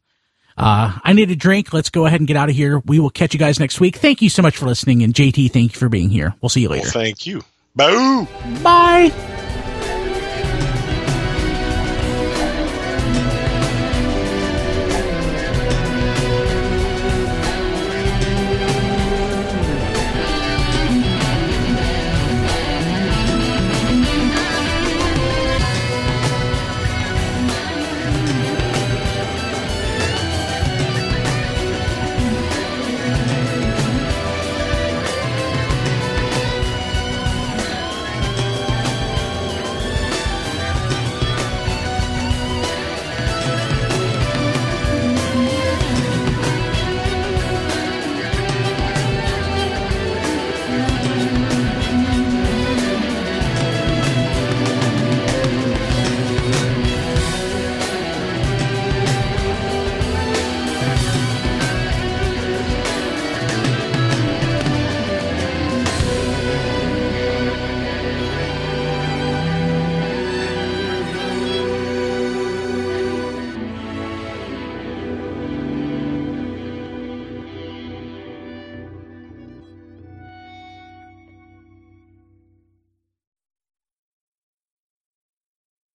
[0.58, 1.72] uh, I need a drink.
[1.72, 2.80] Let's go ahead and get out of here.
[2.84, 3.96] We will catch you guys next week.
[3.96, 6.34] Thank you so much for listening, and JT, thank you for being here.
[6.42, 6.90] We'll see you Well, later.
[6.90, 7.42] thank you.
[7.74, 8.26] Boo!
[8.62, 9.10] Bye.